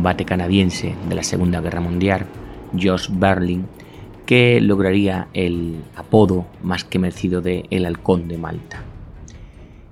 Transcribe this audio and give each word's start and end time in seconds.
combate 0.00 0.24
canadiense 0.24 0.94
de 1.10 1.14
la 1.14 1.22
Segunda 1.22 1.60
Guerra 1.60 1.82
Mundial, 1.82 2.24
George 2.74 3.08
Berlin, 3.10 3.66
que 4.24 4.58
lograría 4.58 5.28
el 5.34 5.82
apodo 5.94 6.46
más 6.62 6.84
que 6.84 6.98
merecido 6.98 7.42
de 7.42 7.66
El 7.68 7.84
Halcón 7.84 8.26
de 8.26 8.38
Malta. 8.38 8.82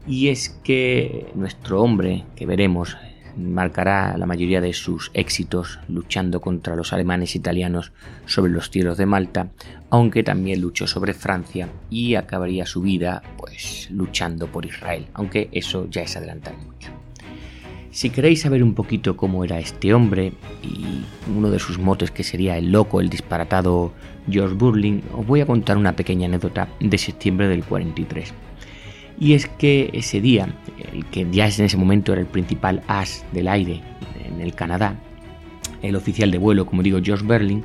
Y 0.07 0.29
es 0.29 0.49
que 0.65 1.27
nuestro 1.35 1.83
hombre, 1.83 2.25
que 2.37 2.47
veremos, 2.47 2.97
marcará 3.37 4.17
la 4.17 4.25
mayoría 4.25 4.63
de 4.63 4.73
sus 4.73 5.11
éxitos 5.13 5.79
luchando 5.89 6.41
contra 6.41 6.75
los 6.75 6.95
alemanes 6.95 7.35
e 7.35 7.39
italianos 7.39 7.93
sobre 8.25 8.51
los 8.51 8.71
cielos 8.71 8.97
de 8.97 9.05
Malta, 9.05 9.51
aunque 9.91 10.23
también 10.23 10.63
luchó 10.63 10.87
sobre 10.87 11.13
Francia 11.13 11.69
y 11.91 12.15
acabaría 12.15 12.65
su 12.65 12.81
vida 12.81 13.21
pues 13.37 13.91
luchando 13.91 14.47
por 14.47 14.65
Israel, 14.65 15.09
aunque 15.13 15.51
eso 15.53 15.87
ya 15.91 16.01
es 16.01 16.17
adelantar 16.17 16.57
mucho. 16.57 16.98
Si 17.99 18.11
queréis 18.11 18.43
saber 18.43 18.63
un 18.63 18.75
poquito 18.75 19.17
cómo 19.17 19.43
era 19.43 19.59
este 19.59 19.93
hombre 19.93 20.33
y 20.63 21.03
uno 21.37 21.51
de 21.51 21.59
sus 21.59 21.81
motes 21.81 22.13
que 22.13 22.23
sería 22.23 22.57
el 22.57 22.71
loco, 22.71 23.01
el 23.01 23.11
disparatado 23.11 23.93
George 24.31 24.55
Burling, 24.55 25.01
os 25.17 25.27
voy 25.27 25.41
a 25.41 25.47
contar 25.47 25.77
una 25.77 25.97
pequeña 25.97 26.29
anécdota 26.29 26.69
de 26.79 26.97
septiembre 26.97 27.49
del 27.49 27.65
43. 27.65 28.33
Y 29.19 29.33
es 29.33 29.49
que 29.49 29.91
ese 29.93 30.21
día, 30.21 30.47
el 30.93 31.07
que 31.07 31.27
ya 31.29 31.49
en 31.49 31.65
ese 31.65 31.77
momento 31.77 32.13
era 32.13 32.21
el 32.21 32.29
principal 32.29 32.85
as 32.87 33.27
del 33.33 33.49
aire 33.49 33.81
en 34.25 34.43
el 34.43 34.55
Canadá, 34.55 34.95
el 35.83 35.97
oficial 35.97 36.31
de 36.31 36.39
vuelo, 36.39 36.67
como 36.67 36.85
digo, 36.85 37.01
George 37.03 37.27
Berlin, 37.27 37.65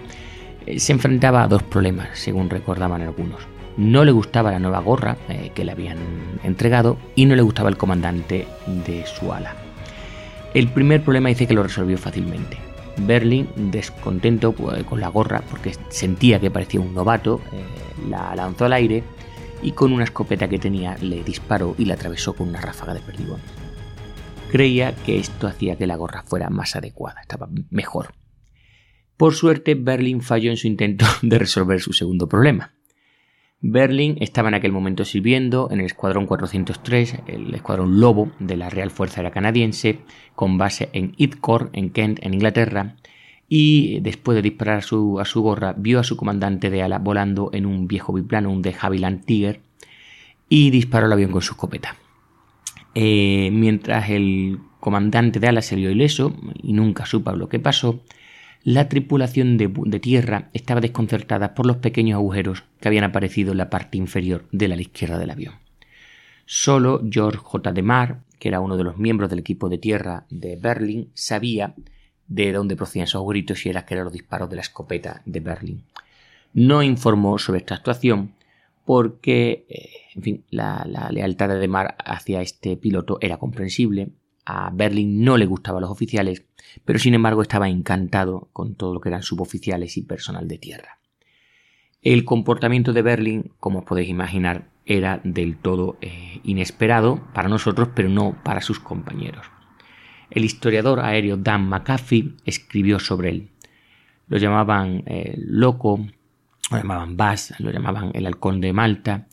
eh, 0.66 0.80
se 0.80 0.94
enfrentaba 0.94 1.44
a 1.44 1.47
dos 1.47 1.62
problemas, 1.62 2.09
según 2.14 2.50
recordaban 2.50 3.03
algunos. 3.03 3.42
No 3.78 4.03
le 4.03 4.12
gustaba 4.12 4.50
la 4.50 4.58
nueva 4.58 4.80
gorra 4.80 5.16
eh, 5.30 5.52
que 5.53 5.64
le 5.64 5.73
habían 5.73 6.00
entregado 6.44 6.97
y 7.14 7.28
no 7.28 7.36
le 7.36 7.44
gustaba 7.44 7.70
el 7.70 7.78
comandante 7.78 8.47
de 8.88 9.06
su 9.06 9.31
ala. 9.31 9.62
El 10.54 10.68
primer 10.68 11.04
problema 11.04 11.30
dice 11.30 11.48
que 11.48 11.54
lo 11.54 11.64
resolvió 11.64 11.98
fácilmente. 11.98 12.58
Berlin, 12.98 13.50
descontento 13.56 14.52
pues, 14.52 14.84
con 14.84 15.02
la 15.02 15.08
gorra 15.08 15.42
porque 15.50 15.76
sentía 15.90 16.40
que 16.40 16.52
parecía 16.52 16.80
un 16.80 16.94
novato, 16.94 17.42
eh, 17.52 18.09
la 18.09 18.36
lanzó 18.36 18.66
al 18.66 18.74
aire 18.74 19.04
y 19.64 19.72
con 19.72 19.92
una 19.92 20.04
escopeta 20.04 20.48
que 20.48 20.59
tenía 20.59 20.96
le 20.98 21.24
disparó 21.24 21.74
y 21.78 21.86
la 21.86 21.96
atravesó 21.96 22.34
con 22.34 22.50
una 22.50 22.62
ráfaga 22.62 22.94
de 22.94 23.00
perdigón. 23.00 23.40
Creía 24.52 24.94
que 24.94 25.18
esto 25.18 25.48
hacía 25.48 25.76
que 25.76 25.88
la 25.88 25.96
gorra 25.96 26.22
fuera 26.22 26.52
más 26.52 26.76
adecuada, 26.76 27.22
estaba 27.22 27.50
mejor. 27.72 28.14
Por 29.18 29.34
suerte, 29.34 29.74
Berlin 29.74 30.22
falló 30.22 30.52
en 30.52 30.58
su 30.58 30.68
intento 30.68 31.06
de 31.24 31.40
resolver 31.40 31.81
su 31.81 31.94
segundo 31.94 32.30
problema. 32.30 32.74
Berlin 33.66 34.18
estaba 34.19 34.50
en 34.50 34.56
aquel 34.56 34.74
momento 34.74 35.06
sirviendo 35.06 35.69
en 35.72 35.79
el 35.79 35.85
Escuadrón 35.85 36.25
403, 36.25 37.19
el 37.28 37.56
Escuadrón 37.56 37.97
Lobo 38.01 38.29
de 38.40 38.57
la 38.57 38.69
Real 38.69 38.91
Fuerza 38.91 39.22
Aérea 39.22 39.31
Canadiense, 39.31 40.00
con 40.35 40.57
base 40.57 40.90
en 40.91 41.13
Idcor, 41.16 41.69
en 41.72 41.90
Kent, 41.90 42.19
en 42.23 42.34
Inglaterra, 42.34 42.97
y 43.47 44.02
después 44.02 44.35
de 44.35 44.41
disparar 44.41 44.79
a 44.79 44.81
su, 44.81 45.18
a 45.18 45.23
su 45.23 45.41
gorra 45.41 45.73
vio 45.78 46.02
a 46.02 46.03
su 46.03 46.18
comandante 46.18 46.69
de 46.69 46.84
ala 46.84 47.00
volando 47.00 47.52
en 47.53 47.66
un 47.66 47.88
viejo 47.88 48.12
biplano, 48.12 48.52
un 48.52 48.62
de 48.62 48.75
Havilland 48.78 49.23
Tiger, 49.23 49.62
y 50.50 50.69
disparó 50.69 51.06
el 51.06 51.13
avión 51.13 51.31
con 51.31 51.41
su 51.41 51.53
escopeta. 51.53 51.96
Eh, 52.96 53.50
mientras 53.53 54.09
el 54.09 54.59
comandante 54.81 55.40
de 55.40 55.47
ala 55.47 55.62
salió 55.62 55.90
ileso 55.90 56.35
y 56.62 56.73
nunca 56.73 57.06
supo 57.06 57.31
lo 57.31 57.47
que 57.47 57.59
pasó, 57.59 58.02
la 58.63 58.88
tripulación 58.88 59.57
de, 59.57 60.00
tierra 60.00 60.50
estaba 60.53 60.79
desconcertada 60.79 61.53
por 61.53 61.66
los 61.66 61.78
pequeños 61.78 62.16
agujeros 62.16 62.63
que 62.79 62.88
habían 62.88 63.03
aparecido 63.03 63.51
en 63.51 63.57
la 63.57 63.69
parte 63.69 63.97
inferior 63.97 64.46
de 64.51 64.69
la 64.69 64.79
izquierda 64.79 65.18
del 65.18 65.31
avión. 65.31 65.56
Solo 66.46 67.02
George 67.09 67.40
J. 67.40 67.73
de 67.73 67.81
Mar, 67.81 68.22
que 68.40 68.47
era 68.47 68.62
uno 68.62 68.78
de 68.78 68.84
los 68.84 68.97
miembros 68.97 69.29
del 69.29 69.40
equipo 69.40 69.69
de 69.69 69.78
tierra 69.78 70.25
de 70.29 70.56
Berlin, 70.56 71.09
sabía 71.13 71.75
de 72.28 72.52
dónde 72.53 72.75
procedían 72.75 73.06
esos 73.06 73.25
gritos 73.28 73.66
y 73.66 73.69
era 73.69 73.85
que 73.85 73.96
eran 73.96 74.06
los 74.06 74.13
disparos 74.13 74.50
de 74.50 74.56
la 74.56 74.62
escopeta 74.62 75.22
de 75.25 75.40
Berlin. 75.41 75.84
No 76.53 76.84
informó 76.84 77.38
sobre 77.40 77.59
esta 77.59 77.75
actuación 77.75 78.34
porque, 78.85 79.66
eh, 79.69 79.90
en 80.16 80.22
fin, 80.22 80.44
la, 80.50 80.85
lealtad 81.12 81.50
de 81.50 81.68
Mar 81.68 81.96
hacia 82.06 82.41
este 82.41 82.78
piloto 82.78 83.18
era 83.22 83.38
comprensible. 83.38 84.09
A 84.46 84.70
Berlin 84.74 85.24
no 85.24 85.38
le 85.38 85.46
gustaban 85.46 85.81
los 85.81 85.92
oficiales, 85.92 86.46
pero 86.86 87.00
sin 87.00 87.14
embargo 87.14 87.42
estaba 87.42 87.70
encantado 87.70 88.50
con 88.54 88.76
todo 88.76 88.94
lo 88.94 89.02
que 89.02 89.09
eran 89.09 89.24
suboficiales 89.24 89.98
y 89.98 90.04
personal 90.04 90.48
de 90.48 90.58
tierra. 90.58 91.00
El 92.02 92.26
comportamiento 92.26 92.92
de 92.92 93.02
Berlin, 93.02 93.52
como 93.59 93.80
os 93.80 93.86
podéis 93.86 94.09
imaginar, 94.09 94.68
era 94.86 95.22
del 95.24 95.58
todo 95.58 95.98
eh, 96.02 96.42
inesperado 96.44 97.22
para 97.34 97.48
nosotros, 97.48 97.90
pero 97.96 98.09
no 98.09 98.38
para 98.44 98.62
sus 98.62 98.80
compañeros. 98.80 99.46
El 100.30 100.44
historiador 100.44 101.00
aéreo 101.00 101.38
Dan 101.38 101.70
McAfee 101.70 102.36
escribió 102.44 103.00
sobre 103.00 103.30
él. 103.30 103.50
Lo 104.28 104.38
llamaban 104.38 105.03
eh, 105.06 105.36
loco, 105.38 106.06
lo 106.72 106.78
llamaban 106.78 107.16
Bass, 107.16 107.53
lo 107.59 107.72
llamaban 107.72 108.12
el 108.14 108.26
halcón 108.26 108.59
de 108.59 108.74
Malta 108.74 109.28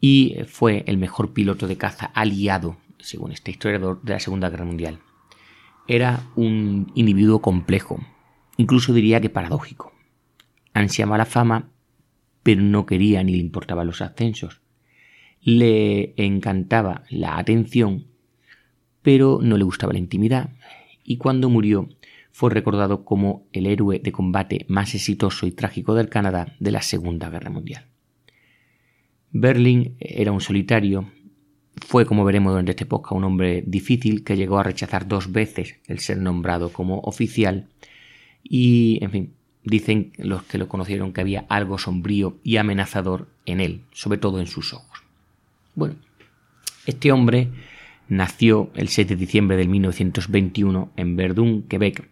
y 0.00 0.36
fue 0.46 0.82
el 0.86 0.98
mejor 0.98 1.32
piloto 1.32 1.66
de 1.66 1.76
caza 1.76 2.06
aliado, 2.06 2.78
según 3.02 3.32
este 3.32 3.50
historiador, 3.50 4.00
de 4.02 4.12
la 4.12 4.20
Segunda 4.20 4.50
Guerra 4.50 4.64
Mundial. 4.64 5.00
Era 5.88 6.28
un 6.36 6.92
individuo 6.94 7.40
complejo, 7.40 7.98
incluso 8.56 8.92
diría 8.92 9.20
que 9.20 9.30
paradójico. 9.30 9.92
Ansiaba 10.72 11.18
la 11.18 11.26
fama, 11.26 11.70
pero 12.42 12.62
no 12.62 12.86
quería 12.86 13.22
ni 13.22 13.32
le 13.32 13.38
importaban 13.38 13.86
los 13.86 14.00
ascensos. 14.00 14.62
Le 15.40 16.14
encantaba 16.16 17.04
la 17.10 17.38
atención 17.38 18.10
pero 19.02 19.38
no 19.42 19.56
le 19.56 19.64
gustaba 19.64 19.92
la 19.92 19.98
intimidad 19.98 20.50
y 21.04 21.16
cuando 21.16 21.48
murió 21.48 21.88
fue 22.32 22.50
recordado 22.50 23.04
como 23.04 23.48
el 23.52 23.66
héroe 23.66 23.98
de 23.98 24.12
combate 24.12 24.64
más 24.68 24.94
exitoso 24.94 25.46
y 25.46 25.52
trágico 25.52 25.94
del 25.94 26.08
Canadá 26.08 26.54
de 26.60 26.70
la 26.70 26.82
Segunda 26.82 27.28
Guerra 27.28 27.50
Mundial. 27.50 27.86
Berlin 29.32 29.96
era 29.98 30.32
un 30.32 30.40
solitario, 30.40 31.10
fue, 31.86 32.06
como 32.06 32.24
veremos 32.24 32.52
durante 32.52 32.72
esta 32.72 32.84
época, 32.84 33.14
un 33.14 33.24
hombre 33.24 33.62
difícil 33.66 34.24
que 34.24 34.36
llegó 34.36 34.58
a 34.58 34.62
rechazar 34.62 35.08
dos 35.08 35.32
veces 35.32 35.76
el 35.86 35.98
ser 35.98 36.18
nombrado 36.18 36.72
como 36.72 37.00
oficial 37.00 37.68
y, 38.42 38.98
en 39.02 39.10
fin, 39.10 39.34
dicen 39.64 40.12
los 40.16 40.42
que 40.44 40.58
lo 40.58 40.68
conocieron 40.68 41.12
que 41.12 41.20
había 41.20 41.46
algo 41.48 41.78
sombrío 41.78 42.38
y 42.42 42.56
amenazador 42.56 43.28
en 43.46 43.60
él, 43.60 43.82
sobre 43.92 44.18
todo 44.18 44.40
en 44.40 44.46
sus 44.46 44.72
ojos. 44.72 45.02
Bueno, 45.74 45.96
este 46.86 47.12
hombre 47.12 47.50
Nació 48.10 48.72
el 48.74 48.88
6 48.88 49.06
de 49.06 49.14
diciembre 49.14 49.56
de 49.56 49.68
1921 49.68 50.90
en 50.96 51.14
Verdun, 51.14 51.62
Quebec. 51.62 52.10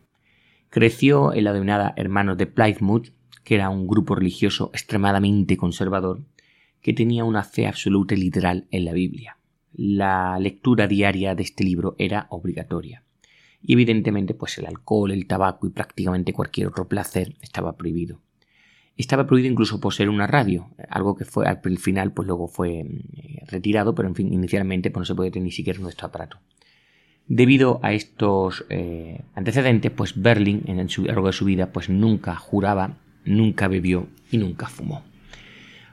Creció 0.70 1.34
en 1.34 1.42
la 1.42 1.52
denominada 1.52 1.92
Hermanos 1.96 2.38
de 2.38 2.46
Plymouth, 2.46 3.08
que 3.42 3.56
era 3.56 3.68
un 3.68 3.88
grupo 3.88 4.14
religioso 4.14 4.70
extremadamente 4.72 5.56
conservador, 5.56 6.20
que 6.82 6.92
tenía 6.92 7.24
una 7.24 7.42
fe 7.42 7.66
absoluta 7.66 8.14
y 8.14 8.18
literal 8.18 8.68
en 8.70 8.84
la 8.84 8.92
Biblia. 8.92 9.37
La 9.72 10.38
lectura 10.38 10.86
diaria 10.86 11.34
de 11.34 11.42
este 11.42 11.64
libro 11.64 11.94
era 11.98 12.26
obligatoria. 12.30 13.02
Y 13.62 13.72
evidentemente, 13.72 14.34
pues 14.34 14.58
el 14.58 14.66
alcohol, 14.66 15.10
el 15.10 15.26
tabaco 15.26 15.66
y 15.66 15.70
prácticamente 15.70 16.32
cualquier 16.32 16.68
otro 16.68 16.88
placer 16.88 17.34
estaba 17.42 17.76
prohibido. 17.76 18.20
Estaba 18.96 19.26
prohibido 19.26 19.52
incluso 19.52 19.80
poseer 19.80 20.08
una 20.08 20.26
radio, 20.26 20.70
algo 20.88 21.14
que 21.16 21.24
fue 21.24 21.46
al 21.46 21.60
final, 21.78 22.12
pues 22.12 22.26
luego 22.26 22.48
fue 22.48 22.80
eh, 22.80 23.42
retirado, 23.46 23.94
pero 23.94 24.08
en 24.08 24.16
fin, 24.16 24.32
inicialmente 24.32 24.90
pues 24.90 25.02
no 25.02 25.04
se 25.04 25.14
podía 25.14 25.30
tener 25.30 25.44
ni 25.44 25.52
siquiera 25.52 25.78
nuestro 25.78 26.08
aparato. 26.08 26.38
Debido 27.28 27.78
a 27.82 27.92
estos 27.92 28.64
eh, 28.70 29.20
antecedentes, 29.34 29.92
pues 29.92 30.20
Berlin, 30.20 30.62
en 30.66 30.80
el, 30.80 30.88
a 30.88 31.00
lo 31.00 31.06
largo 31.06 31.26
de 31.28 31.32
su 31.32 31.44
vida, 31.44 31.70
pues 31.72 31.88
nunca 31.88 32.34
juraba, 32.34 32.96
nunca 33.24 33.68
bebió 33.68 34.08
y 34.32 34.38
nunca 34.38 34.66
fumó. 34.66 35.04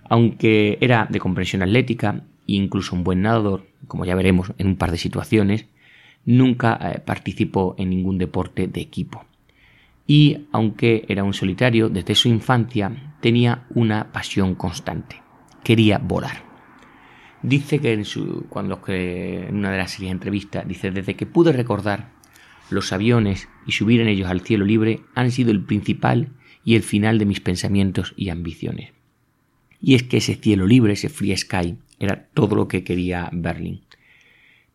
Aunque 0.07 0.77
era 0.81 1.07
de 1.09 1.19
comprensión 1.19 1.61
atlética 1.61 2.23
incluso 2.45 2.95
un 2.95 3.03
buen 3.03 3.21
nadador, 3.21 3.67
como 3.87 4.05
ya 4.05 4.15
veremos 4.15 4.53
en 4.57 4.67
un 4.67 4.75
par 4.75 4.91
de 4.91 4.97
situaciones, 4.97 5.65
nunca 6.25 6.79
eh, 6.81 6.99
participó 6.99 7.75
en 7.77 7.89
ningún 7.89 8.17
deporte 8.17 8.67
de 8.67 8.81
equipo 8.81 9.25
y, 10.07 10.47
aunque 10.51 11.05
era 11.07 11.23
un 11.23 11.33
solitario 11.33 11.89
desde 11.89 12.15
su 12.15 12.29
infancia, 12.29 13.15
tenía 13.21 13.65
una 13.69 14.11
pasión 14.11 14.55
constante. 14.55 15.21
Quería 15.63 15.97
volar. 15.97 16.43
Dice 17.41 17.79
que 17.79 17.93
en, 17.93 18.05
su, 18.05 18.45
cuando, 18.49 18.81
en 18.87 19.55
una 19.55 19.71
de 19.71 19.77
las 19.77 19.91
series 19.91 20.09
de 20.09 20.13
entrevistas, 20.13 20.67
dice, 20.67 20.91
desde 20.91 21.15
que 21.15 21.25
pude 21.25 21.51
recordar, 21.51 22.11
los 22.69 22.91
aviones 22.93 23.47
y 23.67 23.73
subir 23.73 24.01
en 24.01 24.07
ellos 24.07 24.29
al 24.29 24.41
cielo 24.41 24.65
libre 24.65 25.01
han 25.13 25.31
sido 25.31 25.51
el 25.51 25.63
principal 25.63 26.29
y 26.63 26.75
el 26.75 26.83
final 26.83 27.19
de 27.19 27.25
mis 27.25 27.39
pensamientos 27.39 28.13
y 28.15 28.29
ambiciones. 28.29 28.91
Y 29.79 29.93
es 29.93 30.03
que 30.03 30.17
ese 30.17 30.35
cielo 30.35 30.65
libre, 30.65 30.93
ese 30.93 31.09
free 31.09 31.35
sky, 31.37 31.77
era 31.99 32.27
todo 32.33 32.55
lo 32.55 32.67
que 32.67 32.83
quería 32.83 33.29
Berlin. 33.31 33.81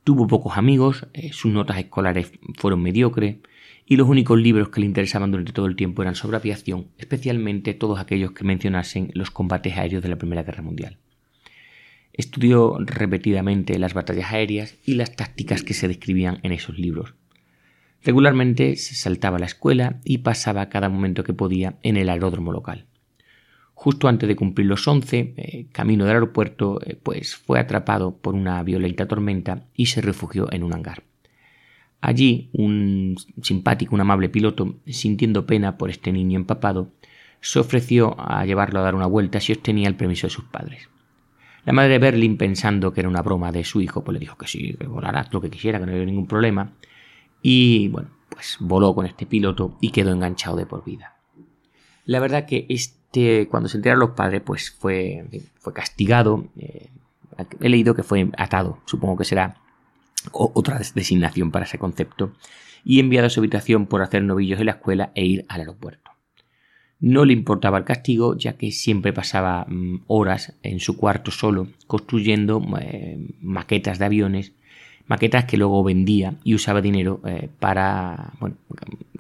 Tuvo 0.05 0.27
pocos 0.27 0.57
amigos, 0.57 1.07
eh, 1.13 1.33
sus 1.33 1.53
notas 1.53 1.79
escolares 1.79 2.33
fueron 2.57 2.83
mediocres, 2.83 3.37
y 3.87 3.97
los 3.97 4.09
únicos 4.09 4.39
libros 4.39 4.69
que 4.69 4.81
le 4.81 4.87
interesaban 4.87 5.33
durante 5.33 5.53
todo 5.53 5.67
el 5.67 5.75
tiempo 5.75 6.03
eran 6.03 6.15
sobre 6.15 6.37
aviación, 6.37 6.87
especialmente 6.97 7.75
todos 7.75 7.99
aquellos 7.99 8.33
que 8.33 8.45
mencionasen 8.45 9.11
los 9.15 9.31
combates 9.31 9.77
aéreos 9.77 10.03
de 10.03 10.09
la 10.09 10.17
Primera 10.17 10.45
Guerra 10.45 10.63
Mundial. 10.63 10.99
Estudió 12.13 12.79
repetidamente 12.79 13.79
las 13.79 13.95
batallas 13.95 14.33
aéreas 14.33 14.77
y 14.85 14.95
las 14.95 15.17
tácticas 15.17 15.63
que 15.63 15.75
se 15.75 15.89
describían 15.89 16.39
en 16.45 16.53
esos 16.53 16.79
libros. 16.79 17.15
Regularmente 18.03 18.77
se 18.77 18.95
saltaba 18.95 19.37
a 19.37 19.41
la 19.41 19.47
escuela 19.47 20.01
y 20.05 20.19
pasaba 20.19 20.69
cada 20.69 20.89
momento 20.89 21.25
que 21.25 21.35
podía 21.35 21.79
en 21.83 21.97
el 21.97 22.09
aeródromo 22.09 22.53
local. 22.53 22.87
Justo 23.83 24.09
antes 24.09 24.29
de 24.29 24.37
cumplir 24.37 24.67
los 24.67 24.87
11, 24.87 25.33
eh, 25.39 25.67
camino 25.73 26.05
del 26.05 26.17
aeropuerto, 26.17 26.83
eh, 26.85 26.99
pues 27.03 27.35
fue 27.35 27.59
atrapado 27.59 28.15
por 28.15 28.35
una 28.35 28.63
violenta 28.63 29.09
tormenta 29.09 29.65
y 29.75 29.87
se 29.87 30.03
refugió 30.03 30.53
en 30.53 30.65
un 30.65 30.75
hangar. 30.75 31.05
Allí, 32.03 32.51
un 32.53 33.17
simpático, 33.41 33.95
un 33.95 34.03
amable 34.03 34.29
piloto, 34.29 34.75
sintiendo 34.87 35.47
pena 35.47 35.79
por 35.79 35.89
este 35.89 36.13
niño 36.13 36.39
empapado, 36.39 36.91
se 37.41 37.59
ofreció 37.59 38.21
a 38.21 38.45
llevarlo 38.45 38.81
a 38.81 38.83
dar 38.83 38.95
una 38.95 39.07
vuelta 39.07 39.41
si 39.41 39.55
obtenía 39.55 39.89
el 39.89 39.97
permiso 39.97 40.27
de 40.27 40.35
sus 40.35 40.45
padres. 40.45 40.91
La 41.65 41.73
madre 41.73 41.93
de 41.93 42.01
Berlin, 42.01 42.37
pensando 42.37 42.93
que 42.93 43.01
era 43.01 43.09
una 43.09 43.23
broma 43.23 43.51
de 43.51 43.65
su 43.65 43.81
hijo, 43.81 44.05
pues 44.05 44.13
le 44.13 44.21
dijo 44.21 44.37
que 44.37 44.47
sí, 44.47 44.77
que 44.79 44.87
volara 44.89 45.27
lo 45.33 45.41
que 45.41 45.49
quisiera, 45.49 45.81
que 45.81 45.87
no 45.87 45.93
había 45.93 46.05
ningún 46.05 46.27
problema. 46.27 46.75
Y 47.41 47.89
bueno, 47.89 48.11
pues 48.29 48.59
voló 48.61 48.95
con 48.95 49.07
este 49.07 49.25
piloto 49.25 49.79
y 49.81 49.89
quedó 49.89 50.13
enganchado 50.13 50.57
de 50.57 50.67
por 50.67 50.85
vida. 50.85 51.17
La 52.05 52.21
verdad 52.21 52.45
que 52.45 52.67
este 52.69 53.00
este, 53.13 53.49
cuando 53.49 53.69
se 53.69 53.77
enteraron 53.77 54.01
los 54.01 54.11
padres, 54.11 54.41
pues 54.45 54.71
fue, 54.71 55.25
fue 55.59 55.73
castigado. 55.73 56.47
Eh, 56.57 56.91
he 57.61 57.69
leído 57.69 57.95
que 57.95 58.05
fue 58.05 58.29
atado, 58.37 58.79
supongo 58.87 59.17
que 59.17 59.25
será 59.25 59.57
otra 60.33 60.79
designación 60.95 61.51
para 61.51 61.65
ese 61.65 61.79
concepto, 61.79 62.33
y 62.85 63.01
enviado 63.01 63.27
a 63.27 63.31
su 63.31 63.41
habitación 63.41 63.87
por 63.87 64.03
hacer 64.03 64.23
novillos 64.23 64.61
en 64.61 64.67
la 64.67 64.73
escuela 64.73 65.11
e 65.15 65.25
ir 65.25 65.45
al 65.49 65.61
aeropuerto. 65.61 66.11
No 67.01 67.25
le 67.25 67.33
importaba 67.33 67.79
el 67.79 67.85
castigo, 67.85 68.37
ya 68.37 68.53
que 68.57 68.71
siempre 68.71 69.13
pasaba 69.13 69.67
mm, 69.67 70.05
horas 70.07 70.55
en 70.63 70.79
su 70.79 70.97
cuarto 70.97 71.33
solo, 71.33 71.69
construyendo 71.87 72.63
eh, 72.81 73.19
maquetas 73.41 73.99
de 73.99 74.05
aviones 74.05 74.53
maquetas 75.11 75.45
que 75.45 75.57
luego 75.57 75.83
vendía 75.83 76.35
y 76.45 76.55
usaba 76.55 76.81
dinero 76.81 77.21
eh, 77.27 77.49
para, 77.59 78.33
bueno, 78.39 78.55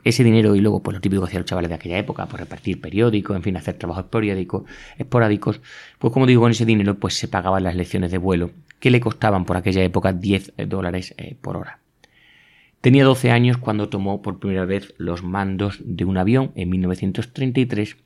ese 0.05 0.23
dinero 0.23 0.55
y 0.55 0.61
luego 0.61 0.81
pues 0.85 0.95
lo 0.95 1.01
típico 1.01 1.23
que 1.23 1.27
hacían 1.27 1.43
los 1.43 1.49
chavales 1.49 1.69
de 1.69 1.75
aquella 1.75 1.99
época, 1.99 2.27
pues 2.27 2.41
repartir 2.41 2.81
periódicos, 2.81 3.35
en 3.37 3.43
fin, 3.43 3.57
hacer 3.57 3.75
trabajos 3.75 4.05
periódicos, 4.05 4.63
esporádicos, 4.99 5.61
pues 5.99 6.13
como 6.13 6.27
digo, 6.27 6.43
con 6.43 6.53
ese 6.53 6.65
dinero 6.65 6.95
pues 6.95 7.15
se 7.15 7.27
pagaban 7.27 7.65
las 7.65 7.75
lecciones 7.75 8.13
de 8.13 8.19
vuelo 8.19 8.53
que 8.79 8.93
le 8.93 9.01
costaban 9.01 9.45
por 9.45 9.57
aquella 9.57 9.83
época 9.83 10.13
10 10.13 10.53
dólares 10.69 11.13
eh, 11.19 11.35
por 11.41 11.57
hora. 11.57 11.81
Tenía 12.81 13.05
12 13.05 13.33
años 13.33 13.59
cuando 13.59 13.89
tomó 13.89 14.23
por 14.23 14.39
primera 14.39 14.65
vez 14.67 14.95
los 14.97 15.25
mandos 15.25 15.81
de 15.85 16.05
un 16.05 16.17
avión 16.19 16.53
en 16.55 16.71
1933 16.71 17.97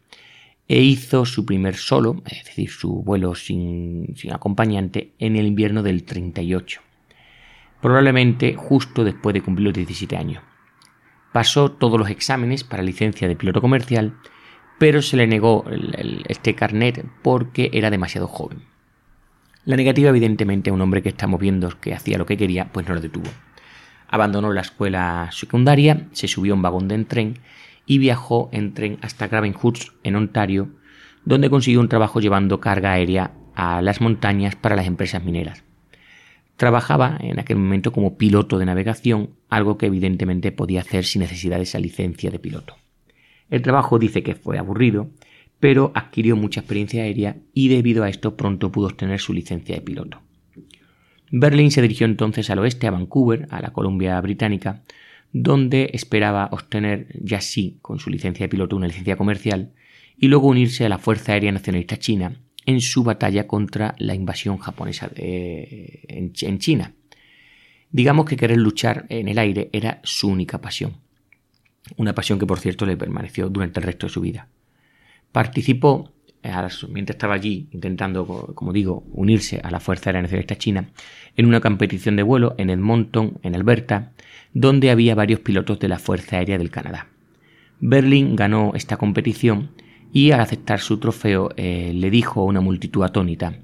e 0.69 0.81
hizo 0.81 1.27
su 1.27 1.45
primer 1.45 1.77
solo, 1.77 2.23
es 2.25 2.45
decir, 2.47 2.71
su 2.71 3.03
vuelo 3.03 3.35
sin, 3.35 4.17
sin 4.17 4.33
acompañante, 4.33 5.13
en 5.19 5.37
el 5.37 5.47
invierno 5.47 5.83
del 5.83 6.05
38 6.05 6.81
probablemente 7.85 8.55
justo 8.57 9.05
después 9.05 9.35
de 9.35 9.43
cumplir 9.43 9.67
los 9.67 9.75
17 9.75 10.17
años. 10.17 10.43
Pasó 11.35 11.71
todos 11.71 11.99
los 11.99 12.09
exámenes 12.09 12.65
para 12.65 12.83
licencia 12.83 13.29
de 13.29 13.37
piloto 13.37 13.61
comercial, 13.61 14.15
pero 14.79 15.03
se 15.03 15.19
le 15.19 15.27
negó 15.27 15.67
este 16.27 16.55
carnet 16.55 17.05
porque 17.21 17.69
era 17.75 17.91
demasiado 17.91 18.27
joven. 18.27 18.63
La 19.67 19.77
negativa, 19.77 20.09
evidentemente, 20.09 20.71
a 20.71 20.73
un 20.73 20.81
hombre 20.81 21.03
que 21.03 21.11
estamos 21.11 21.39
viendo 21.39 21.79
que 21.79 21.93
hacía 21.93 22.17
lo 22.17 22.25
que 22.25 22.39
quería, 22.39 22.73
pues 22.73 22.89
no 22.89 22.95
lo 22.95 23.03
detuvo. 23.03 23.29
Abandonó 24.09 24.51
la 24.55 24.63
escuela 24.63 25.29
secundaria, 25.31 26.09
se 26.13 26.27
subió 26.27 26.55
a 26.55 26.57
un 26.57 26.63
vagón 26.63 26.89
de 26.89 27.05
tren 27.05 27.41
y 27.85 27.99
viajó 27.99 28.49
en 28.51 28.73
tren 28.73 28.97
hasta 29.03 29.29
Gravenhurst, 29.29 29.91
en 30.05 30.17
Ontario, 30.17 30.71
donde 31.27 31.51
consiguió 31.51 31.81
un 31.81 31.91
trabajo 31.91 32.21
llevando 32.21 32.61
carga 32.61 32.93
aérea 32.93 33.33
a 33.55 33.83
las 33.83 34.01
montañas 34.01 34.57
para 34.57 34.75
las 34.75 34.87
empresas 34.87 35.23
mineras. 35.23 35.64
Trabajaba 36.57 37.19
en 37.21 37.39
aquel 37.39 37.57
momento 37.57 37.93
como 37.93 38.17
piloto 38.17 38.59
de 38.59 38.67
navegación, 38.67 39.31
algo 39.49 39.77
que 39.77 39.87
evidentemente 39.87 40.53
podía 40.53 40.81
hacer 40.81 41.05
sin 41.05 41.21
necesidad 41.21 41.57
de 41.57 41.65
esa 41.65 41.79
licencia 41.79 42.31
de 42.31 42.39
piloto. 42.39 42.77
El 43.51 43.63
trabajo 43.63 43.99
dice 43.99 44.23
que 44.23 44.35
fue 44.35 44.59
aburrido, 44.59 45.11
pero 45.59 45.93
adquirió 45.95 46.37
mucha 46.37 46.61
experiencia 46.61 47.03
aérea 47.03 47.37
y 47.53 47.69
debido 47.69 48.05
a 48.05 48.09
esto 48.09 48.37
pronto 48.37 48.71
pudo 48.71 48.87
obtener 48.87 49.21
su 49.21 49.33
licencia 49.33 49.75
de 49.75 49.81
piloto. 49.81 50.21
Berlin 51.31 51.71
se 51.71 51.83
dirigió 51.83 52.07
entonces 52.07 52.51
al 52.51 52.61
oeste, 52.61 52.87
a 52.87 52.93
Vancouver, 52.93 53.49
a 53.51 53.61
la 53.61 53.73
Columbia 53.73 54.21
Británica, 54.21 54.83
donde 55.33 55.91
esperaba 55.93 56.49
obtener 56.53 57.09
ya 57.21 57.41
sí, 57.41 57.79
con 57.83 57.99
su 57.99 58.09
licencia 58.09 58.45
de 58.45 58.49
piloto, 58.49 58.77
una 58.77 58.87
licencia 58.87 59.17
comercial, 59.17 59.73
y 60.17 60.29
luego 60.29 60.47
unirse 60.47 60.87
a 60.87 60.89
la 60.89 60.99
Fuerza 60.99 61.33
Aérea 61.33 61.51
Nacionalista 61.51 61.97
China, 61.97 62.37
en 62.67 62.81
su 62.81 63.05
batalla 63.05 63.47
contra 63.47 63.95
la 63.99 64.15
invasión 64.15 64.59
japonesa 64.59 65.11
en, 65.15 66.33
China. 66.33 66.93
Digamos 67.91 68.27
que 68.27 68.37
querer 68.37 68.59
luchar 68.59 69.07
en 69.09 69.29
el 69.29 69.39
aire 69.39 69.71
era 69.73 70.01
su 70.03 70.29
única 70.29 70.61
pasión. 70.61 70.97
Una 71.97 72.15
pasión 72.15 72.39
que, 72.39 72.47
por 72.47 72.59
cierto, 72.59 72.87
le 72.87 72.97
permaneció 72.97 73.49
durante 73.49 73.81
el 73.81 73.87
resto 73.87 74.07
de 74.07 74.13
su 74.13 74.21
vida. 74.21 74.49
Participó, 75.33 76.13
mientras 76.89 77.17
estaba 77.17 77.35
allí, 77.35 77.69
intentando, 77.73 78.27
como 78.55 78.73
digo, 78.73 79.05
unirse 79.13 79.61
a 79.63 79.71
la 79.71 79.81
Fuerza 79.81 80.11
Aérea 80.11 80.23
Nacionalista 80.23 80.57
China, 80.57 80.89
en 81.37 81.47
una 81.47 81.61
competición 81.61 82.17
de 82.17 82.23
vuelo 82.23 82.55
en 82.59 82.71
Edmonton, 82.71 83.39
en 83.43 83.55
Alberta, 83.55 84.13
donde 84.55 84.91
había 84.91 85.15
varios 85.15 85.41
pilotos 85.41 85.79
de 85.79 85.89
la 85.89 85.99
Fuerza 85.99 86.39
Aérea 86.39 86.59
del 86.59 86.71
Canadá. 86.71 87.09
Berlin 87.81 88.35
ganó 88.35 88.73
esta 88.75 88.97
competición 88.97 89.71
y 90.15 90.31
al 90.31 90.41
aceptar 90.41 90.79
su 90.79 90.99
trofeo 90.99 91.51
eh, 91.57 91.93
le 91.93 92.09
dijo 92.09 92.41
a 92.41 92.45
una 92.45 92.61
multitud 92.61 93.03
atónita 93.03 93.59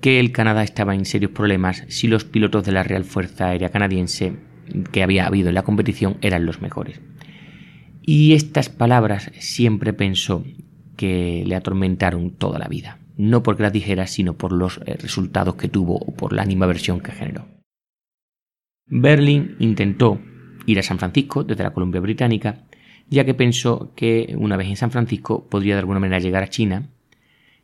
que 0.00 0.20
el 0.20 0.30
Canadá 0.30 0.62
estaba 0.62 0.94
en 0.94 1.04
serios 1.04 1.32
problemas 1.32 1.84
si 1.88 2.06
los 2.06 2.24
pilotos 2.24 2.64
de 2.64 2.70
la 2.70 2.84
Real 2.84 3.04
Fuerza 3.04 3.48
Aérea 3.48 3.70
Canadiense 3.70 4.36
que 4.92 5.02
había 5.02 5.26
habido 5.26 5.48
en 5.48 5.56
la 5.56 5.64
competición 5.64 6.18
eran 6.22 6.46
los 6.46 6.62
mejores. 6.62 7.00
Y 8.00 8.32
estas 8.34 8.68
palabras 8.68 9.32
siempre 9.40 9.92
pensó 9.92 10.44
que 10.96 11.42
le 11.46 11.56
atormentaron 11.56 12.30
toda 12.30 12.60
la 12.60 12.68
vida, 12.68 13.00
no 13.16 13.42
porque 13.42 13.64
las 13.64 13.72
dijera, 13.72 14.06
sino 14.06 14.34
por 14.34 14.52
los 14.52 14.78
eh, 14.86 14.96
resultados 15.00 15.56
que 15.56 15.68
tuvo 15.68 15.96
o 15.96 16.14
por 16.14 16.32
la 16.32 16.42
animaversión 16.42 17.00
que 17.00 17.10
generó. 17.10 17.48
Berlin 18.86 19.56
intentó 19.58 20.20
ir 20.64 20.78
a 20.78 20.84
San 20.84 21.00
Francisco 21.00 21.42
desde 21.42 21.64
la 21.64 21.72
Columbia 21.72 22.00
Británica 22.00 22.66
ya 23.08 23.24
que 23.24 23.34
pensó 23.34 23.92
que 23.94 24.34
una 24.38 24.56
vez 24.56 24.68
en 24.68 24.76
San 24.76 24.90
Francisco 24.90 25.46
podría 25.48 25.74
de 25.74 25.80
alguna 25.80 26.00
manera 26.00 26.18
llegar 26.18 26.42
a 26.42 26.48
China. 26.48 26.88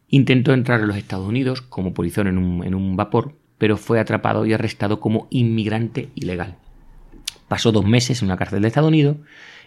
Intentó 0.08 0.52
entrar 0.52 0.80
a 0.80 0.86
los 0.86 0.96
Estados 0.96 1.28
Unidos 1.28 1.60
como 1.62 1.94
polizón 1.94 2.26
en 2.28 2.74
un, 2.74 2.96
vapor, 2.96 3.34
pero 3.58 3.76
fue 3.76 4.00
atrapado 4.00 4.46
y 4.46 4.52
arrestado 4.52 5.00
como 5.00 5.26
inmigrante 5.30 6.08
ilegal. 6.14 6.56
Pasó 7.48 7.72
dos 7.72 7.84
meses 7.84 8.22
en 8.22 8.26
una 8.26 8.36
cárcel 8.36 8.62
de 8.62 8.68
Estados 8.68 8.88
Unidos 8.88 9.16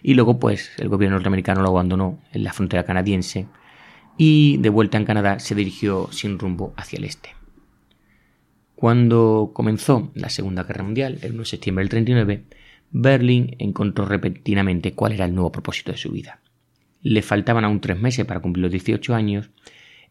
y 0.04 0.14
luego 0.14 0.40
pues 0.40 0.72
el 0.78 0.90
gobierno 0.90 1.16
norteamericano 1.16 1.62
lo 1.62 1.70
abandonó 1.70 2.20
en 2.32 2.44
la 2.44 2.54
frontera 2.54 2.84
canadiense 2.84 3.48
y 4.18 4.58
de 4.58 4.70
vuelta 4.70 4.98
en 4.98 5.06
Canadá 5.06 5.40
se 5.40 5.56
dirigió 5.56 6.10
sin 6.12 6.38
rumbo 6.38 6.74
hacia 6.76 6.98
el 6.98 7.06
este. 7.06 7.30
Cuando 8.76 9.52
comenzó 9.54 10.12
la 10.16 10.30
Segunda 10.30 10.64
Guerra 10.64 10.84
Mundial, 10.84 11.20
el 11.22 11.34
1 11.34 11.42
de 11.42 11.46
septiembre 11.46 11.84
del 11.84 11.90
39, 11.90 12.44
Berlin 12.92 13.56
encontró 13.60 14.06
repentinamente 14.06 14.94
cuál 14.94 15.14
era 15.14 15.26
el 15.26 15.34
nuevo 15.34 15.52
propósito 15.52 15.92
de 15.92 15.98
su 15.98 16.12
vida. 16.12 16.40
Le 17.02 17.22
faltaban 17.22 17.64
aún 17.64 17.82
tres 17.82 18.00
meses 18.00 18.26
para 18.26 18.42
cumplir 18.42 18.64
los 18.64 18.72
18 18.72 19.16
años 19.16 19.50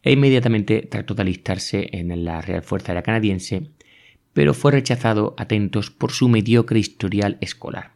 e 0.02 0.12
inmediatamente 0.12 0.82
trató 0.90 1.14
de 1.14 1.22
alistarse 1.22 1.88
en 1.92 2.24
la 2.24 2.40
Real 2.40 2.62
Fuerza 2.62 2.92
Aérea 2.92 3.02
Canadiense, 3.02 3.70
pero 4.32 4.54
fue 4.54 4.72
rechazado 4.72 5.34
atentos 5.36 5.90
por 5.90 6.12
su 6.12 6.28
mediocre 6.28 6.78
historial 6.78 7.36
escolar. 7.40 7.92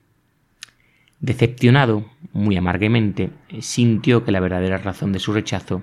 Decepcionado, 1.21 2.11
muy 2.33 2.57
amargamente, 2.57 3.31
sintió 3.61 4.25
que 4.25 4.33
la 4.33 4.41
verdadera 4.41 4.77
razón 4.77 5.13
de 5.13 5.21
su 5.21 5.33
rechazo 5.33 5.83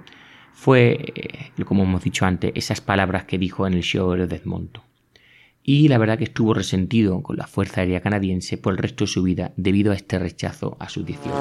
fue, 0.53 1.13
eh, 1.15 1.63
como 1.65 1.83
hemos 1.83 2.03
dicho 2.03 2.25
antes, 2.25 2.51
esas 2.53 2.81
palabras 2.81 3.23
que 3.23 3.39
dijo 3.39 3.65
en 3.65 3.73
el 3.73 3.81
show 3.81 4.13
de 4.13 4.35
Edmonton 4.35 4.83
y 5.63 5.87
la 5.87 5.97
verdad 5.97 6.17
que 6.17 6.23
estuvo 6.23 6.53
resentido 6.53 7.21
con 7.21 7.37
la 7.37 7.47
Fuerza 7.47 7.81
Aérea 7.81 8.01
Canadiense 8.01 8.57
por 8.57 8.73
el 8.73 8.79
resto 8.79 9.05
de 9.05 9.11
su 9.11 9.23
vida 9.23 9.53
debido 9.57 9.91
a 9.91 9.95
este 9.95 10.17
rechazo 10.19 10.77
a 10.79 10.89
sus 10.89 11.05
18 11.05 11.31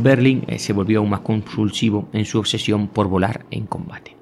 Berlin 0.00 0.44
eh, 0.46 0.58
se 0.58 0.72
volvió 0.72 1.00
aún 1.00 1.10
más 1.10 1.20
compulsivo 1.20 2.08
en 2.12 2.24
su 2.24 2.38
obsesión 2.38 2.86
por 2.88 3.08
volar 3.08 3.46
en 3.50 3.66
combate. 3.66 4.16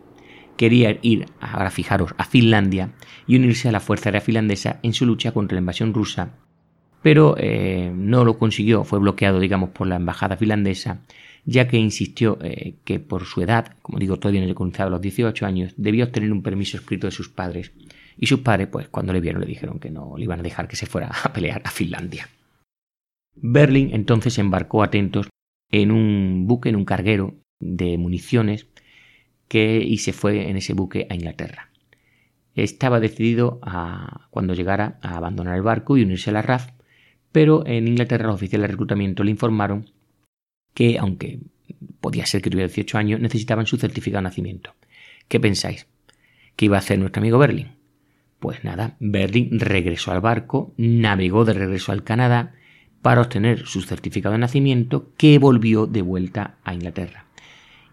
Quería 0.57 0.99
ir, 1.03 1.27
ahora 1.39 1.71
fijaros, 1.71 2.15
a 2.17 2.25
Finlandia 2.25 2.93
y 3.27 3.37
unirse 3.37 3.69
a 3.69 3.73
la 3.73 3.81
Fuerza 3.81 4.09
Aérea 4.09 4.23
Finlandesa 4.23 4.81
en 4.83 4.95
su 4.95 5.05
lucha 5.05 5.33
contra 5.33 5.57
la 5.57 5.61
invasión 5.61 5.93
rusa, 5.93 6.31
pero 7.03 7.37
eh, 7.39 7.93
no 7.95 8.25
lo 8.25 8.39
consiguió, 8.39 8.85
fue 8.85 8.99
bloqueado, 8.99 9.39
digamos, 9.39 9.71
por 9.71 9.87
la 9.87 9.97
embajada 9.97 10.39
finlandesa 10.39 11.03
ya 11.47 11.69
que 11.69 11.79
insistió 11.79 12.39
eh, 12.43 12.75
que 12.85 12.99
por 12.99 13.25
su 13.25 13.41
edad, 13.41 13.77
como 13.81 13.99
digo, 13.99 14.19
todavía 14.19 14.41
no 14.41 14.49
le 14.49 14.55
comenzaba 14.55 14.89
a 14.89 14.91
los 14.91 15.01
18 15.01 15.47
años, 15.47 15.73
debía 15.77 16.05
obtener 16.05 16.33
un 16.33 16.43
permiso 16.43 16.77
escrito 16.77 17.07
de 17.07 17.13
sus 17.13 17.29
padres. 17.29 17.73
Y 18.19 18.27
sus 18.27 18.41
padres, 18.41 18.67
pues 18.67 18.89
cuando 18.89 19.13
le 19.13 19.21
vieron, 19.21 19.41
le 19.41 19.47
dijeron 19.47 19.79
que 19.79 19.91
no 19.91 20.17
le 20.19 20.25
iban 20.25 20.41
a 20.41 20.43
dejar 20.43 20.67
que 20.67 20.77
se 20.77 20.87
fuera 20.87 21.11
a 21.25 21.33
pelear 21.33 21.63
a 21.65 21.71
Finlandia. 21.71 22.29
Berlin 23.37 23.91
entonces 23.93 24.39
embarcó 24.39 24.83
atentos 24.83 25.29
en 25.71 25.93
un 25.93 26.47
buque, 26.47 26.69
en 26.69 26.77
un 26.77 26.85
carguero 26.85 27.35
de 27.61 27.97
municiones, 27.97 28.67
que, 29.47 29.79
y 29.79 29.99
se 29.99 30.13
fue 30.13 30.51
en 30.51 30.57
ese 30.57 30.73
buque 30.73 31.07
a 31.09 31.15
Inglaterra. 31.15 31.71
Estaba 32.55 32.99
decidido 32.99 33.61
a, 33.63 34.29
cuando 34.31 34.55
llegara, 34.55 34.99
a 35.03 35.17
abandonar 35.17 35.55
el 35.55 35.63
barco 35.63 35.97
y 35.97 36.03
unirse 36.03 36.31
a 36.31 36.33
la 36.33 36.43
RAF, 36.43 36.71
pero 37.31 37.65
en 37.67 37.87
Inglaterra 37.87 38.27
los 38.27 38.37
oficiales 38.37 38.65
de 38.65 38.73
reclutamiento 38.73 39.23
le 39.23 39.31
informaron 39.31 39.91
que, 40.77 40.99
aunque 40.99 41.41
podía 42.01 42.27
ser 42.27 42.43
que 42.43 42.51
tuviera 42.51 42.69
18 42.69 42.99
años, 42.99 43.19
necesitaban 43.19 43.67
su 43.67 43.79
certificado 43.79 44.19
de 44.19 44.25
nacimiento. 44.25 44.75
¿Qué 45.27 45.41
pensáis? 45.41 45.87
¿Qué 46.55 46.67
iba 46.67 46.77
a 46.77 46.81
hacer 46.81 46.99
nuestro 46.99 47.21
amigo 47.21 47.39
Berlin? 47.39 47.73
Pues 48.39 48.63
nada, 48.63 48.95
Berlin 49.01 49.59
regresó 49.59 50.13
al 50.13 50.21
barco, 50.21 50.75
navegó 50.77 51.47
de 51.47 51.55
regreso 51.55 51.93
al 51.93 52.05
Canadá 52.05 52.53
para 53.01 53.23
obtener 53.23 53.67
su 53.67 53.81
certificado 53.81 54.35
de 54.35 54.39
nacimiento 54.39 55.13
que 55.17 55.39
volvió 55.39 55.87
de 55.87 56.03
vuelta 56.03 56.57
a 56.63 56.75
Inglaterra. 56.75 57.25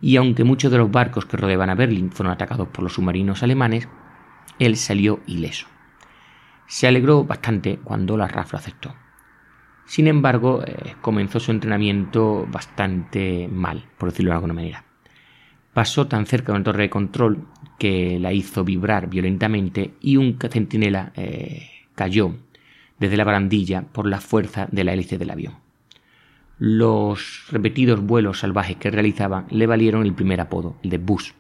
Y 0.02 0.18
aunque 0.18 0.44
muchos 0.44 0.70
de 0.70 0.78
los 0.78 0.92
barcos 0.92 1.26
que 1.26 1.38
rodeaban 1.38 1.70
a 1.70 1.76
Berlin 1.76 2.12
fueron 2.12 2.34
atacados 2.34 2.68
por 2.68 2.84
los 2.84 2.94
submarinos 2.94 3.44
alemanes, 3.44 3.88
él 4.60 4.76
salió 4.76 5.22
ileso. 5.26 5.68
Se 6.68 6.86
alegró 6.86 7.24
bastante 7.24 7.78
cuando 7.78 8.18
la 8.18 8.28
RAF 8.28 8.56
aceptó. 8.56 8.94
Sin 9.86 10.08
embargo, 10.08 10.64
eh, 10.66 10.96
comenzó 11.02 11.40
su 11.40 11.52
entrenamiento 11.52 12.48
bastante 12.52 13.48
mal, 13.52 13.86
por 13.98 14.10
decirlo 14.10 14.32
de 14.32 14.36
alguna 14.36 14.54
manera. 14.54 14.86
Pasó 15.74 16.08
tan 16.08 16.26
cerca 16.26 16.52
de 16.52 16.58
una 16.58 16.64
torre 16.64 16.84
de 16.84 16.90
control 16.90 17.48
que 17.80 18.20
la 18.20 18.32
hizo 18.32 18.64
vibrar 18.64 19.10
violentamente 19.10 19.94
y 20.00 20.18
un 20.18 20.38
centinela 20.40 21.12
eh, 21.16 21.68
cayó 21.96 22.36
desde 23.00 23.18
la 23.18 23.24
barandilla 23.24 23.82
por 23.82 24.08
la 24.08 24.22
fuerza 24.22 24.68
de 24.72 24.84
la 24.84 24.94
hélice 24.94 25.18
del 25.18 25.32
avión. 25.32 25.56
Los 26.60 27.48
repetidos 27.52 28.02
vuelos 28.02 28.40
salvajes 28.40 28.78
que 28.78 28.92
realizaba 28.92 29.46
le 29.50 29.68
valieron 29.68 30.04
el 30.04 30.14
primer 30.14 30.40
apodo, 30.40 30.78
el 30.84 30.92
de 30.92 31.00
Bus. 31.00 31.34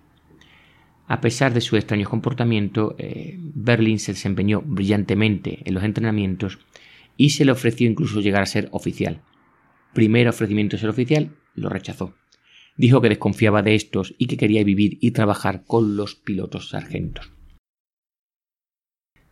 A 1.08 1.22
pesar 1.22 1.54
de 1.54 1.62
su 1.62 1.76
extraño 1.76 2.10
comportamiento, 2.10 2.96
eh, 2.98 3.38
Berlin 3.40 4.00
se 4.00 4.14
desempeñó 4.14 4.62
brillantemente 4.66 5.60
en 5.64 5.76
los 5.76 5.84
entrenamientos 5.84 6.60
y 7.18 7.32
se 7.32 7.46
le 7.46 7.52
ofreció 7.52 7.90
incluso 7.90 8.22
llegar 8.22 8.44
a 8.44 8.48
ser 8.48 8.70
oficial. 8.72 9.22
Primer 9.94 10.28
ofrecimiento 10.28 10.76
de 10.76 10.82
ser 10.82 10.90
oficial, 10.90 11.36
lo 11.56 11.70
rechazó. 11.70 12.16
Dijo 12.76 13.02
que 13.02 13.10
desconfiaba 13.10 13.62
de 13.62 13.76
estos 13.76 14.16
y 14.18 14.28
que 14.28 14.38
quería 14.38 14.64
vivir 14.64 14.98
y 15.02 15.12
trabajar 15.12 15.64
con 15.66 15.96
los 15.96 16.16
pilotos 16.16 16.70
sargentos. 16.70 17.32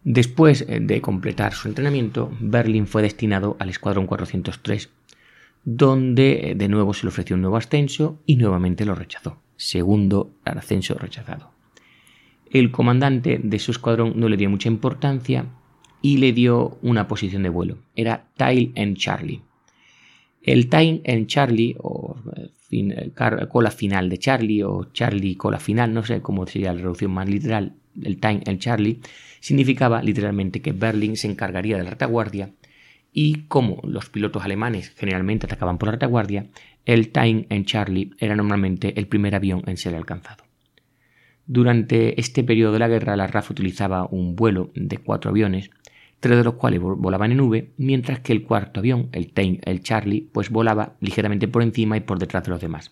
Después 0.03 0.65
eh, 0.67 0.79
de 0.79 1.01
completar 1.01 1.53
su 1.53 1.67
entrenamiento, 1.67 2.31
Berlin 2.39 2.87
fue 2.87 3.01
destinado 3.01 3.55
al 3.59 3.69
Escuadrón 3.69 4.07
403, 4.07 4.89
donde 5.63 6.51
eh, 6.51 6.55
de 6.55 6.67
nuevo 6.67 6.93
se 6.93 7.05
le 7.05 7.09
ofreció 7.09 7.35
un 7.35 7.41
nuevo 7.41 7.57
ascenso 7.57 8.21
y 8.25 8.35
nuevamente 8.35 8.85
lo 8.85 8.95
rechazó. 8.95 9.41
Segundo 9.57 10.33
ascenso 10.43 10.95
rechazado. 10.95 11.51
El 12.49 12.71
comandante 12.71 13.39
de 13.41 13.59
su 13.59 13.71
escuadrón 13.71 14.13
no 14.15 14.27
le 14.27 14.37
dio 14.37 14.49
mucha 14.49 14.69
importancia 14.69 15.45
y 16.01 16.17
le 16.17 16.33
dio 16.33 16.77
una 16.81 17.07
posición 17.07 17.43
de 17.43 17.49
vuelo. 17.49 17.77
Era 17.95 18.27
Tail 18.35 18.71
en 18.75 18.95
Charlie. 18.95 19.41
El 20.41 20.69
Tail 20.69 21.01
en 21.03 21.27
Charlie, 21.27 21.75
o 21.79 22.15
eh, 22.71 23.11
cola 23.49 23.69
final 23.71 24.09
de 24.09 24.17
Charlie, 24.17 24.63
o 24.63 24.85
Charlie 24.91 25.35
cola 25.35 25.59
final, 25.59 25.93
no 25.93 26.03
sé 26.03 26.21
cómo 26.21 26.47
sería 26.47 26.73
la 26.73 26.79
traducción 26.79 27.11
más 27.11 27.29
literal, 27.29 27.75
el 28.01 28.19
Time 28.19 28.41
en 28.45 28.57
Charlie, 28.57 28.99
significaba 29.39 30.01
literalmente 30.01 30.61
que 30.61 30.71
Berlin 30.71 31.17
se 31.17 31.27
encargaría 31.27 31.77
de 31.77 31.83
la 31.83 31.91
retaguardia 31.91 32.51
y 33.13 33.43
como 33.47 33.81
los 33.83 34.09
pilotos 34.09 34.43
alemanes 34.43 34.93
generalmente 34.95 35.45
atacaban 35.45 35.77
por 35.77 35.87
la 35.87 35.93
retaguardia, 35.93 36.47
el 36.85 37.09
Time 37.09 37.45
en 37.49 37.65
Charlie 37.65 38.11
era 38.17 38.35
normalmente 38.35 38.97
el 38.97 39.07
primer 39.07 39.35
avión 39.35 39.63
en 39.67 39.77
ser 39.77 39.95
alcanzado. 39.95 40.45
Durante 41.45 42.19
este 42.19 42.43
periodo 42.43 42.71
de 42.73 42.79
la 42.79 42.87
guerra, 42.87 43.17
la 43.17 43.27
RAF 43.27 43.51
utilizaba 43.51 44.05
un 44.05 44.35
vuelo 44.35 44.71
de 44.73 44.97
cuatro 44.97 45.31
aviones 45.31 45.69
tres 46.21 46.37
de 46.37 46.43
los 46.43 46.53
cuales 46.53 46.79
volaban 46.79 47.31
en 47.31 47.37
nube, 47.37 47.71
mientras 47.77 48.19
que 48.19 48.31
el 48.31 48.43
cuarto 48.43 48.79
avión, 48.79 49.09
el, 49.11 49.33
el 49.35 49.81
Charlie, 49.81 50.29
pues 50.31 50.51
volaba 50.51 50.93
ligeramente 51.01 51.47
por 51.47 51.63
encima 51.63 51.97
y 51.97 52.01
por 52.01 52.19
detrás 52.19 52.43
de 52.43 52.51
los 52.51 52.61
demás. 52.61 52.91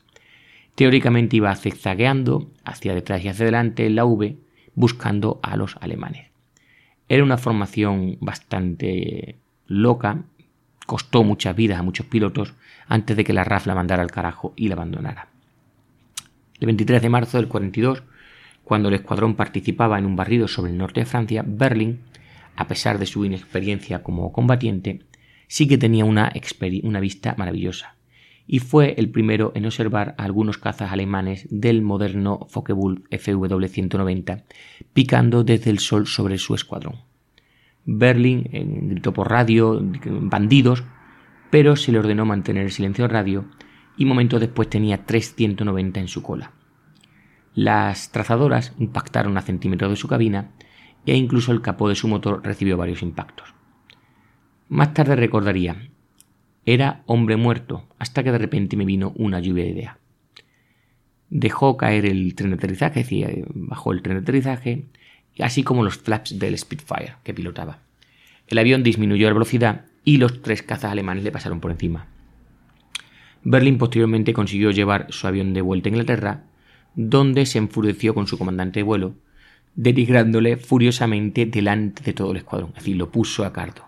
Teóricamente 0.74 1.38
iba 1.38 1.56
zigzagueando 1.56 2.50
hacia 2.66 2.94
detrás 2.94 3.24
y 3.24 3.30
hacia 3.30 3.44
adelante 3.44 3.86
en 3.86 3.96
la 3.96 4.06
V, 4.06 4.36
buscando 4.74 5.40
a 5.44 5.56
los 5.58 5.78
alemanes. 5.80 6.28
Era 7.08 7.24
una 7.24 7.38
formación 7.38 8.18
bastante 8.20 9.38
loca, 9.68 10.24
costó 10.88 11.24
muchas 11.24 11.56
vidas 11.56 11.80
a 11.80 11.84
muchos 11.84 12.08
pilotos 12.08 12.56
antes 12.88 13.16
de 13.16 13.24
que 13.24 13.34
la 13.34 13.44
RAF 13.44 13.68
la 13.68 13.76
mandara 13.76 14.02
al 14.02 14.12
carajo 14.12 14.54
y 14.56 14.70
la 14.70 14.74
abandonara. 14.74 15.28
El 16.60 16.66
23 16.66 17.00
de 17.00 17.10
marzo 17.10 17.38
del 17.38 17.48
42, 17.48 18.02
cuando 18.64 18.90
el 18.90 18.96
escuadrón 18.96 19.36
participaba 19.36 20.00
en 20.00 20.08
un 20.08 20.16
barrido 20.16 20.48
sobre 20.48 20.72
el 20.72 20.78
norte 20.78 21.02
de 21.02 21.06
Francia, 21.06 21.44
Berlín 21.46 22.00
a 22.60 22.68
pesar 22.68 23.00
de 23.00 23.06
su 23.06 23.24
inexperiencia 23.24 24.04
como 24.04 24.34
combatiente, 24.34 25.00
sí 25.48 25.66
que 25.66 25.78
tenía 25.78 26.04
una, 26.04 26.30
vista 27.00 27.34
maravillosa, 27.38 27.96
y 28.48 28.60
fue 28.60 28.96
el 28.98 29.10
primero 29.10 29.54
en 29.56 29.66
observar 29.66 30.14
a 30.18 30.26
algunos 30.26 30.58
cazas 30.58 30.92
alemanes 30.92 31.48
del 31.50 31.82
moderno 31.82 32.48
Focke-Wulf 32.50 33.08
FW-190 33.12 34.44
picando 34.92 35.46
desde 35.46 35.72
el 35.72 35.80
sol 35.80 36.06
sobre 36.06 36.38
su 36.38 36.54
escuadrón. 36.54 36.98
Berlin 37.86 38.44
gritó 38.90 39.14
por 39.14 39.30
radio 39.30 39.80
bandidos, 39.82 40.84
pero 41.52 41.78
se 41.78 41.94
le 41.94 42.00
ordenó 42.00 42.26
mantener 42.26 42.66
el 42.66 42.72
silencio 42.72 43.08
radio 43.08 43.46
y 43.96 44.04
momentos 44.04 44.42
después 44.42 44.70
tenía 44.70 45.06
390 45.06 45.98
en 45.98 46.08
su 46.10 46.22
cola. 46.24 46.52
Las 47.56 48.12
trazadoras 48.12 48.74
impactaron 48.80 49.38
a 49.38 49.42
centímetros 49.44 49.92
de 49.92 49.96
su 49.96 50.10
cabina 50.10 50.52
e 51.06 51.16
incluso 51.16 51.52
el 51.52 51.62
capó 51.62 51.90
de 51.90 51.96
su 51.96 52.08
motor 52.08 52.42
recibió 52.44 52.78
varios 52.78 53.02
impactos. 53.02 53.54
Más 54.68 54.94
tarde 54.94 55.16
recordaría, 55.16 55.90
era 56.66 57.02
hombre 57.08 57.36
muerto, 57.36 57.88
hasta 57.98 58.24
que 58.24 58.32
de 58.32 58.38
repente 58.38 58.78
me 58.78 58.86
vino 58.86 59.14
una 59.16 59.40
lluvia 59.40 59.64
de 59.64 59.72
idea. 59.72 59.98
Dejó 61.30 61.78
caer 61.78 62.06
el 62.06 62.36
tren 62.36 62.52
de 62.52 62.58
aterrizaje, 62.58 63.00
decía, 63.00 63.30
bajó 63.54 63.92
el 63.92 64.02
tren 64.02 64.18
de 64.18 64.22
aterrizaje, 64.22 64.86
así 65.40 65.64
como 65.64 65.84
los 65.84 65.98
flaps 65.98 66.38
del 66.38 66.58
Spitfire 66.58 67.16
que 67.24 67.34
pilotaba. 67.34 67.80
El 68.48 68.58
avión 68.58 68.84
disminuyó 68.84 69.28
la 69.28 69.34
velocidad 69.34 69.86
y 70.04 70.18
los 70.18 70.42
tres 70.42 70.64
cazas 70.64 70.92
alemanes 70.92 71.24
le 71.24 71.32
pasaron 71.32 71.60
por 71.60 71.72
encima. 71.72 72.08
Berlin 73.44 73.78
posteriormente 73.78 74.34
consiguió 74.34 74.72
llevar 74.72 75.08
su 75.10 75.28
avión 75.28 75.54
de 75.54 75.62
vuelta 75.62 75.88
a 75.88 75.92
Inglaterra, 75.92 76.44
donde 76.96 77.46
se 77.46 77.58
enfureció 77.58 78.14
con 78.14 78.28
su 78.28 78.38
comandante 78.38 78.80
de 78.80 78.84
vuelo, 78.84 79.16
denigrándole 79.76 80.58
furiosamente 80.58 81.46
delante 81.46 82.04
de 82.04 82.14
todo 82.14 82.32
el 82.32 82.38
escuadrón, 82.38 82.72
es 82.72 82.84
decir, 82.84 82.98
lo 82.98 83.12
puso 83.12 83.46
a 83.46 83.54
cardo. 83.54 83.86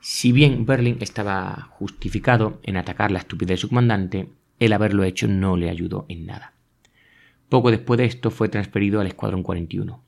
Si 0.00 0.32
bien 0.32 0.66
Berlin 0.66 0.98
estaba 1.00 1.68
justificado 1.70 2.60
en 2.62 2.76
atacar 2.76 3.10
la 3.10 3.20
estupidez 3.20 3.56
de 3.56 3.60
su 3.62 3.68
comandante, 3.68 4.28
el 4.58 4.72
haberlo 4.72 5.02
hecho 5.04 5.28
no 5.28 5.56
le 5.56 5.70
ayudó 5.70 6.04
en 6.08 6.26
nada. 6.26 6.54
Poco 7.48 7.70
después 7.70 7.98
de 7.98 8.04
esto 8.04 8.30
fue 8.30 8.48
transferido 8.48 9.00
al 9.00 9.06
Escuadrón 9.06 9.42
41. 9.42 10.02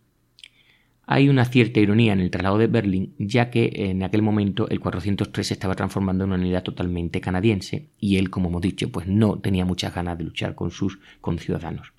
Hay 1.08 1.28
una 1.28 1.44
cierta 1.44 1.78
ironía 1.78 2.12
en 2.12 2.20
el 2.20 2.30
traslado 2.30 2.58
de 2.58 2.66
Berlin, 2.66 3.14
ya 3.18 3.48
que 3.48 3.70
en 3.74 4.02
aquel 4.02 4.22
momento 4.22 4.68
el 4.68 4.80
403 4.80 5.46
se 5.46 5.54
estaba 5.54 5.76
transformando 5.76 6.24
en 6.24 6.32
una 6.32 6.42
unidad 6.42 6.64
totalmente 6.64 7.20
canadiense 7.20 7.90
y 8.00 8.16
él, 8.16 8.28
como 8.28 8.48
hemos 8.48 8.62
dicho, 8.62 8.90
pues 8.90 9.06
no 9.06 9.38
tenía 9.38 9.64
muchas 9.64 9.94
ganas 9.94 10.18
de 10.18 10.24
luchar 10.24 10.56
con 10.56 10.72
sus 10.72 10.98
conciudadanos. 11.20 11.92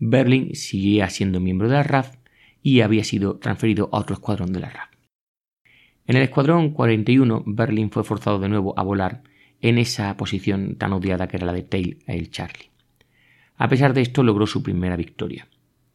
Berlin 0.00 0.54
seguía 0.54 1.08
siendo 1.10 1.40
miembro 1.40 1.68
de 1.68 1.74
la 1.74 1.82
RAF 1.82 2.16
y 2.62 2.80
había 2.80 3.04
sido 3.04 3.36
transferido 3.36 3.90
a 3.92 3.98
otro 3.98 4.14
escuadrón 4.14 4.52
de 4.52 4.60
la 4.60 4.70
RAF. 4.70 4.88
En 6.06 6.16
el 6.16 6.22
escuadrón 6.22 6.70
41, 6.70 7.44
Berlin 7.46 7.90
fue 7.90 8.02
forzado 8.02 8.38
de 8.38 8.48
nuevo 8.48 8.76
a 8.78 8.82
volar 8.82 9.22
en 9.60 9.78
esa 9.78 10.16
posición 10.16 10.76
tan 10.76 10.92
odiada 10.94 11.28
que 11.28 11.36
era 11.36 11.46
la 11.46 11.52
de 11.52 11.62
Tail 11.62 11.98
el 12.06 12.30
Charlie. 12.30 12.70
A 13.56 13.68
pesar 13.68 13.92
de 13.92 14.00
esto, 14.00 14.22
logró 14.22 14.46
su 14.46 14.62
primera 14.62 14.96
victoria. 14.96 15.46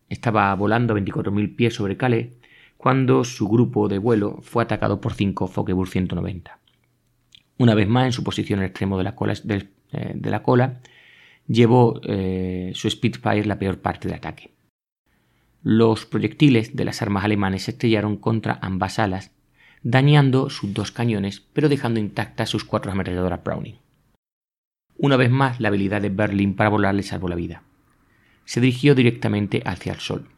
Estaba 0.08 0.54
volando 0.54 0.94
a 0.94 0.98
24.000 0.98 1.56
pies 1.56 1.74
sobre 1.74 1.98
Calais 1.98 2.30
cuando 2.78 3.24
su 3.24 3.48
grupo 3.48 3.88
de 3.88 3.98
vuelo 3.98 4.38
fue 4.44 4.64
atacado 4.64 5.02
por 5.02 5.14
cinco 5.14 5.48
Focke-Wulf 5.48 5.90
190. 5.90 6.60
Una 7.58 7.74
vez 7.74 7.88
más, 7.88 8.06
en 8.06 8.12
su 8.12 8.24
posición 8.24 8.60
al 8.60 8.68
extremo 8.68 9.00
de 9.00 9.04
la 9.04 9.16
cola, 9.16 9.34
eh, 9.34 10.12
de 10.14 10.30
la 10.30 10.44
cola 10.44 10.82
llevó 11.48 12.00
eh, 12.04 12.72
su 12.74 12.90
Spitfire 12.90 13.46
la 13.46 13.60
peor 13.60 13.80
parte 13.80 14.08
del 14.08 14.18
ataque. 14.18 14.54
Los 15.62 16.06
proyectiles 16.06 16.76
de 16.76 16.86
las 16.86 17.02
armas 17.02 17.26
alemanes 17.26 17.64
se 17.64 17.72
estrellaron 17.72 18.18
contra 18.18 18.60
ambas 18.62 19.00
alas, 19.00 19.32
dañando 19.82 20.50
sus 20.50 20.74
dos 20.74 20.92
cañones, 20.92 21.42
pero 21.54 21.70
dejando 21.70 22.00
intactas 22.00 22.50
sus 22.50 22.66
cuatro 22.66 22.92
ametralladoras 22.92 23.44
Browning. 23.44 23.80
Una 24.98 25.18
vez 25.18 25.30
más, 25.30 25.60
la 25.60 25.68
habilidad 25.68 26.02
de 26.02 26.10
Berlin 26.10 26.56
para 26.56 26.70
volar 26.70 26.96
le 26.96 27.04
salvó 27.04 27.28
la 27.28 27.36
vida. 27.36 27.64
Se 28.46 28.62
dirigió 28.62 28.96
directamente 28.96 29.62
hacia 29.66 29.94
el 29.94 30.00
sol. 30.00 30.30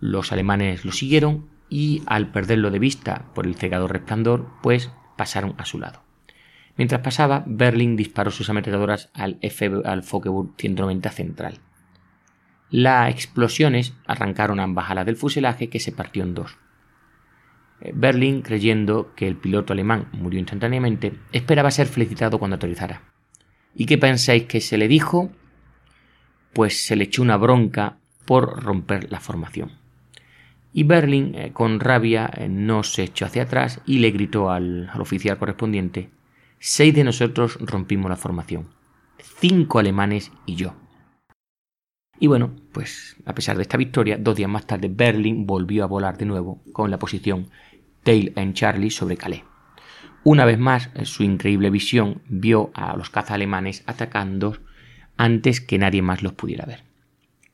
Los 0.00 0.32
alemanes 0.32 0.84
lo 0.84 0.92
siguieron 0.92 1.48
y, 1.68 2.02
al 2.06 2.32
perderlo 2.32 2.70
de 2.70 2.78
vista 2.78 3.26
por 3.34 3.46
el 3.46 3.54
cegado 3.54 3.86
resplandor, 3.86 4.48
pues 4.62 4.90
pasaron 5.16 5.54
a 5.58 5.66
su 5.66 5.78
lado. 5.78 6.02
Mientras 6.80 7.02
pasaba, 7.02 7.44
Berlin 7.46 7.94
disparó 7.94 8.30
sus 8.30 8.48
ametralladoras 8.48 9.10
al, 9.12 9.36
F 9.42 9.70
al 9.84 10.02
190 10.02 11.10
central. 11.10 11.58
Las 12.70 13.10
explosiones 13.10 13.92
arrancaron 14.06 14.60
ambas 14.60 14.90
alas 14.90 15.04
del 15.04 15.16
fuselaje 15.16 15.68
que 15.68 15.78
se 15.78 15.92
partió 15.92 16.22
en 16.22 16.32
dos. 16.32 16.56
Eh, 17.82 17.92
Berlin, 17.94 18.40
creyendo 18.40 19.12
que 19.14 19.28
el 19.28 19.36
piloto 19.36 19.74
alemán 19.74 20.08
murió 20.12 20.40
instantáneamente, 20.40 21.12
esperaba 21.32 21.70
ser 21.70 21.86
felicitado 21.86 22.38
cuando 22.38 22.56
aterrizara. 22.56 23.02
¿Y 23.74 23.84
qué 23.84 23.98
pensáis 23.98 24.44
que 24.44 24.62
se 24.62 24.78
le 24.78 24.88
dijo? 24.88 25.30
Pues 26.54 26.86
se 26.86 26.96
le 26.96 27.04
echó 27.04 27.20
una 27.20 27.36
bronca 27.36 27.98
por 28.24 28.64
romper 28.64 29.12
la 29.12 29.20
formación. 29.20 29.72
Y 30.72 30.84
Berlin, 30.84 31.34
eh, 31.34 31.52
con 31.52 31.78
rabia, 31.78 32.30
eh, 32.34 32.48
no 32.48 32.84
se 32.84 33.02
echó 33.02 33.26
hacia 33.26 33.42
atrás 33.42 33.82
y 33.84 33.98
le 33.98 34.12
gritó 34.12 34.50
al, 34.50 34.88
al 34.90 35.02
oficial 35.02 35.36
correspondiente, 35.36 36.08
seis 36.62 36.94
de 36.94 37.04
nosotros 37.04 37.58
rompimos 37.58 38.10
la 38.10 38.16
formación, 38.16 38.68
cinco 39.18 39.78
alemanes 39.78 40.30
y 40.44 40.56
yo. 40.56 40.74
Y 42.18 42.26
bueno, 42.26 42.54
pues 42.72 43.16
a 43.24 43.34
pesar 43.34 43.56
de 43.56 43.62
esta 43.62 43.78
victoria, 43.78 44.18
dos 44.18 44.36
días 44.36 44.50
más 44.50 44.66
tarde 44.66 44.90
Berlin 44.92 45.46
volvió 45.46 45.84
a 45.84 45.86
volar 45.86 46.18
de 46.18 46.26
nuevo 46.26 46.62
con 46.74 46.90
la 46.90 46.98
posición 46.98 47.48
Tail 48.02 48.34
en 48.36 48.52
Charlie 48.52 48.90
sobre 48.90 49.16
Calais. 49.16 49.42
Una 50.22 50.44
vez 50.44 50.58
más, 50.58 50.90
su 51.04 51.22
increíble 51.22 51.70
visión 51.70 52.20
vio 52.28 52.70
a 52.74 52.94
los 52.94 53.08
cazas 53.08 53.32
alemanes 53.32 53.82
atacando 53.86 54.58
antes 55.16 55.62
que 55.62 55.78
nadie 55.78 56.02
más 56.02 56.22
los 56.22 56.34
pudiera 56.34 56.66
ver. 56.66 56.84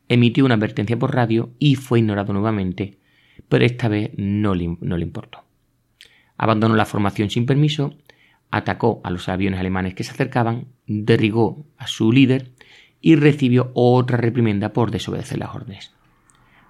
Emitió 0.08 0.44
una 0.44 0.56
advertencia 0.56 0.98
por 0.98 1.14
radio 1.14 1.50
y 1.60 1.76
fue 1.76 2.00
ignorado 2.00 2.32
nuevamente, 2.32 2.98
pero 3.48 3.64
esta 3.64 3.86
vez 3.86 4.10
no 4.16 4.56
le, 4.56 4.76
no 4.80 4.96
le 4.96 5.04
importó. 5.04 5.44
Abandonó 6.36 6.75
la 6.75 6.86
formación 6.86 7.30
sin 7.30 7.46
permiso, 7.46 7.96
atacó 8.56 9.00
a 9.04 9.10
los 9.10 9.28
aviones 9.28 9.60
alemanes 9.60 9.94
que 9.94 10.04
se 10.04 10.12
acercaban, 10.12 10.66
derrigó 10.86 11.66
a 11.76 11.86
su 11.86 12.12
líder 12.12 12.52
y 13.00 13.16
recibió 13.16 13.70
otra 13.75 14.16
reprimenda 14.16 14.72
por 14.72 14.90
desobedecer 14.90 15.38
las 15.38 15.54
órdenes. 15.54 15.92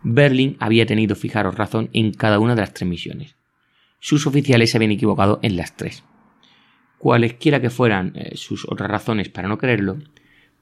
Berlin 0.03 0.57
había 0.61 0.87
tenido, 0.87 1.17
fijaros, 1.17 1.57
razón 1.57 1.91
en 1.93 2.13
cada 2.13 2.39
una 2.39 2.55
de 2.55 2.61
las 2.61 2.75
tres 2.75 2.89
misiones. 2.89 3.37
Sus 4.01 4.27
oficiales 4.27 4.71
se 4.71 4.79
habían 4.79 4.93
equivocado 4.93 5.41
en 5.43 5.57
las 5.57 5.77
tres. 5.77 6.05
Cualesquiera 6.99 7.61
que 7.61 7.71
fueran 7.71 8.13
eh, 8.15 8.37
sus 8.37 8.67
otras 8.69 8.91
razones 8.91 9.29
para 9.29 9.49
no 9.49 9.59
creerlo, 9.59 9.99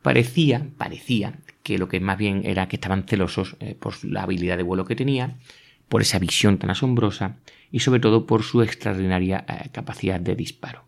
parecía, 0.02 0.66
parecía 0.76 1.40
que 1.62 1.78
lo 1.78 1.88
que 1.88 2.00
más 2.00 2.18
bien 2.18 2.42
era 2.44 2.68
que 2.68 2.76
estaban 2.76 3.04
celosos 3.04 3.56
eh, 3.60 3.74
por 3.74 4.04
la 4.04 4.22
habilidad 4.22 4.56
de 4.56 4.62
vuelo 4.62 4.84
que 4.84 4.96
tenía, 4.96 5.36
por 5.88 6.02
esa 6.02 6.18
visión 6.18 6.58
tan 6.58 6.70
asombrosa 6.70 7.36
y 7.70 7.80
sobre 7.80 8.00
todo 8.00 8.26
por 8.26 8.42
su 8.42 8.62
extraordinaria 8.62 9.44
eh, 9.48 9.68
capacidad 9.72 10.20
de 10.20 10.34
disparo. 10.34 10.84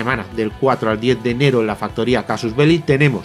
Semana 0.00 0.24
del 0.34 0.50
4 0.52 0.90
al 0.90 0.98
10 0.98 1.22
de 1.22 1.30
enero 1.32 1.60
en 1.60 1.66
la 1.66 1.76
factoría 1.76 2.24
Casus 2.24 2.56
Belli 2.56 2.78
tenemos 2.78 3.22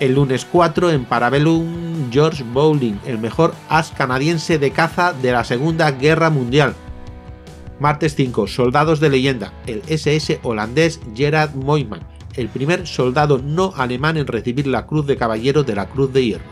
el 0.00 0.14
lunes 0.16 0.44
4 0.44 0.90
en 0.90 1.06
Parabellum 1.06 2.10
George 2.10 2.42
Bowling, 2.42 2.96
el 3.06 3.18
mejor 3.18 3.54
as 3.70 3.90
canadiense 3.92 4.58
de 4.58 4.70
caza 4.70 5.14
de 5.14 5.32
la 5.32 5.44
Segunda 5.44 5.92
Guerra 5.92 6.28
Mundial. 6.28 6.74
Martes 7.82 8.14
5, 8.14 8.46
Soldados 8.46 9.00
de 9.00 9.10
leyenda, 9.10 9.52
el 9.66 9.82
SS 9.88 10.38
holandés 10.44 11.00
Gerard 11.16 11.56
Moyman, 11.56 11.98
el 12.36 12.48
primer 12.48 12.86
soldado 12.86 13.38
no 13.38 13.72
alemán 13.76 14.16
en 14.16 14.28
recibir 14.28 14.68
la 14.68 14.86
Cruz 14.86 15.04
de 15.04 15.16
Caballero 15.16 15.64
de 15.64 15.74
la 15.74 15.88
Cruz 15.88 16.12
de 16.12 16.24
Hierro. 16.24 16.44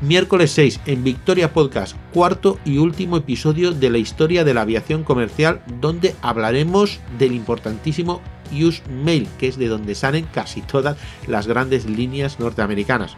Miércoles 0.00 0.50
6 0.50 0.80
en 0.86 1.04
Victoria 1.04 1.52
Podcast, 1.52 1.96
cuarto 2.12 2.58
y 2.64 2.78
último 2.78 3.16
episodio 3.16 3.70
de 3.70 3.88
la 3.88 3.98
historia 3.98 4.42
de 4.42 4.54
la 4.54 4.62
aviación 4.62 5.04
comercial, 5.04 5.62
donde 5.80 6.16
hablaremos 6.20 6.98
del 7.16 7.32
importantísimo 7.34 8.20
US 8.52 8.82
Mail, 8.90 9.28
que 9.38 9.46
es 9.46 9.56
de 9.56 9.68
donde 9.68 9.94
salen 9.94 10.26
casi 10.34 10.62
todas 10.62 10.96
las 11.28 11.46
grandes 11.46 11.88
líneas 11.88 12.40
norteamericanas. 12.40 13.14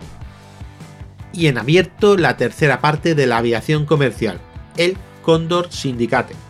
Y 1.33 1.47
en 1.47 1.57
abierto 1.57 2.19
la 2.19 2.37
tercera 2.37 2.83
parte 2.83 3.15
de 3.15 3.27
la 3.27 3.39
aviación 3.39 3.87
comercial, 3.87 4.39
el 4.77 4.99
Condor 5.23 5.73
Syndicate. 5.73 6.48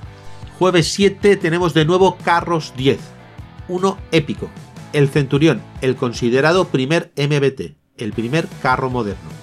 Jueves 0.58 0.92
7 0.92 1.36
tenemos 1.36 1.74
de 1.74 1.84
nuevo 1.84 2.16
Carros 2.24 2.72
10, 2.76 2.98
uno 3.68 3.98
épico, 4.12 4.50
el 4.92 5.08
Centurión, 5.08 5.62
el 5.80 5.96
considerado 5.96 6.68
primer 6.68 7.12
MBT, 7.16 7.76
el 7.96 8.12
primer 8.12 8.48
carro 8.60 8.90
moderno 8.90 9.38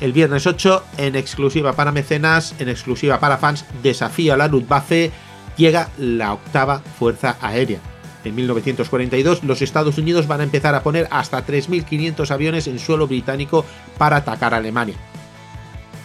el 0.00 0.12
viernes 0.12 0.46
8, 0.46 0.84
en 0.98 1.16
exclusiva 1.16 1.72
para 1.72 1.92
mecenas, 1.92 2.54
en 2.58 2.68
exclusiva 2.68 3.20
para 3.20 3.38
fans, 3.38 3.64
desafía 3.82 4.34
a 4.34 4.36
la 4.36 4.48
Luftwaffe, 4.48 5.10
llega 5.56 5.88
la 5.98 6.34
octava 6.34 6.80
Fuerza 6.80 7.38
Aérea. 7.40 7.78
En 8.24 8.34
1942 8.34 9.44
los 9.44 9.62
Estados 9.62 9.98
Unidos 9.98 10.26
van 10.26 10.40
a 10.40 10.44
empezar 10.44 10.74
a 10.74 10.82
poner 10.82 11.08
hasta 11.10 11.46
3.500 11.46 12.30
aviones 12.30 12.66
en 12.66 12.78
suelo 12.78 13.06
británico 13.06 13.64
para 13.96 14.16
atacar 14.16 14.52
a 14.52 14.58
Alemania. 14.58 14.96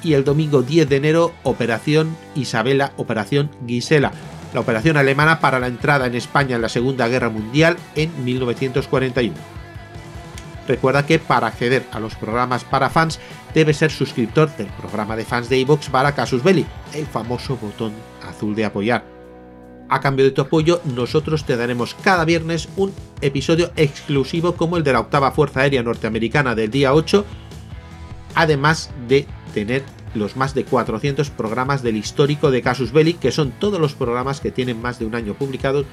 Y 0.03 0.13
el 0.13 0.23
domingo 0.23 0.61
10 0.61 0.87
de 0.87 0.95
enero, 0.95 1.33
Operación 1.43 2.15
Isabela, 2.35 2.93
Operación 2.97 3.51
Gisela, 3.67 4.11
la 4.53 4.61
operación 4.61 4.97
alemana 4.97 5.39
para 5.39 5.59
la 5.59 5.67
entrada 5.67 6.07
en 6.07 6.15
España 6.15 6.55
en 6.55 6.61
la 6.61 6.69
Segunda 6.69 7.07
Guerra 7.07 7.29
Mundial 7.29 7.77
en 7.95 8.23
1941. 8.23 9.35
Recuerda 10.67 11.05
que 11.05 11.17
para 11.17 11.47
acceder 11.47 11.85
a 11.91 11.99
los 11.99 12.15
programas 12.15 12.63
para 12.63 12.89
fans 12.89 13.19
debe 13.53 13.73
ser 13.73 13.91
suscriptor 13.91 14.55
del 14.55 14.67
programa 14.67 15.15
de 15.15 15.25
fans 15.25 15.49
de 15.49 15.57
iVox 15.57 15.89
para 15.89 16.13
Casus 16.13 16.43
Belli, 16.43 16.65
el 16.93 17.07
famoso 17.07 17.57
botón 17.57 17.91
azul 18.23 18.55
de 18.55 18.65
apoyar. 18.65 19.03
A 19.89 19.99
cambio 19.99 20.25
de 20.25 20.31
tu 20.31 20.41
apoyo, 20.41 20.81
nosotros 20.85 21.45
te 21.45 21.57
daremos 21.57 21.95
cada 21.95 22.23
viernes 22.23 22.69
un 22.77 22.93
episodio 23.21 23.71
exclusivo 23.75 24.53
como 24.53 24.77
el 24.77 24.83
de 24.83 24.93
la 24.93 24.99
octava 24.99 25.31
Fuerza 25.31 25.61
Aérea 25.61 25.81
Norteamericana 25.81 26.53
del 26.53 26.69
día 26.69 26.93
8, 26.93 27.25
además 28.35 28.91
de 29.07 29.25
tener 29.49 29.83
los 30.15 30.35
más 30.35 30.53
de 30.53 30.65
400 30.65 31.29
programas 31.29 31.83
del 31.83 31.97
histórico 31.97 32.51
de 32.51 32.61
Casus 32.61 32.91
Belli, 32.91 33.13
que 33.13 33.31
son 33.31 33.51
todos 33.51 33.79
los 33.79 33.93
programas 33.93 34.39
que 34.39 34.51
tienen 34.51 34.81
más 34.81 34.99
de 34.99 35.05
un 35.05 35.15
año 35.15 35.33
publicados 35.33 35.85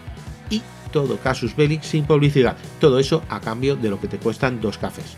y 0.51 0.63
todo 0.93 1.19
Casus 1.19 1.57
Belli 1.57 1.81
sin 1.83 2.05
publicidad. 2.05 2.57
Todo 2.81 2.99
eso 2.99 3.23
a 3.29 3.41
cambio 3.41 3.77
de 3.77 3.91
lo 3.91 4.01
que 4.01 4.09
te 4.09 4.19
cuestan 4.19 4.61
dos 4.61 4.79
cafés. 4.79 5.17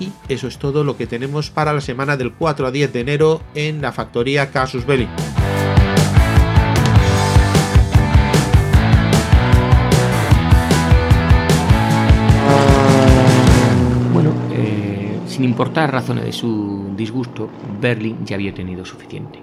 Y 0.00 0.10
eso 0.28 0.48
es 0.48 0.58
todo 0.58 0.84
lo 0.84 0.96
que 0.96 1.06
tenemos 1.06 1.50
para 1.50 1.72
la 1.72 1.80
semana 1.80 2.16
del 2.16 2.32
4 2.32 2.66
a 2.66 2.70
10 2.70 2.92
de 2.92 3.00
enero 3.00 3.42
en 3.54 3.82
la 3.82 3.92
factoría 3.92 4.50
Casus 4.50 4.86
Belli. 4.86 5.08
Sin 15.32 15.44
importar 15.44 15.90
razones 15.90 16.24
de 16.26 16.32
su 16.32 16.92
disgusto, 16.94 17.48
Berlin 17.80 18.18
ya 18.26 18.36
había 18.36 18.52
tenido 18.52 18.84
suficiente. 18.84 19.38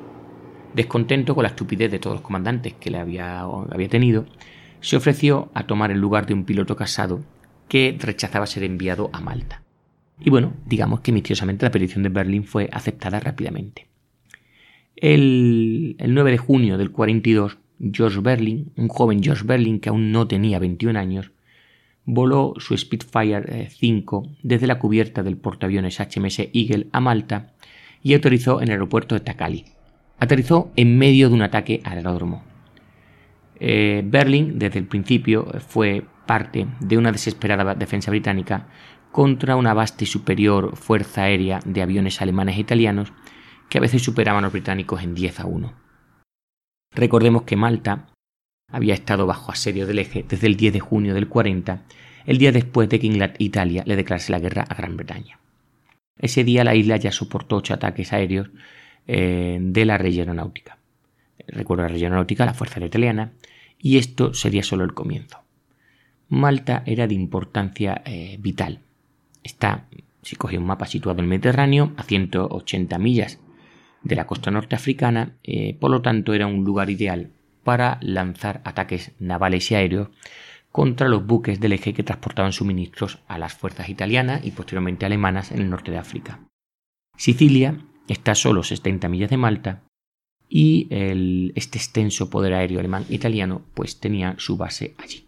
Descontento 0.76 1.34
con 1.34 1.42
la 1.42 1.50
estupidez 1.50 1.90
de 1.90 1.98
todos 1.98 2.18
los 2.18 2.22
comandantes 2.22 2.76
que 2.76 2.92
le 2.92 3.00
había, 3.00 3.42
había 3.42 3.90
tenido, 3.90 4.28
se 4.82 4.98
ofreció 4.98 5.50
a 5.56 5.66
tomar 5.66 5.90
el 5.90 6.00
lugar 6.00 6.28
de 6.28 6.36
un 6.36 6.46
piloto 6.46 6.76
casado 6.76 7.22
que 7.68 7.98
rechazaba 8.00 8.46
ser 8.46 8.64
enviado 8.64 9.10
a 9.14 9.20
Malta. 9.20 9.64
Y 10.20 10.30
bueno, 10.30 10.54
digamos 10.68 11.00
que 11.00 11.12
misteriosamente 11.12 11.66
la 11.66 11.72
petición 11.72 12.04
de 12.04 12.10
Berlín 12.10 12.44
fue 12.44 12.70
aceptada 12.72 13.20
rápidamente. 13.20 13.88
El, 14.96 15.96
9 15.98 16.32
de 16.32 16.38
junio 16.38 16.78
del 16.78 16.92
42, 16.92 17.58
George 17.92 18.20
Berlin, 18.20 18.74
un 18.76 18.90
joven 18.90 19.24
George 19.24 19.44
Berlin 19.44 19.80
que 19.80 19.90
aún 19.90 20.12
no 20.12 20.28
tenía 20.28 20.60
21 20.60 21.00
años, 21.00 21.32
voló 22.06 22.54
su 22.58 22.78
Spitfire 22.78 23.70
5 23.70 24.24
eh, 24.26 24.38
desde 24.44 24.68
la 24.68 24.80
cubierta 24.80 25.24
del 25.24 25.38
portaaviones 25.38 26.00
HMS 26.00 26.40
Eagle 26.54 26.88
a 26.92 27.00
Malta 27.00 27.54
y 28.02 28.14
autorizó 28.14 28.62
en 28.62 28.70
el 28.70 28.74
aeropuerto 28.74 29.16
de 29.16 29.22
Takali. 29.22 29.66
Aterrizó 30.20 30.72
en 30.76 30.98
medio 30.98 31.30
de 31.30 31.36
un 31.36 31.42
ataque 31.42 31.82
al 31.84 31.98
aeródromo. 31.98 32.44
Eh, 33.60 34.04
Berlin, 34.06 34.58
desde 34.58 34.80
el 34.80 34.88
principio, 34.88 35.46
fue 35.68 36.06
parte 36.26 36.68
de 36.80 36.98
una 36.98 37.12
desesperada 37.12 37.76
defensa 37.76 38.12
británica 38.12 38.68
contra 39.12 39.56
una 39.56 39.74
vasta 39.74 40.04
y 40.04 40.08
superior 40.08 40.76
fuerza 40.76 41.24
aérea 41.24 41.60
de 41.66 41.82
aviones 41.82 42.22
alemanes 42.22 42.58
e 42.58 42.62
italianos 42.62 43.12
que 43.70 43.78
a 43.78 43.82
veces 43.82 44.04
superaban 44.04 44.44
a 44.44 44.48
los 44.48 44.54
británicos 44.54 45.04
en 45.04 45.16
10 45.16 45.40
a 45.40 45.46
1. 45.46 45.74
Recordemos 46.96 47.44
que 47.44 47.56
Malta 47.56 48.08
había 48.72 48.94
estado 48.94 49.26
bajo 49.26 49.52
asedio 49.52 49.88
del 49.88 50.00
eje 50.00 50.26
desde 50.28 50.48
el 50.48 50.56
10 50.56 50.74
de 50.74 50.80
junio 50.80 51.14
del 51.14 51.28
40, 51.28 51.84
el 52.26 52.38
día 52.38 52.52
después 52.52 52.90
de 52.90 53.00
que 53.00 53.34
Italia 53.40 53.84
le 53.86 53.96
declarase 53.96 54.32
la 54.32 54.40
guerra 54.40 54.64
a 54.64 54.76
Gran 54.76 54.98
Bretaña. 54.98 55.40
Ese 56.18 56.44
día 56.44 56.64
la 56.64 56.76
isla 56.76 56.98
ya 56.98 57.12
soportó 57.12 57.58
ocho 57.58 57.74
ataques 57.74 58.14
aéreos 58.14 58.50
eh, 59.08 59.58
de 59.60 59.86
la 59.86 59.98
red 59.98 60.14
aeronáutica. 60.18 60.78
Recuerdo 61.48 61.84
la 61.84 61.90
red 61.90 62.02
aeronáutica, 62.02 62.46
la 62.46 62.54
fuerza 62.54 62.76
aérea 62.76 62.88
italiana, 62.88 63.32
y 63.80 63.98
esto 63.98 64.34
sería 64.34 64.64
solo 64.64 64.84
el 64.84 64.94
comienzo. 64.94 65.40
Malta 66.28 66.84
era 66.86 67.08
de 67.08 67.16
importancia 67.16 68.02
eh, 68.06 68.38
vital. 68.40 68.82
Está, 69.44 69.86
si 70.22 70.36
coge 70.36 70.58
un 70.58 70.66
mapa 70.66 70.86
situado 70.86 71.20
en 71.20 71.24
el 71.24 71.30
Mediterráneo, 71.30 71.94
a 71.98 72.04
180 72.04 73.00
millas 73.00 73.40
de 74.04 74.16
la 74.16 74.28
costa 74.28 74.52
norteafricana, 74.52 75.34
eh, 75.44 75.76
por 75.80 75.90
lo 75.90 76.02
tanto 76.02 76.34
era 76.34 76.46
un 76.46 76.64
lugar 76.64 76.90
ideal 76.90 77.32
para 77.70 78.00
lanzar 78.02 78.62
ataques 78.66 79.12
navales 79.20 79.70
y 79.70 79.76
aéreos 79.76 80.10
contra 80.72 81.08
los 81.08 81.24
buques 81.24 81.60
del 81.60 81.74
eje 81.74 81.94
que 81.94 82.02
transportaban 82.02 82.52
suministros 82.52 83.20
a 83.28 83.38
las 83.38 83.54
fuerzas 83.54 83.90
italianas 83.90 84.44
y 84.44 84.50
posteriormente 84.50 85.06
alemanas 85.06 85.52
en 85.52 85.60
el 85.60 85.70
norte 85.70 85.92
de 85.92 86.00
África. 86.00 86.40
Sicilia 87.16 87.78
está 88.08 88.32
a 88.32 88.36
solo 88.36 88.64
70 88.64 89.08
millas 89.08 89.30
de 89.30 89.38
Malta 89.38 89.84
y 90.50 90.88
este 91.54 91.78
extenso 91.78 92.32
poder 92.32 92.56
aéreo 92.56 92.80
alemán 92.80 93.06
italiano 93.08 93.62
pues 93.76 94.00
tenía 94.00 94.34
su 94.40 94.58
base 94.58 94.96
allí. 94.98 95.28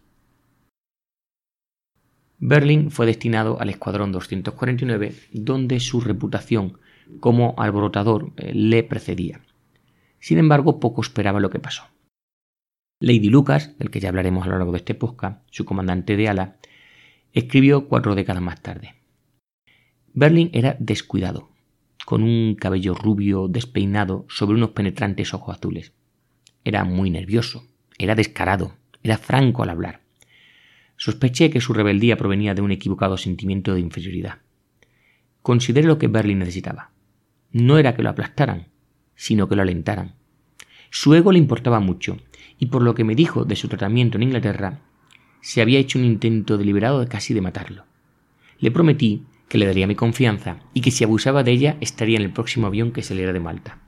Berlin 2.40 2.90
fue 2.90 3.06
destinado 3.06 3.60
al 3.60 3.68
Escuadrón 3.68 4.10
249, 4.10 5.14
donde 5.32 5.78
su 5.78 6.00
reputación 6.00 6.80
como 7.20 7.54
alborotador 7.56 8.32
eh, 8.36 8.52
le 8.52 8.82
precedía. 8.82 9.42
Sin 10.18 10.38
embargo, 10.38 10.80
poco 10.80 11.02
esperaba 11.02 11.38
lo 11.38 11.50
que 11.50 11.60
pasó. 11.60 11.84
Lady 13.02 13.30
Lucas, 13.30 13.76
del 13.80 13.90
que 13.90 13.98
ya 13.98 14.10
hablaremos 14.10 14.46
a 14.46 14.50
lo 14.50 14.58
largo 14.58 14.70
de 14.70 14.78
este 14.78 14.94
podcast, 14.94 15.42
su 15.50 15.64
comandante 15.64 16.16
de 16.16 16.28
ala, 16.28 16.58
escribió 17.32 17.88
cuatro 17.88 18.14
décadas 18.14 18.40
más 18.40 18.62
tarde. 18.62 18.94
Berlin 20.14 20.50
era 20.52 20.76
descuidado, 20.78 21.50
con 22.06 22.22
un 22.22 22.54
cabello 22.54 22.94
rubio 22.94 23.48
despeinado 23.48 24.24
sobre 24.28 24.54
unos 24.54 24.70
penetrantes 24.70 25.34
ojos 25.34 25.56
azules. 25.56 25.92
Era 26.62 26.84
muy 26.84 27.10
nervioso, 27.10 27.66
era 27.98 28.14
descarado, 28.14 28.76
era 29.02 29.18
franco 29.18 29.64
al 29.64 29.70
hablar. 29.70 30.02
Sospeché 30.96 31.50
que 31.50 31.60
su 31.60 31.72
rebeldía 31.72 32.16
provenía 32.16 32.54
de 32.54 32.62
un 32.62 32.70
equivocado 32.70 33.16
sentimiento 33.16 33.74
de 33.74 33.80
inferioridad. 33.80 34.38
Consideré 35.42 35.88
lo 35.88 35.98
que 35.98 36.06
Berlin 36.06 36.38
necesitaba. 36.38 36.92
No 37.50 37.78
era 37.78 37.96
que 37.96 38.02
lo 38.04 38.10
aplastaran, 38.10 38.68
sino 39.16 39.48
que 39.48 39.56
lo 39.56 39.62
alentaran. 39.62 40.14
Su 40.90 41.14
ego 41.14 41.32
le 41.32 41.38
importaba 41.38 41.80
mucho, 41.80 42.18
y 42.62 42.66
por 42.66 42.82
lo 42.84 42.94
que 42.94 43.02
me 43.02 43.16
dijo 43.16 43.44
de 43.44 43.56
su 43.56 43.66
tratamiento 43.66 44.16
en 44.16 44.22
Inglaterra, 44.22 44.78
se 45.40 45.62
había 45.62 45.80
hecho 45.80 45.98
un 45.98 46.04
intento 46.04 46.58
deliberado 46.58 47.00
de 47.00 47.08
casi 47.08 47.34
de 47.34 47.40
matarlo. 47.40 47.86
Le 48.60 48.70
prometí 48.70 49.24
que 49.48 49.58
le 49.58 49.66
daría 49.66 49.88
mi 49.88 49.96
confianza 49.96 50.60
y 50.72 50.80
que 50.80 50.92
si 50.92 51.02
abusaba 51.02 51.42
de 51.42 51.50
ella 51.50 51.76
estaría 51.80 52.18
en 52.18 52.22
el 52.22 52.32
próximo 52.32 52.68
avión 52.68 52.92
que 52.92 53.02
saliera 53.02 53.32
de 53.32 53.40
Malta. 53.40 53.80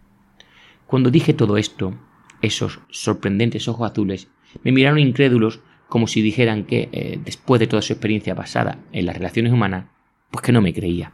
Cuando 0.86 1.12
dije 1.12 1.34
todo 1.34 1.56
esto, 1.56 1.94
esos 2.42 2.80
sorprendentes 2.90 3.68
ojos 3.68 3.88
azules 3.88 4.26
me 4.64 4.72
miraron 4.72 4.98
incrédulos 4.98 5.60
como 5.88 6.08
si 6.08 6.20
dijeran 6.20 6.64
que, 6.64 6.88
eh, 6.90 7.20
después 7.24 7.60
de 7.60 7.68
toda 7.68 7.80
su 7.80 7.92
experiencia 7.92 8.34
basada 8.34 8.80
en 8.90 9.06
las 9.06 9.16
relaciones 9.16 9.52
humanas, 9.52 9.84
pues 10.32 10.42
que 10.42 10.50
no 10.50 10.60
me 10.60 10.74
creía. 10.74 11.12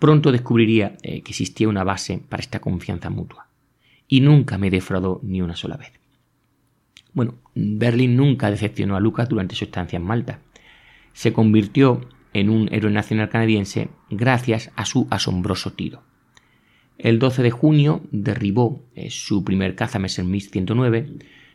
Pronto 0.00 0.32
descubriría 0.32 0.96
eh, 1.04 1.22
que 1.22 1.30
existía 1.30 1.68
una 1.68 1.84
base 1.84 2.20
para 2.28 2.40
esta 2.40 2.58
confianza 2.58 3.08
mutua. 3.08 3.46
Y 4.08 4.20
nunca 4.20 4.58
me 4.58 4.70
defraudó 4.70 5.20
ni 5.22 5.42
una 5.42 5.54
sola 5.54 5.76
vez. 5.76 5.99
Bueno, 7.12 7.34
Berlin 7.54 8.16
nunca 8.16 8.50
decepcionó 8.50 8.96
a 8.96 9.00
Lucas 9.00 9.28
durante 9.28 9.54
su 9.54 9.64
estancia 9.64 9.96
en 9.96 10.04
Malta. 10.04 10.40
Se 11.12 11.32
convirtió 11.32 12.08
en 12.32 12.50
un 12.50 12.72
héroe 12.72 12.92
nacional 12.92 13.28
canadiense 13.28 13.88
gracias 14.10 14.70
a 14.76 14.84
su 14.84 15.06
asombroso 15.10 15.72
tiro. 15.72 16.02
El 16.98 17.18
12 17.18 17.42
de 17.42 17.50
junio 17.50 18.02
derribó 18.12 18.84
eh, 18.94 19.10
su 19.10 19.42
primer 19.42 19.74
caza 19.74 19.98
Messerschmitt 19.98 20.50
109 20.52 21.14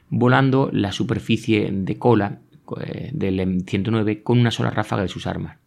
volando 0.09 0.69
la 0.73 0.91
superficie 0.91 1.69
de 1.71 1.97
cola 1.97 2.41
eh, 2.81 3.11
del 3.13 3.39
M109 3.39 4.23
con 4.23 4.39
una 4.39 4.51
sola 4.51 4.71
ráfaga 4.71 5.03
de 5.03 5.07
sus 5.07 5.27
armas. 5.27 5.57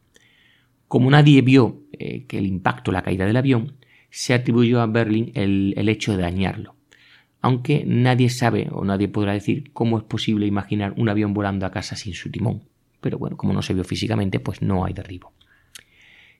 Como 0.88 1.10
nadie 1.10 1.42
vio 1.42 1.82
eh, 1.92 2.24
que 2.26 2.38
el 2.38 2.46
impacto, 2.46 2.92
la 2.92 3.02
caída 3.02 3.26
del 3.26 3.36
avión, 3.36 3.76
se 4.10 4.34
atribuyó 4.34 4.80
a 4.80 4.86
Berlin 4.86 5.32
el 5.34 5.88
hecho 5.88 6.16
de 6.16 6.22
dañarlo. 6.22 6.77
Aunque 7.40 7.84
nadie 7.86 8.30
sabe 8.30 8.68
o 8.72 8.84
nadie 8.84 9.08
podrá 9.08 9.32
decir 9.32 9.70
cómo 9.72 9.98
es 9.98 10.04
posible 10.04 10.46
imaginar 10.46 10.94
un 10.96 11.08
avión 11.08 11.34
volando 11.34 11.66
a 11.66 11.70
casa 11.70 11.96
sin 11.96 12.14
su 12.14 12.30
timón. 12.30 12.64
Pero 13.00 13.18
bueno, 13.18 13.36
como 13.36 13.52
no 13.52 13.62
se 13.62 13.74
vio 13.74 13.84
físicamente, 13.84 14.40
pues 14.40 14.60
no 14.60 14.84
hay 14.84 14.92
derribo. 14.92 15.32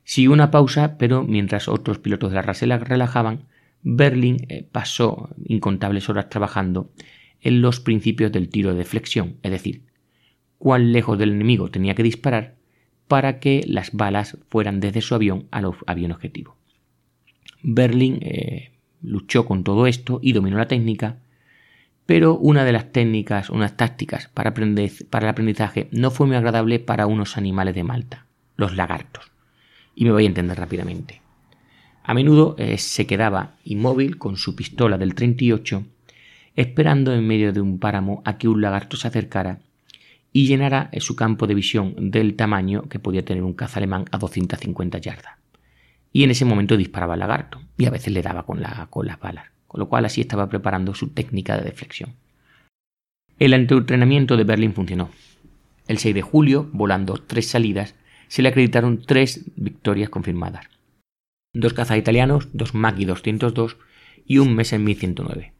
Siguió 0.05 0.33
una 0.33 0.51
pausa, 0.51 0.99
pero 0.99 1.23
mientras 1.23 1.69
otros 1.69 1.99
pilotos 1.99 2.31
de 2.31 2.37
la 2.37 2.43
Rasela 2.43 2.79
relajaban, 2.79 3.45
Berlin 3.83 4.47
eh, 4.49 4.67
pasó 4.71 5.31
incontables 5.45 6.09
horas 6.09 6.29
trabajando 6.29 6.91
en 7.41 7.61
los 7.61 7.81
principios 7.81 8.33
del 8.33 8.49
tiro 8.49 8.75
de 8.75 8.85
flexión, 8.85 9.37
es 9.43 9.51
decir, 9.53 9.85
cuán 10.59 10.93
lejos 10.93 11.19
del 11.19 11.33
enemigo 11.33 11.71
tenía 11.71 11.95
que 11.95 12.03
disparar 12.03 12.57
para 13.07 13.39
que 13.39 13.63
las 13.67 13.93
balas 13.93 14.39
fueran 14.49 14.81
desde 14.81 15.01
su 15.01 15.15
avión 15.15 15.47
al 15.51 15.71
avión 15.87 16.13
objetivo. 16.13 16.57
Berlin 17.63 18.19
eh, 18.21 18.73
luchó 19.03 19.45
con 19.45 19.65
todo 19.65 19.87
esto 19.87 20.21
y 20.23 20.33
dominó 20.33 20.59
la 20.59 20.69
técnica, 20.69 21.17
pero 22.07 22.37
una 22.37 22.65
de 22.65 22.73
las 22.73 22.93
técnicas, 22.93 23.51
unas 23.51 23.77
tácticas 23.77 24.29
para, 24.29 24.55
el 24.57 25.29
aprendizaje 25.29 25.89
no 25.91 26.11
fue 26.11 26.27
muy 26.27 26.37
agradable 26.37 26.79
para 26.79 27.07
unos 27.07 27.37
animales 27.37 27.75
de 27.75 27.85
Malta, 27.85 28.27
los 28.57 28.75
lagartos. 28.75 29.31
Y 29.95 30.05
me 30.05 30.13
voy 30.13 30.25
a 30.25 30.29
entender 30.29 30.59
rápidamente. 30.59 31.21
A 32.05 32.15
menudo 32.15 32.55
eh, 32.59 32.79
se 32.79 33.07
quedaba 33.07 33.57
inmóvil 33.65 34.17
con 34.17 34.37
su 34.37 34.57
pistola 34.57 34.97
del 34.97 35.15
38 35.15 35.85
esperando 36.59 37.15
en 37.15 37.25
medio 37.25 37.53
de 37.53 37.61
un 37.61 37.79
páramo 37.79 38.21
a 38.25 38.37
que 38.37 38.49
un 38.49 38.61
lagarto 38.61 38.97
se 38.97 39.07
acercara 39.07 39.61
y 40.33 40.49
llenara 40.49 40.91
su 40.99 41.15
campo 41.15 41.47
de 41.47 41.55
visión 41.55 42.11
del 42.11 42.35
tamaño 42.35 42.89
que 42.89 42.99
podía 42.99 43.25
tener 43.25 43.45
un 43.45 43.53
caza 43.53 43.79
alemán 43.79 44.07
a 44.11 44.19
250 44.19 44.99
yardas. 44.99 45.35
Y 46.13 46.25
en 46.25 46.31
ese 46.31 46.45
momento 46.45 46.77
disparaba 46.77 47.15
al 47.15 47.21
lagarto 47.21 47.61
y 47.77 47.87
a 47.87 47.91
veces 47.91 48.13
le 48.13 48.23
daba 48.23 48.45
con, 48.45 48.61
la, 48.61 48.89
las 49.03 49.21
balas, 49.21 49.47
con 49.67 49.81
lo 49.81 49.89
cual 49.89 50.05
así 50.05 50.21
estaba 50.21 50.49
preparando 50.49 50.95
su 50.95 51.09
técnica 51.09 51.57
de 51.57 51.65
deflexión. 51.65 52.15
El 53.39 53.55
entrenamiento 53.55 54.37
de 54.37 54.45
Berlín 54.45 54.75
funcionó. 54.75 55.11
El 55.87 55.99
6 55.99 56.15
de 56.15 56.23
julio, 56.23 56.69
volando 56.73 57.15
tres 57.15 57.49
salidas, 57.49 57.95
se 58.27 58.43
le 58.43 58.49
acreditaron 58.49 59.03
tres 59.03 59.45
victorias 59.57 60.11
confirmadas. 60.11 60.67
Dos 61.55 61.73
cazas 61.73 61.99
italianos, 61.99 62.49
dos 62.53 62.75
Maggi 62.75 63.05
202 63.05 63.77
y 64.27 64.39
un 64.39 64.55
Messerschmitt 64.55 64.99
109. 64.99 65.53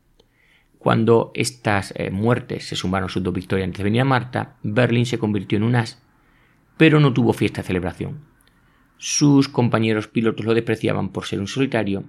Cuando 0.79 1.33
estas 1.35 1.93
eh, 1.97 2.11
muertes 2.11 2.69
se 2.69 2.77
sumaron 2.77 3.09
sus 3.09 3.23
dos 3.23 3.35
victorias 3.35 3.67
antes 3.67 3.79
de 3.79 3.85
venir 3.85 4.03
a 4.03 4.05
Marta, 4.05 4.57
Berlin 4.63 5.07
se 5.07 5.19
convirtió 5.19 5.57
en 5.57 5.65
un 5.65 5.77
as, 5.77 6.01
pero 6.77 7.01
no 7.01 7.13
tuvo 7.13 7.33
fiesta 7.33 7.63
de 7.63 7.67
celebración. 7.67 8.21
Sus 8.99 9.49
compañeros 9.49 10.09
pilotos 10.09 10.45
lo 10.45 10.55
despreciaban 10.55 11.11
por 11.11 11.25
ser 11.25 11.41
un 11.41 11.47
solitario 11.47 12.05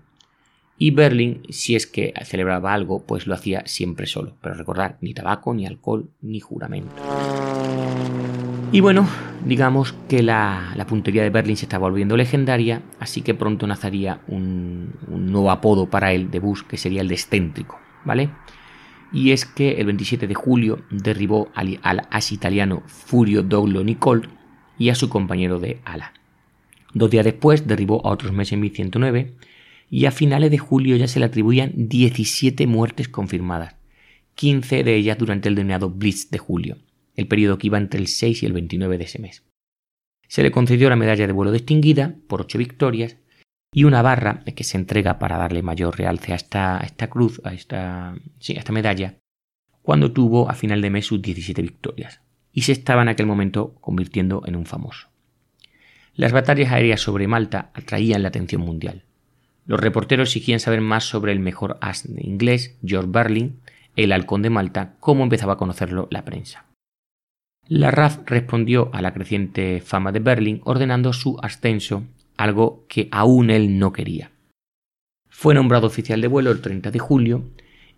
y 0.78 0.92
Berlin, 0.92 1.42
si 1.50 1.76
es 1.76 1.86
que 1.86 2.14
celebraba 2.24 2.74
algo, 2.74 3.06
pues 3.06 3.28
lo 3.28 3.34
hacía 3.34 3.64
siempre 3.66 4.08
solo. 4.08 4.36
Pero 4.42 4.56
recordar, 4.56 4.98
ni 5.02 5.14
tabaco, 5.14 5.54
ni 5.54 5.66
alcohol, 5.66 6.10
ni 6.22 6.40
juramento. 6.40 6.96
Y 8.72 8.80
bueno, 8.80 9.08
digamos 9.46 9.94
que 10.08 10.24
la, 10.24 10.74
puntería 10.88 11.24
de 11.24 11.32
Berlin 11.32 11.58
se 11.58 11.66
estaba 11.66 11.90
volviendo 11.90 12.16
legendaria, 12.16 12.82
así 13.00 13.22
que 13.22 13.34
pronto 13.34 13.68
nacería 13.68 14.22
un, 14.28 14.94
nuevo 15.10 15.52
apodo 15.52 15.90
para 15.90 16.14
él 16.14 16.32
de 16.32 16.40
bus, 16.40 16.64
que 16.64 16.78
sería 16.78 17.02
el 17.02 17.08
de 17.10 17.20
¿vale? 18.06 18.30
y 19.12 19.32
es 19.32 19.46
que 19.46 19.74
el 19.74 19.88
27 19.88 20.28
de 20.28 20.36
julio 20.36 20.84
derribó 20.92 21.50
al, 21.56 22.08
as 22.10 22.32
italiano 22.32 22.84
Furio 22.86 23.44
Doglo 23.44 23.84
Nicole 23.84 24.30
y 24.78 24.90
a 24.90 24.96
su 24.96 25.10
compañero 25.10 25.60
de 25.60 25.82
ala. 25.84 26.14
Dos 26.94 27.10
días 27.10 27.26
después 27.26 27.68
derribó 27.68 28.06
a 28.06 28.12
otros 28.12 28.32
meses 28.32 28.60
109 28.60 29.36
y 29.90 30.06
a 30.06 30.12
finales 30.12 30.52
de 30.52 30.58
julio 30.58 30.96
ya 30.96 31.08
se 31.08 31.20
le 31.20 31.26
atribuían 31.26 31.72
17 31.76 32.68
muertes 32.68 33.10
confirmadas, 33.10 33.76
15 34.36 34.84
de 34.84 34.96
ellas 34.96 35.18
durante 35.18 35.50
el 35.50 35.56
denominado 35.56 35.90
Blitz 35.90 36.30
de 36.30 36.38
julio, 36.38 36.78
el 37.16 37.28
periodo 37.28 37.58
que 37.58 37.68
iba 37.68 37.78
entre 37.78 38.00
el 38.00 38.08
6 38.08 38.44
y 38.44 38.46
el 38.46 38.54
29 38.54 38.98
de 38.98 39.04
ese 39.04 39.20
mes. 39.20 39.44
Se 40.28 40.44
le 40.44 40.52
concedió 40.52 40.90
la 40.90 40.96
medalla 40.96 41.26
de 41.26 41.34
vuelo 41.34 41.52
distinguida 41.52 42.16
por 42.28 42.42
8 42.42 42.58
victorias 42.58 43.18
y 43.74 43.84
una 43.84 44.02
barra 44.02 44.44
que 44.56 44.64
se 44.64 44.78
entrega 44.78 45.20
para 45.20 45.38
darle 45.38 45.64
mayor 45.64 45.98
realce 45.98 46.34
a 46.34 46.36
esta, 46.36 47.10
cruz, 47.10 47.42
a 47.44 47.54
esta 47.54 48.16
medalla, 48.72 49.18
cuando 49.82 50.12
tuvo 50.12 50.50
a 50.50 50.54
final 50.54 50.82
de 50.82 50.90
mes 50.90 51.06
sus 51.06 51.22
17 51.22 51.62
victorias, 51.62 52.22
y 52.52 52.62
se 52.62 52.72
estaba 52.72 53.02
en 53.02 53.10
aquel 53.10 53.26
momento 53.26 53.76
convirtiendo 53.82 54.44
en 54.46 54.56
un 54.56 54.66
famoso. 54.66 55.09
Las 56.16 56.32
batallas 56.32 56.72
aéreas 56.72 57.02
sobre 57.02 57.28
Malta 57.28 57.72
atraían 57.74 58.22
la 58.24 58.30
atención 58.30 58.62
mundial. 58.62 59.04
Los 59.66 59.80
reporteros 59.80 60.30
exigían 60.30 60.60
saber 60.60 60.82
más 60.82 61.04
sobre 61.04 61.32
el 61.32 61.40
mejor 61.40 61.78
as 61.82 62.06
inglés, 62.06 62.78
George 62.84 63.10
Berlin, 63.12 63.60
el 63.96 64.12
halcón 64.12 64.42
de 64.42 64.50
Malta, 64.50 64.96
cómo 65.00 65.24
empezaba 65.24 65.54
a 65.54 65.58
conocerlo 65.58 66.08
la 66.12 66.26
prensa. 66.26 66.66
La 67.68 67.92
RAF 67.92 68.20
respondió 68.26 68.90
a 68.94 69.02
la 69.02 69.14
creciente 69.14 69.80
fama 69.82 70.12
de 70.12 70.20
Berlin 70.20 70.62
ordenando 70.64 71.14
su 71.14 71.38
ascenso 71.42 72.04
algo 72.36 72.86
que 72.88 73.10
aún 73.12 73.52
él 73.52 73.78
no 73.78 73.94
quería. 73.94 74.32
Fue 75.30 75.54
nombrado 75.54 75.88
oficial 75.88 76.22
de 76.22 76.28
vuelo 76.28 76.52
el 76.52 76.62
30 76.62 76.90
de 76.90 77.00
julio 77.00 77.44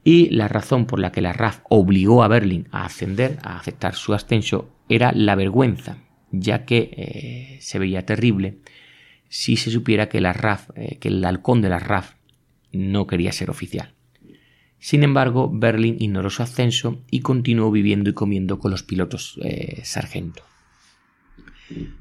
y 0.03 0.29
la 0.31 0.47
razón 0.47 0.87
por 0.87 0.99
la 0.99 1.11
que 1.11 1.21
la 1.21 1.31
RAF 1.31 1.61
obligó 1.69 2.23
a 2.23 2.27
Berlin 2.27 2.67
a 2.71 2.85
ascender, 2.85 3.37
a 3.43 3.57
aceptar 3.57 3.93
su 3.93 4.13
ascenso, 4.13 4.69
era 4.89 5.11
la 5.13 5.35
vergüenza, 5.35 5.97
ya 6.31 6.65
que 6.65 6.91
eh, 6.95 7.57
se 7.61 7.79
veía 7.79 8.05
terrible 8.05 8.57
si 9.29 9.55
se 9.55 9.71
supiera 9.71 10.09
que 10.09 10.21
la 10.21 10.33
eh, 10.75 10.97
el 11.01 11.23
halcón 11.23 11.61
de 11.61 11.69
la 11.69 11.79
RAF 11.79 12.15
no 12.73 13.07
quería 13.07 13.31
ser 13.31 13.49
oficial. 13.49 13.93
Sin 14.77 15.03
embargo, 15.03 15.49
Berlin 15.53 15.97
ignoró 15.99 16.29
su 16.29 16.41
ascenso 16.41 16.99
y 17.11 17.19
continuó 17.19 17.71
viviendo 17.71 18.09
y 18.09 18.13
comiendo 18.13 18.59
con 18.59 18.71
los 18.71 18.83
pilotos 18.83 19.39
eh, 19.43 19.81
sargento. 19.83 20.43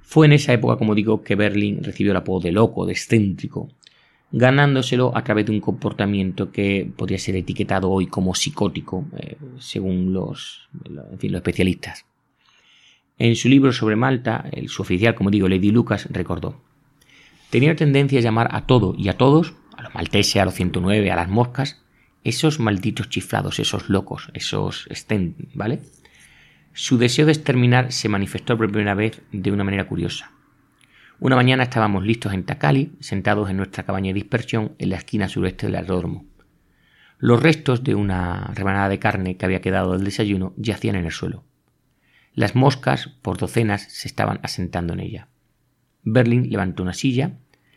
Fue 0.02 0.26
en 0.26 0.32
esa 0.32 0.52
época, 0.52 0.76
como 0.76 0.94
digo, 0.94 1.22
que 1.22 1.36
Berlin 1.36 1.84
recibió 1.84 2.12
el 2.12 2.16
apodo 2.16 2.40
de 2.40 2.52
loco, 2.52 2.86
de 2.86 2.92
excéntrico, 2.92 3.68
ganándoselo 4.32 5.16
a 5.16 5.22
través 5.22 5.46
de 5.46 5.52
un 5.52 5.60
comportamiento 5.60 6.50
que 6.50 6.90
podría 6.96 7.18
ser 7.18 7.36
etiquetado 7.36 7.90
hoy 7.90 8.06
como 8.06 8.34
psicótico, 8.34 9.04
eh, 9.18 9.36
según 9.58 10.12
los, 10.12 10.68
los 10.84 11.12
especialistas. 11.34 12.06
En 13.20 13.36
su 13.36 13.50
libro 13.50 13.70
sobre 13.74 13.96
Malta, 13.96 14.46
el, 14.50 14.70
su 14.70 14.80
oficial, 14.80 15.14
como 15.14 15.30
digo, 15.30 15.46
Lady 15.46 15.70
Lucas, 15.70 16.08
recordó. 16.10 16.58
Tenía 17.50 17.76
tendencia 17.76 18.18
a 18.18 18.22
llamar 18.22 18.48
a 18.50 18.64
todo 18.64 18.94
y 18.96 19.10
a 19.10 19.18
todos, 19.18 19.52
a 19.76 19.82
los 19.82 19.94
malteses, 19.94 20.40
a 20.40 20.46
los 20.46 20.54
109, 20.54 21.10
a 21.10 21.16
las 21.16 21.28
moscas, 21.28 21.82
esos 22.24 22.60
malditos 22.60 23.10
chiflados, 23.10 23.58
esos 23.58 23.90
locos, 23.90 24.30
esos 24.32 24.86
estén, 24.88 25.34
¿vale? 25.52 25.80
Su 26.72 26.96
deseo 26.96 27.26
de 27.26 27.32
exterminar 27.32 27.92
se 27.92 28.08
manifestó 28.08 28.56
por 28.56 28.70
primera 28.70 28.94
vez 28.94 29.20
de 29.32 29.52
una 29.52 29.64
manera 29.64 29.86
curiosa. 29.86 30.32
Una 31.18 31.36
mañana 31.36 31.64
estábamos 31.64 32.06
listos 32.06 32.32
en 32.32 32.44
Takali, 32.44 32.92
sentados 33.00 33.50
en 33.50 33.58
nuestra 33.58 33.84
cabaña 33.84 34.08
de 34.08 34.14
dispersión 34.14 34.72
en 34.78 34.88
la 34.88 34.96
esquina 34.96 35.28
sureste 35.28 35.66
del 35.66 35.76
aeródromo. 35.76 36.24
Los 37.18 37.42
restos 37.42 37.84
de 37.84 37.94
una 37.94 38.50
rebanada 38.54 38.88
de 38.88 38.98
carne 38.98 39.36
que 39.36 39.44
había 39.44 39.60
quedado 39.60 39.92
del 39.92 40.04
desayuno 40.04 40.54
yacían 40.56 40.96
en 40.96 41.04
el 41.04 41.12
suelo. 41.12 41.44
Las 42.40 42.54
moscas, 42.54 43.08
por 43.20 43.36
docenas, 43.36 43.82
se 43.82 44.08
estaban 44.08 44.40
asentando 44.42 44.94
en 44.94 45.00
ella. 45.00 45.28
Berlin 46.04 46.48
levantó 46.48 46.82
una 46.82 46.94
silla, 46.94 47.32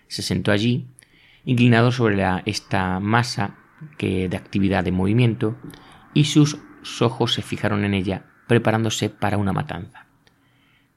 se 0.08 0.22
sentó 0.22 0.54
allí, 0.54 0.88
inclinado 1.44 1.92
sobre 1.92 2.24
esta 2.46 3.02
masa 3.02 3.58
que, 3.98 4.30
de 4.30 4.38
actividad 4.38 4.86
de 4.86 4.94
movimiento, 4.94 5.58
y 6.14 6.24
sus 6.24 6.62
ojos 7.02 7.34
se 7.34 7.42
fijaron 7.42 7.84
en 7.84 7.94
ella, 7.94 8.28
preparándose 8.48 9.10
para 9.10 9.38
una 9.38 9.52
matanza. 9.52 10.06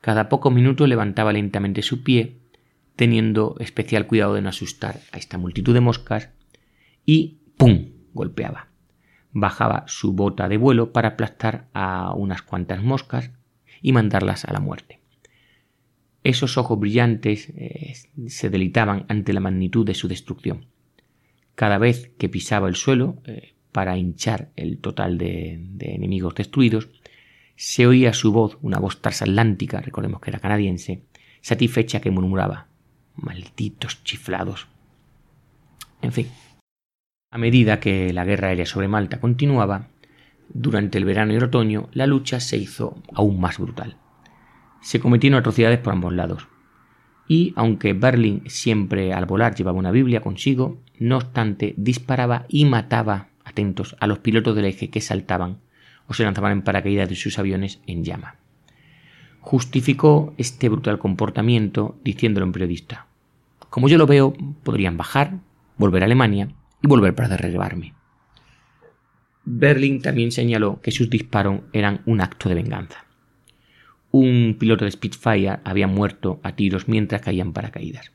Cada 0.01 0.29
pocos 0.29 0.55
minutos 0.55 0.89
levantaba 0.89 1.33
lentamente 1.33 1.83
su 1.83 2.05
pie, 2.05 2.39
teniendo 2.95 3.57
especial 3.59 4.07
cuidado 4.07 4.35
de 4.35 4.43
no 4.43 4.51
asustar 4.51 5.01
a 5.11 5.19
esta 5.19 5.39
multitud 5.39 5.75
de 5.75 5.81
moscas, 5.81 6.31
y 7.05 7.41
¡pum! 7.57 7.89
golpeaba. 8.13 8.69
Bajaba 9.33 9.83
su 9.89 10.13
bota 10.13 10.49
de 10.49 10.57
vuelo 10.57 10.93
para 10.93 11.09
aplastar 11.09 11.67
a 11.75 12.15
unas 12.15 12.43
cuantas 12.43 12.81
moscas 12.81 13.33
y 13.83 13.93
mandarlas 13.93 14.45
a 14.45 14.53
la 14.53 14.61
muerte. 14.61 15.01
Esos 16.25 16.59
ojos 16.59 16.79
brillantes 16.79 17.51
eh, 17.57 17.95
se 18.27 18.51
delitaban 18.51 19.07
ante 19.09 19.33
la 19.33 19.41
magnitud 19.41 19.87
de 19.87 19.95
su 19.95 20.09
destrucción. 20.09 20.67
Cada 21.55 21.79
vez 21.79 22.11
que 22.19 22.29
pisaba 22.29 22.69
el 22.69 22.75
suelo, 22.75 23.23
eh, 23.25 23.55
para 23.73 23.97
hinchar 23.97 24.51
el 24.57 24.79
total 24.79 25.19
de 25.19 25.61
enemigos 25.79 26.35
destruidos, 26.35 26.89
se 27.57 27.87
oía 27.87 28.13
su 28.13 28.33
voz, 28.33 28.59
una 28.63 28.79
voz 28.79 29.01
transatlántica, 29.01 29.81
recordemos 29.81 30.21
que 30.21 30.31
era 30.31 30.39
canadiense, 30.39 31.03
satisfecha 31.41 32.01
que 32.01 32.11
murmuraba, 32.11 32.69
malditos 33.15 34.05
chiflados. 34.05 34.69
En 36.03 36.13
fin, 36.13 36.29
a 37.31 37.39
medida 37.39 37.81
que 37.81 38.13
la 38.13 38.25
guerra 38.25 38.49
aérea 38.49 38.67
sobre 38.67 38.89
Malta 38.89 39.21
continuaba, 39.21 39.89
durante 40.49 40.99
el 40.99 41.05
verano 41.05 41.33
y 41.33 41.37
el 41.37 41.45
otoño, 41.45 41.89
la 41.93 42.07
lucha 42.07 42.41
se 42.41 42.57
hizo 42.57 43.03
aún 43.15 43.41
más 43.41 43.59
brutal. 43.59 43.97
Se 44.81 45.01
cometieron 45.01 45.39
atrocidades 45.39 45.79
por 45.79 45.93
ambos 45.93 46.13
lados. 46.13 46.49
Y 47.29 47.53
aunque 47.57 47.93
Berlin 47.93 48.43
siempre 48.47 49.13
al 49.13 49.27
volar 49.27 49.55
llevaba 49.55 49.79
una 49.79 49.91
Biblia 49.91 50.21
consigo, 50.21 50.79
no 50.99 51.17
obstante 51.17 51.75
disparaba 51.77 52.47
y 52.49 52.65
mataba, 52.65 53.29
atentos, 53.45 53.97
a 54.01 54.07
los 54.07 54.21
pilotos 54.21 54.55
del 54.55 54.67
eje 54.67 54.91
que 54.91 55.01
saltaban 55.01 55.59
o 56.07 56.15
se 56.15 56.23
lanzaban 56.23 56.53
en 56.53 56.63
paracaídas 56.63 57.09
de 57.09 57.17
sus 57.17 57.39
aviones 57.39 57.81
en 57.87 58.05
llama. 58.05 58.37
Justificó 59.41 60.35
este 60.39 60.69
brutal 60.69 60.99
comportamiento 60.99 61.99
diciéndole 62.05 62.45
a 62.45 62.47
un 62.47 62.53
periodista, 62.53 63.07
como 63.71 63.89
yo 63.89 63.99
lo 63.99 64.07
veo, 64.07 64.33
podrían 64.63 64.97
bajar, 64.97 65.41
volver 65.77 66.03
a 66.03 66.07
Alemania 66.07 66.49
y 66.83 66.87
volver 66.87 67.15
para 67.15 67.29
derribarme. 67.29 67.96
Berlin 69.47 70.03
también 70.03 70.33
señaló 70.33 70.81
que 70.83 70.91
sus 70.91 71.09
disparos 71.09 71.61
eran 71.73 72.03
un 72.05 72.21
acto 72.21 72.49
de 72.49 72.57
venganza. 72.57 73.07
Un 74.11 74.57
piloto 74.59 74.85
de 74.85 74.91
Spitfire 74.91 75.61
había 75.65 75.87
muerto 75.87 76.41
a 76.43 76.53
tiros 76.53 76.89
mientras 76.89 77.23
caían 77.23 77.53
paracaídas. 77.53 78.13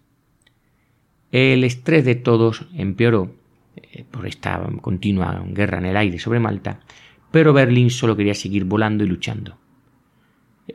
El 1.31 1.63
estrés 1.63 2.05
de 2.05 2.15
todos 2.15 2.67
empeoró 2.75 3.33
eh, 3.75 4.03
por 4.11 4.27
esta 4.27 4.61
continua 4.81 5.43
guerra 5.47 5.79
en 5.79 5.85
el 5.85 5.97
aire 5.97 6.19
sobre 6.19 6.39
Malta 6.39 6.81
pero 7.31 7.53
Berlín 7.53 7.89
solo 7.89 8.15
quería 8.15 8.35
seguir 8.35 8.65
volando 8.65 9.03
y 9.03 9.07
luchando. 9.07 9.57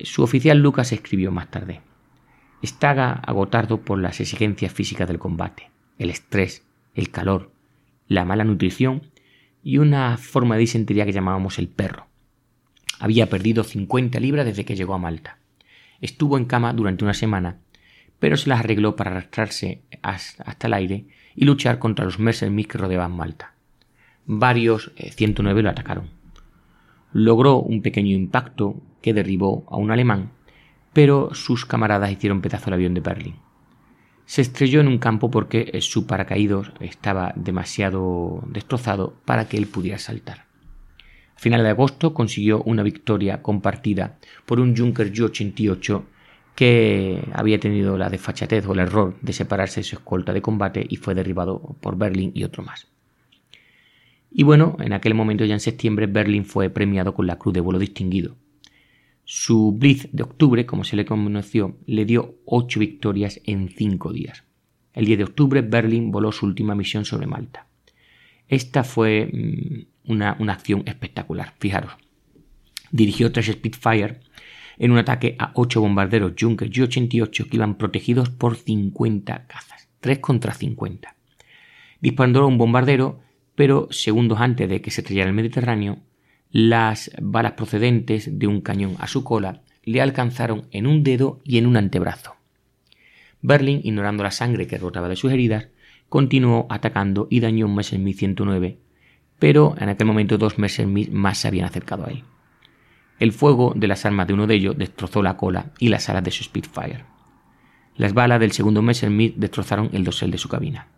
Su 0.01 0.23
oficial 0.23 0.59
Lucas 0.59 0.93
escribió 0.93 1.31
más 1.31 1.51
tarde. 1.51 1.83
Estaba 2.63 3.13
agotado 3.13 3.83
por 3.83 4.01
las 4.01 4.21
exigencias 4.21 4.73
físicas 4.73 5.07
del 5.07 5.19
combate, 5.19 5.71
el 5.99 6.11
estrés, 6.11 6.67
el 6.95 7.11
calor, 7.11 7.53
la 8.09 8.25
mala 8.25 8.45
nutrición 8.45 9.03
y 9.67 9.79
una 9.79 10.17
forma 10.17 10.55
de 10.55 10.61
disentería 10.61 11.05
que 11.05 11.13
llamábamos 11.13 11.59
el 11.59 11.69
perro. 11.69 12.07
Había 13.01 13.29
perdido 13.29 13.65
50 13.65 14.21
libras 14.21 14.47
desde 14.47 14.65
que 14.65 14.77
llegó 14.77 14.95
a 14.95 14.99
Malta. 14.99 15.39
Estuvo 16.01 16.39
en 16.39 16.45
cama 16.45 16.73
durante 16.73 17.03
una 17.03 17.15
semana, 17.15 17.59
pero 18.21 18.37
se 18.37 18.49
las 18.49 18.61
arregló 18.61 18.95
para 18.95 19.11
arrastrarse 19.11 19.83
hasta 20.03 20.67
el 20.67 20.75
aire 20.75 21.07
y 21.35 21.45
luchar 21.45 21.81
contra 21.81 22.05
los 22.05 22.21
Messerschmitt 22.21 22.71
que 22.71 22.79
rodeaban 22.79 23.17
Malta. 23.17 23.55
Varios 24.25 24.93
109 24.97 25.59
eh, 25.59 25.63
lo 25.63 25.71
atacaron 25.71 26.17
logró 27.17 27.61
un 27.61 27.81
pequeño 27.81 28.15
impacto 28.15 28.77
que 29.01 29.15
derribó 29.15 29.65
a 29.71 29.77
un 29.77 29.91
alemán, 29.91 30.33
pero 30.93 31.33
sus 31.33 31.65
camaradas 31.65 32.13
hicieron 32.13 32.43
pedazo 32.43 32.69
el 32.69 32.75
avión 32.75 32.93
de 32.93 33.01
Berlín. 33.01 33.37
Se 34.27 34.43
estrelló 34.43 34.81
en 34.81 34.89
un 34.89 34.99
campo 34.99 35.31
porque 35.31 35.79
su 35.81 36.07
paracaídos 36.07 36.73
estaba 36.81 37.33
demasiado 37.37 38.43
destrozado 38.49 39.15
para 39.25 39.49
que 39.49 39.57
él 39.57 39.67
pudiera 39.67 39.99
saltar. 39.99 40.47
A 41.37 41.39
final 41.39 41.63
de 41.63 41.71
agosto 41.71 42.13
consiguió 42.13 42.63
una 42.63 42.83
victoria 42.83 43.43
compartida 43.43 44.19
por 44.45 44.59
un 44.59 44.77
Junker 44.77 45.13
Ju-88 45.13 46.03
que 46.57 47.23
había 47.35 47.61
tenido 47.61 47.99
la 47.99 48.09
desfachatez 48.09 48.67
o 48.67 48.73
el 48.73 48.81
error 48.81 49.15
de 49.21 49.33
separarse 49.35 49.81
de 49.81 49.85
su 49.85 49.97
escolta 49.97 50.33
de 50.33 50.43
combate 50.43 50.85
y 50.89 50.97
fue 50.97 51.15
derribado 51.15 51.77
por 51.81 51.97
Berlín 51.97 52.33
y 52.35 52.45
otro 52.45 52.65
más. 52.65 52.89
Y 54.33 54.43
bueno, 54.43 54.77
en 54.81 54.93
aquel 54.93 55.15
momento 55.15 55.45
ya 55.45 55.55
en 55.55 55.61
septiembre 55.61 56.07
Berlin 56.07 56.45
fue 56.45 56.71
premiado 56.71 57.15
con 57.15 57.27
la 57.27 57.37
Cruz 57.37 57.55
de 57.55 57.61
Vuelo 57.61 57.79
Distinguido. 57.79 58.37
Su 59.29 59.73
Blitz 59.73 60.09
de 60.13 60.23
octubre, 60.23 60.67
como 60.67 60.85
se 60.85 60.95
le 60.95 61.05
conoció, 61.05 61.77
le 61.85 62.05
dio 62.05 62.37
ocho 62.45 62.79
victorias 62.79 63.41
en 63.45 63.69
cinco 63.69 64.13
días. 64.13 64.45
El 64.93 65.05
10 65.05 65.19
de 65.19 65.25
octubre 65.25 65.63
Berlin 65.63 66.13
voló 66.13 66.31
su 66.31 66.47
última 66.47 66.77
misión 66.77 67.05
sobre 67.05 67.27
Malta. 67.27 67.67
Esta 68.47 68.85
fue 68.85 69.27
mm, 69.27 70.13
una, 70.13 70.37
una 70.39 70.53
acción 70.53 70.85
espectacular, 70.87 71.55
fijaros. 71.59 71.93
Dirigió 72.93 73.33
tres 73.33 73.47
Spitfire 73.47 74.21
en 74.79 74.93
un 74.93 74.99
ataque 74.99 75.35
a 75.41 75.51
ocho 75.57 75.81
bombarderos 75.81 76.35
Junker 76.39 76.71
Ju-88 76.71 77.49
que 77.49 77.57
iban 77.57 77.79
protegidos 77.79 78.31
por 78.31 78.55
50 78.55 79.49
cazas, 79.49 79.89
3 79.99 80.21
contra 80.21 80.55
50. 80.55 81.17
Disparó 82.01 82.45
a 82.45 82.47
un 82.47 82.59
bombardero 82.59 83.27
pero 83.57 83.89
segundos 83.91 84.39
antes 84.41 84.69
de 84.69 84.81
que 84.81 84.93
se 84.93 85.01
estrellara 85.01 85.31
el 85.31 85.35
Mediterráneo, 85.35 85.99
las 86.59 87.11
balas 87.21 87.53
procedentes 87.53 88.39
de 88.39 88.47
un 88.47 88.63
cañón 88.63 88.97
a 88.99 89.09
su 89.09 89.25
cola 89.25 89.61
le 89.85 90.01
alcanzaron 90.01 90.69
en 90.71 90.87
un 90.87 91.03
dedo 91.03 91.39
y 91.45 91.59
en 91.59 91.67
un 91.67 91.77
antebrazo. 91.77 92.37
Berlin, 93.43 93.83
ignorando 93.85 94.23
la 94.23 94.31
sangre 94.31 94.67
que 94.67 94.79
rotaba 94.79 95.11
de 95.11 95.17
sus 95.17 95.31
heridas, 95.31 95.69
continuó 96.09 96.67
atacando 96.71 97.29
y 97.29 97.41
dañó 97.41 97.67
un 97.67 97.75
Messerschmitt 97.75 98.17
109, 98.17 98.79
pero 99.39 99.75
en 99.79 99.91
aquel 99.91 100.07
momento 100.07 100.39
dos 100.39 100.57
Messerschmitt 100.57 101.11
más 101.11 101.37
se 101.37 101.49
habían 101.49 101.67
acercado 101.67 102.07
a 102.07 102.09
él. 102.09 102.25
El 103.19 103.33
fuego 103.33 103.75
de 103.77 103.89
las 103.89 104.07
armas 104.07 104.27
de 104.27 104.33
uno 104.33 104.47
de 104.47 104.55
ellos 104.55 104.79
destrozó 104.79 105.23
la 105.23 105.37
cola 105.37 105.73
y 105.79 105.91
las 105.91 106.09
alas 106.09 106.25
de 106.25 106.31
su 106.31 106.43
Spitfire. 106.43 107.05
Las 107.99 108.15
balas 108.15 108.41
del 108.41 108.53
segundo 108.53 108.81
Messerschmitt 108.81 109.37
destrozaron 109.37 109.91
el 109.93 110.05
dosel 110.05 110.31
de 110.31 110.39
su 110.39 110.49
cabina. 110.49 110.89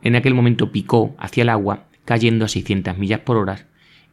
En 0.00 0.14
aquel 0.14 0.34
momento 0.34 0.70
picó 0.70 1.16
hacia 1.18 1.42
el 1.42 1.48
agua, 1.48 1.86
cayendo 2.04 2.44
a 2.44 2.48
600 2.48 2.96
millas 2.98 3.18
por 3.20 3.36
hora, 3.36 3.66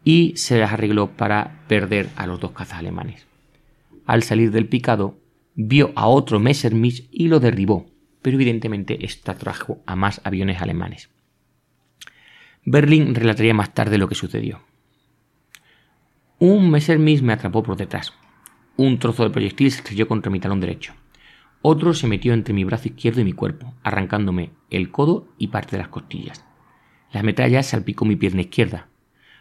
y 0.03 0.33
se 0.35 0.59
las 0.59 0.73
arregló 0.73 1.11
para 1.11 1.63
perder 1.67 2.09
a 2.15 2.27
los 2.27 2.39
dos 2.39 2.51
cazas 2.51 2.79
alemanes. 2.79 3.27
Al 4.05 4.23
salir 4.23 4.51
del 4.51 4.67
picado, 4.67 5.17
vio 5.55 5.91
a 5.95 6.07
otro 6.07 6.39
Messerschmitt 6.39 7.07
y 7.11 7.27
lo 7.27 7.39
derribó, 7.39 7.89
pero 8.21 8.35
evidentemente 8.35 9.05
esto 9.05 9.31
atrajo 9.31 9.81
a 9.85 9.95
más 9.95 10.21
aviones 10.23 10.61
alemanes. 10.61 11.09
Berlín 12.63 13.15
relataría 13.15 13.53
más 13.53 13.73
tarde 13.73 13.97
lo 13.97 14.07
que 14.07 14.15
sucedió. 14.15 14.61
Un 16.39 16.71
Messerschmitt 16.71 17.21
me 17.21 17.33
atrapó 17.33 17.63
por 17.63 17.77
detrás. 17.77 18.13
Un 18.77 18.99
trozo 18.99 19.23
de 19.23 19.29
proyectil 19.29 19.71
se 19.71 19.79
estrelló 19.79 20.07
contra 20.07 20.31
mi 20.31 20.39
talón 20.39 20.59
derecho. 20.59 20.93
Otro 21.61 21.93
se 21.93 22.07
metió 22.07 22.33
entre 22.33 22.53
mi 22.53 22.63
brazo 22.63 22.87
izquierdo 22.87 23.21
y 23.21 23.23
mi 23.23 23.33
cuerpo, 23.33 23.75
arrancándome 23.83 24.51
el 24.71 24.89
codo 24.89 25.27
y 25.37 25.49
parte 25.49 25.71
de 25.71 25.77
las 25.83 25.89
costillas. 25.89 26.43
Las 27.11 27.23
metrallas 27.23 27.67
salpicó 27.67 28.05
mi 28.05 28.15
pierna 28.15 28.41
izquierda. 28.41 28.87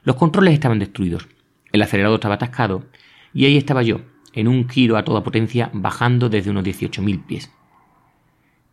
Los 0.02 0.16
controles 0.16 0.54
estaban 0.54 0.78
destruidos. 0.78 1.28
El 1.72 1.82
acelerador 1.82 2.18
estaba 2.18 2.34
atascado 2.36 2.86
y 3.32 3.46
ahí 3.46 3.56
estaba 3.56 3.82
yo, 3.82 4.00
en 4.32 4.48
un 4.48 4.68
giro 4.68 4.96
a 4.96 5.04
toda 5.04 5.22
potencia, 5.22 5.70
bajando 5.72 6.28
desde 6.28 6.50
unos 6.50 6.64
18.000 6.64 7.26
pies. 7.26 7.50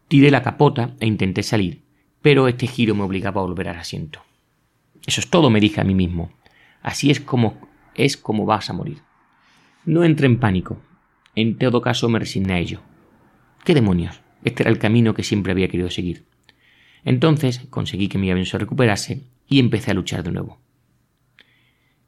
Tiré 0.08 0.32
la 0.32 0.42
capota 0.42 0.96
e 1.00 1.06
intenté 1.06 1.44
salir, 1.44 1.84
pero 2.22 2.48
este 2.48 2.68
giro 2.68 2.96
me 2.96 3.04
obligaba 3.04 3.42
a 3.42 3.46
volver 3.46 3.70
al 3.70 3.78
asiento. 3.78 4.22
Eso 5.06 5.22
es 5.22 5.30
todo, 5.30 5.50
me 5.50 5.60
dije 5.60 5.82
a 5.82 5.84
mí 5.84 5.96
mismo. 5.96 6.32
Así 6.82 7.12
es 7.12 7.20
como 7.20 7.68
es 7.96 8.16
como 8.16 8.46
vas 8.46 8.70
a 8.70 8.74
morir. 8.74 9.02
No 9.86 10.04
entré 10.04 10.28
en 10.28 10.40
pánico. 10.40 10.82
En 11.36 11.58
todo 11.58 11.82
caso 11.82 12.10
me 12.10 12.20
resigné 12.20 12.54
a 12.54 12.60
ello. 12.60 12.82
¿Qué 13.64 13.74
demonios? 13.74 14.22
Este 14.44 14.64
era 14.64 14.70
el 14.70 14.80
camino 14.80 15.14
que 15.14 15.24
siempre 15.24 15.52
había 15.52 15.68
querido 15.68 15.90
seguir. 15.90 16.26
Entonces 17.04 17.68
conseguí 17.70 18.08
que 18.08 18.18
mi 18.18 18.32
avión 18.32 18.46
se 18.46 18.58
recuperase 18.58 19.24
y 19.48 19.60
empecé 19.60 19.92
a 19.92 19.94
luchar 19.94 20.24
de 20.24 20.32
nuevo. 20.32 20.60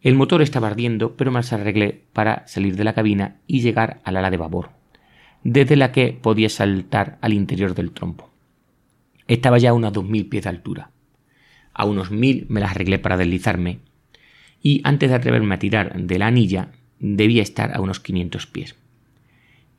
El 0.01 0.15
motor 0.15 0.41
estaba 0.41 0.67
ardiendo, 0.67 1.17
pero 1.17 1.31
me 1.31 1.39
arreglé 1.39 2.05
para 2.13 2.47
salir 2.47 2.77
de 2.77 2.85
la 2.85 2.93
cabina 2.93 3.35
y 3.47 3.61
llegar 3.61 3.99
al 4.05 4.15
ala 4.15 4.31
de 4.31 4.37
babor, 4.37 4.69
desde 5.43 5.75
la 5.75 5.91
que 5.91 6.17
podía 6.19 6.47
saltar 6.47 7.17
al 7.21 7.33
interior 7.33 7.75
del 7.75 7.91
trompo. 7.91 8.29
Estaba 9.27 9.57
ya 9.57 9.71
a 9.71 9.73
unos 9.73 9.91
dos 9.91 10.05
mil 10.05 10.27
pies 10.27 10.43
de 10.43 10.49
altura. 10.49 10.91
A 11.73 11.85
unos 11.85 12.11
mil 12.11 12.45
me 12.49 12.61
las 12.61 12.71
arreglé 12.71 12.97
para 12.97 13.17
deslizarme, 13.17 13.79
y 14.61 14.81
antes 14.85 15.09
de 15.09 15.15
atreverme 15.15 15.55
a 15.55 15.59
tirar 15.59 16.01
de 16.01 16.19
la 16.19 16.27
anilla, 16.27 16.71
debía 16.99 17.43
estar 17.43 17.75
a 17.75 17.81
unos 17.81 17.99
500 17.99 18.47
pies. 18.47 18.75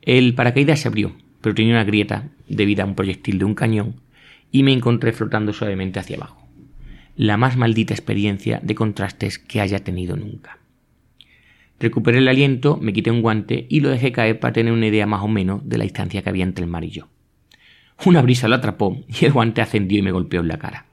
El 0.01 0.33
paracaídas 0.33 0.79
se 0.79 0.87
abrió, 0.87 1.15
pero 1.41 1.53
tenía 1.53 1.73
una 1.73 1.83
grieta 1.83 2.29
debido 2.47 2.83
a 2.83 2.87
un 2.87 2.95
proyectil 2.95 3.39
de 3.39 3.45
un 3.45 3.55
cañón, 3.55 4.01
y 4.51 4.63
me 4.63 4.73
encontré 4.73 5.13
flotando 5.13 5.53
suavemente 5.53 5.99
hacia 5.99 6.17
abajo. 6.17 6.40
La 7.21 7.37
más 7.37 7.55
maldita 7.55 7.93
experiencia 7.93 8.59
de 8.63 8.73
contrastes 8.73 9.37
que 9.37 9.61
haya 9.61 9.83
tenido 9.83 10.17
nunca. 10.17 10.57
Recuperé 11.79 12.17
el 12.17 12.27
aliento, 12.27 12.79
me 12.81 12.93
quité 12.93 13.11
un 13.11 13.21
guante 13.21 13.67
y 13.69 13.81
lo 13.81 13.89
dejé 13.89 14.11
caer 14.11 14.39
para 14.39 14.53
tener 14.53 14.73
una 14.73 14.87
idea 14.87 15.05
más 15.05 15.21
o 15.21 15.27
menos 15.27 15.61
de 15.69 15.77
la 15.77 15.83
distancia 15.83 16.23
que 16.23 16.29
había 16.29 16.45
entre 16.45 16.65
el 16.65 16.71
mar 16.71 16.83
y 16.83 16.89
yo. 16.89 17.09
Una 18.07 18.23
brisa 18.23 18.47
lo 18.47 18.55
atrapó 18.55 18.97
y 19.07 19.25
el 19.25 19.33
guante 19.33 19.61
ascendió 19.61 19.99
y 19.99 20.01
me 20.01 20.11
golpeó 20.11 20.39
en 20.39 20.47
la 20.47 20.57
cara. 20.57 20.87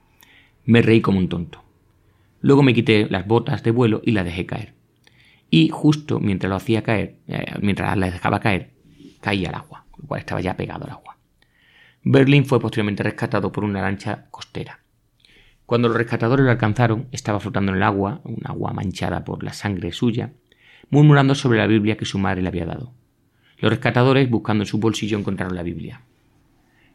Me 0.67 0.83
reí 0.83 1.01
como 1.01 1.19
un 1.19 1.31
tonto. 1.31 1.65
Luego 2.43 2.63
me 2.63 2.75
quité 2.75 3.07
las 3.09 3.27
botas 3.27 3.63
de 3.63 3.71
vuelo 3.71 4.03
y 4.05 4.11
las 4.11 4.27
dejé 4.27 4.45
caer. 4.45 4.75
Y 5.49 5.71
justo 5.71 6.21
mientras 6.21 6.51
lo 6.51 6.57
hacía 6.57 6.83
caer, 6.83 7.17
eh, 7.27 7.55
mientras 7.63 7.97
las 7.97 8.13
dejaba 8.13 8.41
caer, 8.41 8.73
caía 9.23 9.49
al 9.49 9.55
agua, 9.55 9.87
lo 9.97 10.07
cual 10.07 10.21
estaba 10.21 10.43
ya 10.43 10.59
pegado 10.59 10.85
al 10.85 10.91
agua. 10.91 11.17
Berlín 12.03 12.45
fue 12.45 12.61
posteriormente 12.61 13.03
rescatado 13.03 13.51
por 13.51 13.65
una 13.65 13.81
lancha 13.81 14.27
costera. 14.31 14.81
Cuando 15.69 15.89
los 15.89 15.99
rescatadores 15.99 16.47
lo 16.47 16.51
alcanzaron, 16.51 17.09
estaba 17.13 17.41
flotando 17.41 17.73
en 17.73 17.77
el 17.77 17.83
agua, 17.83 18.23
un 18.25 18.41
agua 18.47 18.73
manchada 18.73 19.23
por 19.23 19.45
la 19.45 19.53
sangre 19.53 19.93
suya, 19.93 20.33
murmurando 20.89 21.35
sobre 21.35 21.59
la 21.59 21.67
Biblia 21.67 21.99
que 21.99 22.07
su 22.07 22.19
madre 22.19 22.41
le 22.41 22.49
había 22.49 22.65
dado. 22.65 22.95
Los 23.59 23.71
rescatadores, 23.71 24.31
buscando 24.31 24.63
en 24.63 24.67
su 24.67 24.79
bolsillo, 24.79 25.19
encontraron 25.19 25.55
la 25.55 25.63
Biblia. 25.63 26.01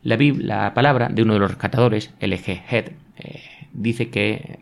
La, 0.01 0.73
palabra 0.73 1.09
de 1.09 1.21
uno 1.21 1.33
de 1.33 1.39
los 1.41 1.51
rescatadores, 1.51 2.15
LG 2.19 2.63
Head, 2.67 2.85
eh, 3.17 3.41
dice 3.73 4.09
que 4.09 4.57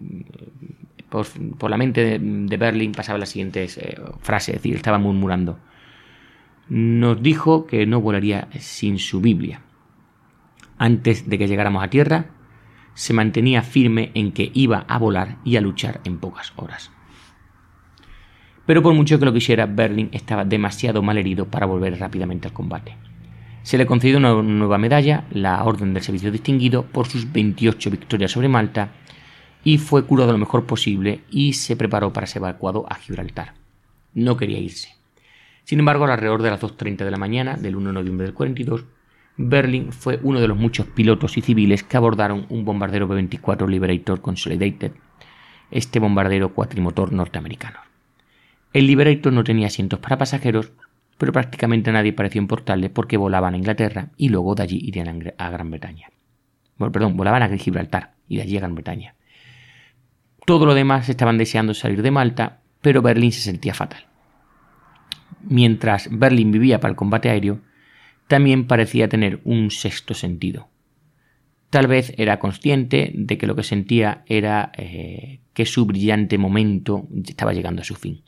por, 1.07 1.69
la 1.69 1.77
mente 1.77 2.19
de, 2.19 2.57
Berlín 2.57 2.91
pasaba 2.91 3.17
las 3.17 3.29
siguientes 3.29 3.77
eh, 3.77 3.97
frases, 4.19 4.55
es 4.55 4.61
decir, 4.61 4.75
estaba 4.75 4.97
murmurando. 4.97 5.57
Nos 6.67 7.23
dijo 7.23 7.65
que 7.65 7.85
no 7.85 8.01
volaría 8.01 8.49
sin 8.59 8.99
su 8.99 9.21
Biblia. 9.21 9.61
Antes 10.77 11.29
de 11.29 11.37
que 11.37 11.47
llegáramos 11.47 11.81
a 11.81 11.89
tierra, 11.89 12.40
se 12.93 13.13
mantenía 13.13 13.61
firme 13.61 14.11
en 14.13 14.31
que 14.31 14.51
iba 14.53 14.85
a 14.87 14.97
volar 14.97 15.37
y 15.43 15.55
a 15.55 15.61
luchar 15.61 16.01
en 16.03 16.19
pocas 16.19 16.53
horas. 16.55 16.91
Pero 18.65 18.81
por 18.83 18.93
mucho 18.93 19.19
que 19.19 19.25
lo 19.25 19.33
quisiera, 19.33 19.65
Berlín 19.65 20.09
estaba 20.11 20.45
demasiado 20.45 21.01
mal 21.01 21.17
herido 21.17 21.45
para 21.45 21.65
volver 21.65 21.99
rápidamente 21.99 22.47
al 22.47 22.53
combate. 22.53 22.95
Se 23.63 23.77
le 23.77 23.85
concedió 23.85 24.17
una 24.17 24.41
nueva 24.41 24.77
medalla, 24.77 25.25
la 25.31 25.63
Orden 25.63 25.93
del 25.93 26.03
Servicio 26.03 26.31
Distinguido, 26.31 26.83
por 26.83 27.07
sus 27.07 27.31
28 27.31 27.91
victorias 27.91 28.31
sobre 28.31 28.47
Malta 28.47 28.91
y 29.63 29.77
fue 29.77 30.05
curado 30.05 30.31
lo 30.31 30.37
mejor 30.37 30.65
posible 30.65 31.21
y 31.29 31.53
se 31.53 31.75
preparó 31.75 32.11
para 32.11 32.27
ser 32.27 32.41
evacuado 32.41 32.85
a 32.89 32.95
Gibraltar. 32.95 33.53
No 34.13 34.37
quería 34.37 34.59
irse. 34.59 34.95
Sin 35.63 35.79
embargo, 35.79 36.05
alrededor 36.05 36.41
de 36.41 36.49
las 36.49 36.61
2.30 36.61 37.05
de 37.05 37.11
la 37.11 37.17
mañana 37.17 37.55
del 37.55 37.75
1 37.75 37.89
de 37.89 37.93
noviembre 37.93 38.25
del 38.25 38.33
42, 38.33 38.85
Berlin 39.49 39.91
fue 39.91 40.19
uno 40.23 40.39
de 40.39 40.47
los 40.47 40.57
muchos 40.57 40.85
pilotos 40.87 41.37
y 41.37 41.41
civiles 41.41 41.83
que 41.83 41.97
abordaron 41.97 42.45
un 42.49 42.65
bombardero 42.65 43.07
B-24 43.07 43.67
Liberator 43.67 44.21
Consolidated, 44.21 44.91
este 45.71 45.99
bombardero 45.99 46.53
cuatrimotor 46.53 47.11
norteamericano. 47.11 47.79
El 48.73 48.87
Liberator 48.87 49.33
no 49.33 49.43
tenía 49.43 49.67
asientos 49.67 49.99
para 49.99 50.17
pasajeros, 50.17 50.71
pero 51.17 51.33
prácticamente 51.33 51.91
nadie 51.91 52.13
pareció 52.13 52.41
importarle 52.41 52.89
porque 52.89 53.17
volaban 53.17 53.53
a 53.53 53.57
Inglaterra 53.57 54.09
y 54.17 54.29
luego 54.29 54.55
de 54.55 54.63
allí 54.63 54.79
irían 54.81 55.33
a 55.37 55.49
Gran 55.49 55.69
Bretaña. 55.69 56.09
Bueno, 56.77 56.91
perdón, 56.91 57.17
volaban 57.17 57.43
a 57.43 57.57
Gibraltar 57.57 58.13
y 58.27 58.37
de 58.37 58.43
allí 58.43 58.57
a 58.57 58.61
Gran 58.61 58.75
Bretaña. 58.75 59.15
Todo 60.45 60.65
lo 60.65 60.73
demás 60.73 61.09
estaban 61.09 61.37
deseando 61.37 61.73
salir 61.73 62.01
de 62.01 62.11
Malta, 62.11 62.61
pero 62.81 63.01
Berlín 63.01 63.31
se 63.31 63.41
sentía 63.41 63.73
fatal. 63.73 64.07
Mientras 65.43 66.09
Berlín 66.11 66.51
vivía 66.51 66.79
para 66.79 66.91
el 66.91 66.95
combate 66.95 67.29
aéreo, 67.29 67.59
también 68.31 68.65
parecía 68.65 69.09
tener 69.09 69.41
un 69.43 69.71
sexto 69.71 70.13
sentido. 70.13 70.69
Tal 71.69 71.87
vez 71.87 72.13
era 72.15 72.39
consciente 72.39 73.11
de 73.13 73.37
que 73.37 73.45
lo 73.45 73.57
que 73.57 73.63
sentía 73.63 74.23
era 74.25 74.71
eh, 74.77 75.41
que 75.53 75.65
su 75.65 75.85
brillante 75.85 76.37
momento 76.37 77.09
estaba 77.27 77.51
llegando 77.51 77.81
a 77.81 77.83
su 77.83 77.95
fin. 77.95 78.23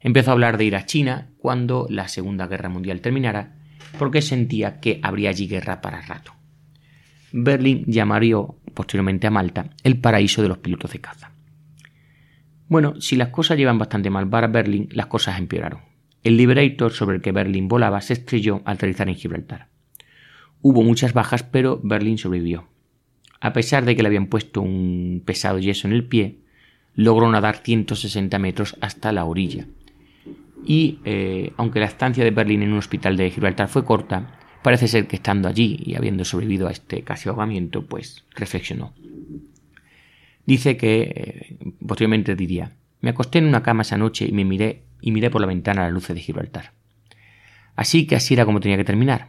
Empezó 0.00 0.30
a 0.30 0.32
hablar 0.32 0.58
de 0.58 0.64
ir 0.64 0.74
a 0.74 0.86
China 0.86 1.28
cuando 1.38 1.86
la 1.88 2.08
Segunda 2.08 2.48
Guerra 2.48 2.68
Mundial 2.68 3.00
terminara, 3.00 3.58
porque 3.96 4.22
sentía 4.22 4.80
que 4.80 4.98
habría 5.04 5.30
allí 5.30 5.46
guerra 5.46 5.80
para 5.80 6.00
rato. 6.00 6.32
Berlín 7.30 7.84
llamaría 7.86 8.38
posteriormente 8.74 9.28
a 9.28 9.30
Malta 9.30 9.70
el 9.84 10.00
paraíso 10.00 10.42
de 10.42 10.48
los 10.48 10.58
pilotos 10.58 10.90
de 10.90 11.00
caza. 11.00 11.30
Bueno, 12.66 13.00
si 13.00 13.14
las 13.14 13.28
cosas 13.28 13.56
llevan 13.56 13.78
bastante 13.78 14.10
mal 14.10 14.28
para 14.28 14.48
Berlín, 14.48 14.88
las 14.90 15.06
cosas 15.06 15.38
empeoraron. 15.38 15.91
El 16.22 16.36
Liberator 16.36 16.92
sobre 16.92 17.16
el 17.16 17.22
que 17.22 17.32
Berlín 17.32 17.68
volaba 17.68 18.00
se 18.00 18.12
estrelló 18.12 18.62
al 18.64 18.74
aterrizar 18.74 19.08
en 19.08 19.16
Gibraltar. 19.16 19.68
Hubo 20.60 20.82
muchas 20.82 21.12
bajas, 21.12 21.42
pero 21.42 21.80
Berlín 21.82 22.18
sobrevivió. 22.18 22.68
A 23.40 23.52
pesar 23.52 23.84
de 23.84 23.96
que 23.96 24.02
le 24.02 24.08
habían 24.08 24.26
puesto 24.26 24.62
un 24.62 25.22
pesado 25.24 25.58
yeso 25.58 25.88
en 25.88 25.94
el 25.94 26.04
pie, 26.04 26.38
logró 26.94 27.30
nadar 27.30 27.56
160 27.56 28.38
metros 28.38 28.76
hasta 28.80 29.10
la 29.10 29.24
orilla. 29.24 29.66
Y 30.64 31.00
eh, 31.04 31.52
aunque 31.56 31.80
la 31.80 31.86
estancia 31.86 32.22
de 32.22 32.30
Berlín 32.30 32.62
en 32.62 32.72
un 32.72 32.78
hospital 32.78 33.16
de 33.16 33.30
Gibraltar 33.30 33.68
fue 33.68 33.84
corta, 33.84 34.38
Parece 34.62 34.86
ser 34.86 35.08
que 35.08 35.16
estando 35.16 35.48
allí 35.48 35.80
y 35.84 35.96
habiendo 35.96 36.24
sobrevivido 36.24 36.68
a 36.68 36.70
este 36.70 37.02
casi 37.02 37.28
ahogamiento, 37.28 37.84
pues 37.84 38.24
reflexionó. 38.30 38.94
Dice 40.46 40.76
que 40.76 41.02
eh, 41.02 41.56
posteriormente 41.84 42.36
diría, 42.36 42.72
me 43.00 43.10
acosté 43.10 43.38
en 43.38 43.46
una 43.46 43.62
cama 43.62 43.82
esa 43.82 43.98
noche 43.98 44.24
y 44.24 44.32
me 44.32 44.44
miré 44.44 44.84
y 45.02 45.10
miré 45.10 45.28
por 45.28 45.42
la 45.42 45.46
ventana 45.46 45.82
a 45.82 45.84
la 45.84 45.90
luz 45.90 46.08
de 46.08 46.18
Gibraltar. 46.18 46.72
Así 47.76 48.06
que 48.06 48.16
así 48.16 48.32
era 48.32 48.46
como 48.46 48.60
tenía 48.60 48.78
que 48.78 48.84
terminar. 48.84 49.28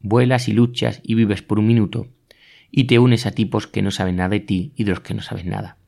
Vuelas 0.00 0.48
y 0.48 0.52
luchas 0.52 1.00
y 1.02 1.14
vives 1.14 1.40
por 1.40 1.58
un 1.58 1.66
minuto 1.66 2.08
y 2.70 2.84
te 2.84 2.98
unes 2.98 3.24
a 3.24 3.30
tipos 3.30 3.66
que 3.66 3.80
no 3.80 3.90
saben 3.90 4.16
nada 4.16 4.28
de 4.28 4.40
ti 4.40 4.72
y 4.76 4.84
de 4.84 4.90
los 4.90 5.00
que 5.00 5.14
no 5.14 5.22
sabes 5.22 5.46
nada. 5.46 5.78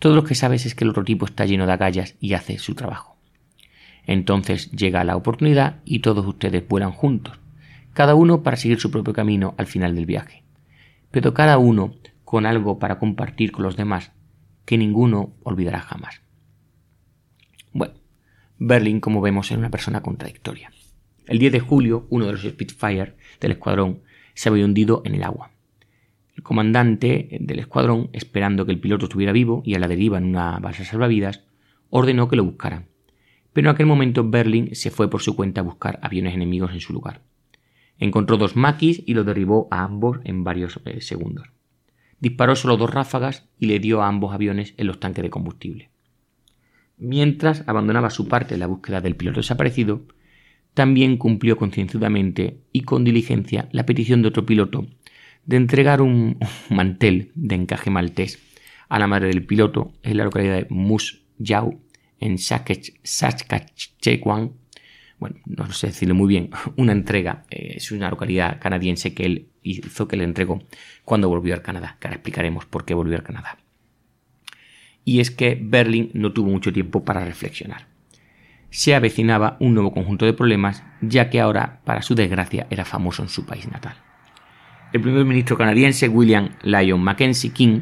Todo 0.00 0.16
lo 0.16 0.24
que 0.24 0.34
sabes 0.34 0.66
es 0.66 0.74
que 0.74 0.82
el 0.82 0.90
otro 0.90 1.04
tipo 1.04 1.26
está 1.26 1.44
lleno 1.46 1.66
de 1.66 1.72
agallas 1.72 2.16
y 2.18 2.32
hace 2.32 2.58
su 2.58 2.74
trabajo. 2.74 3.16
Entonces 4.06 4.72
llega 4.72 5.04
la 5.04 5.14
oportunidad 5.14 5.76
y 5.84 6.00
todos 6.00 6.26
ustedes 6.26 6.66
vuelan 6.66 6.90
juntos 6.90 7.38
cada 7.92 8.14
uno 8.14 8.42
para 8.42 8.56
seguir 8.56 8.80
su 8.80 8.90
propio 8.90 9.12
camino 9.12 9.54
al 9.58 9.66
final 9.66 9.94
del 9.94 10.06
viaje, 10.06 10.42
pero 11.10 11.34
cada 11.34 11.58
uno 11.58 11.94
con 12.24 12.46
algo 12.46 12.78
para 12.78 12.98
compartir 12.98 13.52
con 13.52 13.64
los 13.64 13.76
demás 13.76 14.12
que 14.64 14.78
ninguno 14.78 15.32
olvidará 15.42 15.80
jamás. 15.80 16.22
Bueno, 17.72 17.94
Berlin, 18.64 19.00
como 19.00 19.20
vemos, 19.20 19.50
era 19.50 19.58
una 19.58 19.70
persona 19.70 20.02
contradictoria. 20.02 20.70
El 21.26 21.40
10 21.40 21.52
de 21.52 21.60
julio, 21.60 22.06
uno 22.10 22.26
de 22.26 22.32
los 22.32 22.42
Spitfire 22.42 23.16
del 23.40 23.52
escuadrón 23.52 24.02
se 24.34 24.48
había 24.48 24.64
hundido 24.64 25.02
en 25.04 25.16
el 25.16 25.24
agua. 25.24 25.50
El 26.36 26.44
comandante 26.44 27.38
del 27.40 27.58
escuadrón, 27.58 28.10
esperando 28.12 28.64
que 28.64 28.70
el 28.70 28.78
piloto 28.78 29.06
estuviera 29.06 29.32
vivo 29.32 29.62
y 29.64 29.74
a 29.74 29.80
la 29.80 29.88
deriva 29.88 30.18
en 30.18 30.26
una 30.26 30.60
balsa 30.60 30.84
salvavidas, 30.84 31.42
ordenó 31.90 32.28
que 32.28 32.36
lo 32.36 32.44
buscaran. 32.44 32.86
Pero 33.52 33.68
en 33.68 33.74
aquel 33.74 33.86
momento 33.86 34.28
Berlin 34.28 34.76
se 34.76 34.92
fue 34.92 35.10
por 35.10 35.22
su 35.22 35.34
cuenta 35.34 35.60
a 35.60 35.64
buscar 35.64 35.98
aviones 36.00 36.32
enemigos 36.32 36.72
en 36.72 36.80
su 36.80 36.92
lugar. 36.92 37.22
Encontró 37.98 38.36
dos 38.36 38.54
maquis 38.54 39.02
y 39.04 39.14
lo 39.14 39.24
derribó 39.24 39.66
a 39.72 39.82
ambos 39.82 40.18
en 40.22 40.44
varios 40.44 40.80
eh, 40.84 41.00
segundos. 41.00 41.48
Disparó 42.20 42.54
solo 42.54 42.76
dos 42.76 42.90
ráfagas 42.90 43.48
y 43.58 43.66
le 43.66 43.80
dio 43.80 44.02
a 44.02 44.08
ambos 44.08 44.32
aviones 44.32 44.74
en 44.76 44.86
los 44.86 45.00
tanques 45.00 45.24
de 45.24 45.30
combustible. 45.30 45.91
Mientras 46.98 47.64
abandonaba 47.66 48.10
su 48.10 48.28
parte 48.28 48.54
en 48.54 48.60
la 48.60 48.66
búsqueda 48.66 49.00
del 49.00 49.16
piloto 49.16 49.40
desaparecido, 49.40 50.02
también 50.74 51.16
cumplió 51.16 51.56
concienzudamente 51.56 52.60
y 52.72 52.82
con 52.82 53.04
diligencia 53.04 53.68
la 53.72 53.84
petición 53.84 54.22
de 54.22 54.28
otro 54.28 54.46
piloto 54.46 54.86
de 55.44 55.56
entregar 55.56 56.00
un 56.00 56.38
mantel 56.70 57.32
de 57.34 57.56
encaje 57.56 57.90
maltés 57.90 58.38
a 58.88 58.98
la 58.98 59.06
madre 59.06 59.28
del 59.28 59.44
piloto 59.44 59.92
en 60.02 60.16
la 60.16 60.24
localidad 60.24 60.56
de 60.56 60.66
Mus 60.70 61.22
Yau, 61.38 61.80
en 62.20 62.38
Saskatchewan. 62.38 64.52
Bueno, 65.18 65.36
no 65.46 65.70
sé 65.72 65.88
decirlo 65.88 66.14
muy 66.14 66.28
bien, 66.28 66.50
una 66.76 66.92
entrega, 66.92 67.44
eh, 67.50 67.74
es 67.76 67.92
una 67.92 68.10
localidad 68.10 68.60
canadiense 68.60 69.14
que 69.14 69.24
él 69.24 69.48
hizo 69.62 70.08
que 70.08 70.16
le 70.16 70.24
entregó 70.24 70.62
cuando 71.04 71.28
volvió 71.28 71.54
al 71.54 71.62
Canadá, 71.62 71.96
que 72.00 72.08
ahora 72.08 72.16
explicaremos 72.16 72.66
por 72.66 72.84
qué 72.84 72.94
volvió 72.94 73.16
al 73.16 73.22
Canadá. 73.22 73.61
Y 75.04 75.20
es 75.20 75.30
que 75.30 75.58
Berlin 75.60 76.10
no 76.14 76.32
tuvo 76.32 76.50
mucho 76.50 76.72
tiempo 76.72 77.04
para 77.04 77.24
reflexionar. 77.24 77.86
Se 78.70 78.94
avecinaba 78.94 79.56
un 79.60 79.74
nuevo 79.74 79.92
conjunto 79.92 80.24
de 80.24 80.32
problemas, 80.32 80.82
ya 81.00 81.28
que 81.28 81.40
ahora, 81.40 81.80
para 81.84 82.02
su 82.02 82.14
desgracia, 82.14 82.66
era 82.70 82.84
famoso 82.84 83.22
en 83.22 83.28
su 83.28 83.44
país 83.44 83.68
natal. 83.70 83.96
El 84.92 85.00
primer 85.00 85.24
ministro 85.24 85.56
canadiense 85.56 86.08
William 86.08 86.50
Lyon 86.62 87.02
Mackenzie 87.02 87.50
King 87.50 87.80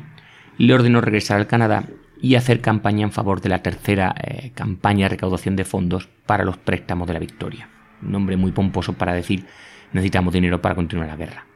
le 0.58 0.74
ordenó 0.74 1.00
regresar 1.00 1.38
al 1.38 1.46
Canadá 1.46 1.84
y 2.22 2.34
hacer 2.34 2.60
campaña 2.60 3.04
en 3.04 3.12
favor 3.12 3.40
de 3.40 3.48
la 3.48 3.62
tercera 3.62 4.14
eh, 4.22 4.52
campaña 4.54 5.06
de 5.06 5.10
recaudación 5.10 5.56
de 5.56 5.64
fondos 5.64 6.08
para 6.26 6.44
los 6.44 6.56
préstamos 6.58 7.06
de 7.08 7.14
la 7.14 7.18
Victoria. 7.18 7.68
Un 8.02 8.12
nombre 8.12 8.36
muy 8.36 8.52
pomposo 8.52 8.92
para 8.92 9.14
decir 9.14 9.46
necesitamos 9.92 10.32
dinero 10.32 10.60
para 10.60 10.74
continuar 10.74 11.08
la 11.08 11.16
guerra. 11.16 11.46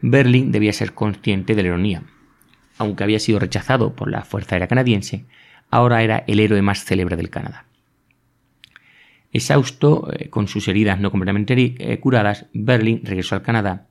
Berlin 0.00 0.52
debía 0.52 0.72
ser 0.72 0.92
consciente 0.92 1.54
de 1.54 1.62
la 1.62 1.68
ironía. 1.68 2.02
Aunque 2.78 3.04
había 3.04 3.18
sido 3.18 3.38
rechazado 3.38 3.94
por 3.94 4.10
la 4.10 4.22
Fuerza 4.22 4.54
Aérea 4.54 4.68
Canadiense, 4.68 5.26
ahora 5.70 6.02
era 6.02 6.24
el 6.26 6.40
héroe 6.40 6.62
más 6.62 6.84
célebre 6.84 7.16
del 7.16 7.30
Canadá. 7.30 7.66
Exhausto, 9.32 10.08
eh, 10.12 10.30
con 10.30 10.46
sus 10.46 10.68
heridas 10.68 11.00
no 11.00 11.10
completamente 11.10 11.74
eh, 11.78 11.98
curadas, 11.98 12.46
Berlin 12.52 13.00
regresó 13.02 13.34
al 13.34 13.42
Canadá 13.42 13.88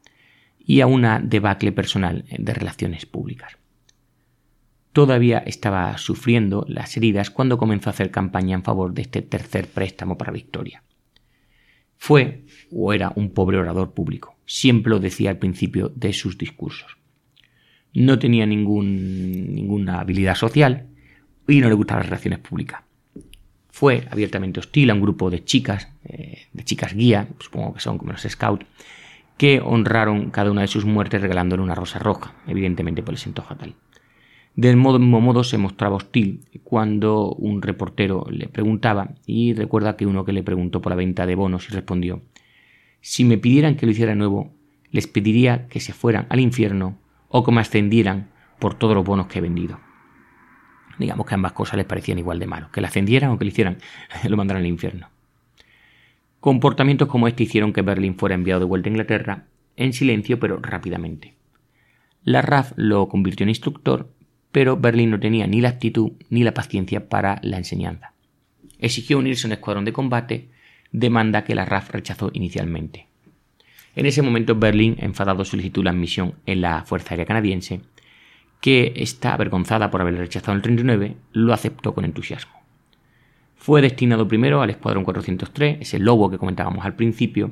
y 0.57 0.79
a 0.79 0.87
una 0.87 1.19
debacle 1.19 1.73
personal 1.73 2.25
de 2.29 2.53
relaciones 2.53 3.05
públicas. 3.05 3.57
Todavía 4.93 5.39
estaba 5.39 5.97
sufriendo 5.97 6.65
las 6.69 6.95
heridas 6.95 7.29
cuando 7.29 7.57
comenzó 7.57 7.89
a 7.89 7.93
hacer 7.93 8.11
campaña 8.11 8.55
en 8.55 8.63
favor 8.63 8.93
de 8.93 9.01
este 9.01 9.21
tercer 9.21 9.67
préstamo 9.67 10.17
para 10.17 10.31
Victoria. 10.31 10.83
Fue 11.97 12.45
o 12.71 12.93
era 12.93 13.11
un 13.15 13.33
pobre 13.33 13.57
orador 13.57 13.93
público, 13.93 14.37
siempre 14.45 14.91
lo 14.91 14.99
decía 14.99 15.29
al 15.29 15.39
principio 15.39 15.89
de 15.95 16.13
sus 16.13 16.37
discursos. 16.37 16.97
No 17.93 18.17
tenía 18.19 18.45
ninguna 18.45 19.99
habilidad 19.99 20.35
social 20.35 20.87
y 21.47 21.59
no 21.59 21.69
le 21.69 21.75
gustaban 21.75 22.01
las 22.01 22.09
relaciones 22.09 22.39
públicas. 22.39 22.81
Fue 23.69 24.07
abiertamente 24.09 24.59
hostil 24.59 24.89
a 24.89 24.93
un 24.93 25.01
grupo 25.01 25.29
de 25.29 25.43
chicas, 25.43 25.89
eh, 26.05 26.43
de 26.53 26.63
chicas 26.63 26.93
guía, 26.93 27.27
supongo 27.39 27.73
que 27.73 27.79
son 27.79 27.97
como 27.97 28.11
los 28.11 28.21
scouts, 28.21 28.65
que 29.37 29.59
honraron 29.59 30.29
cada 30.29 30.51
una 30.51 30.61
de 30.61 30.67
sus 30.67 30.85
muertes 30.85 31.21
regalándole 31.21 31.63
una 31.63 31.75
rosa 31.75 31.99
roja, 31.99 32.35
evidentemente 32.47 33.01
por 33.01 33.13
el 33.13 33.17
sentó 33.17 33.41
fatal. 33.41 33.73
Del 34.55 34.77
mismo 34.77 35.19
modo 35.19 35.43
se 35.43 35.57
mostraba 35.57 35.95
hostil 35.95 36.41
cuando 36.63 37.33
un 37.33 37.63
reportero 37.63 38.27
le 38.29 38.47
preguntaba, 38.47 39.15
y 39.25 39.53
recuerda 39.53 39.97
que 39.97 40.05
uno 40.05 40.25
que 40.25 40.33
le 40.33 40.43
preguntó 40.43 40.81
por 40.81 40.91
la 40.91 40.95
venta 40.95 41.25
de 41.25 41.33
bonos 41.33 41.67
y 41.69 41.73
respondió, 41.73 42.21
si 43.01 43.25
me 43.25 43.39
pidieran 43.39 43.75
que 43.75 43.87
lo 43.87 43.91
hiciera 43.91 44.13
nuevo, 44.13 44.53
les 44.91 45.07
pediría 45.07 45.67
que 45.67 45.79
se 45.79 45.91
fueran 45.91 46.27
al 46.29 46.39
infierno 46.39 46.99
o 47.35 47.43
que 47.43 47.51
me 47.51 47.61
ascendieran 47.61 48.29
por 48.59 48.75
todos 48.75 48.93
los 48.93 49.03
bonos 49.03 49.25
que 49.25 49.39
he 49.39 49.41
vendido. 49.41 49.79
Digamos 50.99 51.25
que 51.25 51.33
ambas 51.33 51.53
cosas 51.53 51.77
les 51.77 51.85
parecían 51.87 52.19
igual 52.19 52.37
de 52.37 52.45
malos, 52.45 52.69
que 52.69 52.79
le 52.79 52.85
ascendieran 52.85 53.31
o 53.31 53.39
que 53.39 53.45
le 53.45 53.49
hicieran, 53.49 53.79
lo 54.29 54.37
mandaran 54.37 54.61
al 54.61 54.67
infierno. 54.67 55.09
Comportamientos 56.39 57.07
como 57.07 57.27
este 57.27 57.41
hicieron 57.41 57.73
que 57.73 57.81
Berlín 57.81 58.17
fuera 58.17 58.35
enviado 58.35 58.59
de 58.59 58.67
vuelta 58.67 58.87
a 58.87 58.91
Inglaterra, 58.91 59.45
en 59.77 59.93
silencio 59.93 60.39
pero 60.39 60.59
rápidamente. 60.61 61.33
La 62.23 62.43
RAF 62.43 62.73
lo 62.75 63.09
convirtió 63.09 63.45
en 63.45 63.49
instructor, 63.49 64.11
pero 64.51 64.77
Berlín 64.77 65.09
no 65.09 65.19
tenía 65.19 65.47
ni 65.47 65.59
la 65.59 65.69
actitud 65.69 66.11
ni 66.29 66.43
la 66.43 66.53
paciencia 66.53 67.09
para 67.09 67.39
la 67.41 67.57
enseñanza. 67.57 68.13
Exigió 68.77 69.17
unirse 69.17 69.47
a 69.47 69.49
un 69.49 69.53
escuadrón 69.53 69.85
de 69.85 69.93
combate, 69.93 70.49
demanda 70.91 71.43
que 71.43 71.55
la 71.55 71.65
RAF 71.65 71.89
rechazó 71.89 72.29
inicialmente. 72.31 73.07
En 73.95 74.05
ese 74.05 74.21
momento 74.21 74.55
Berlín, 74.55 74.95
enfadado, 74.99 75.45
solicitó 75.45 75.83
la 75.83 75.91
admisión 75.91 76.35
en 76.45 76.61
la 76.61 76.83
Fuerza 76.83 77.11
Aérea 77.11 77.27
Canadiense, 77.27 77.81
que 78.59 78.93
está 78.95 79.33
avergonzada 79.33 79.91
por 79.91 80.01
haber 80.01 80.17
rechazado 80.17 80.55
el 80.55 80.61
39, 80.61 81.15
lo 81.33 81.53
aceptó 81.53 81.93
con 81.93 82.05
entusiasmo. 82.05 82.53
Fue 83.55 83.81
destinado 83.81 84.27
primero 84.27 84.61
al 84.61 84.69
Escuadrón 84.69 85.03
403, 85.03 85.77
ese 85.81 85.99
lobo 85.99 86.29
que 86.29 86.37
comentábamos 86.37 86.85
al 86.85 86.95
principio, 86.95 87.51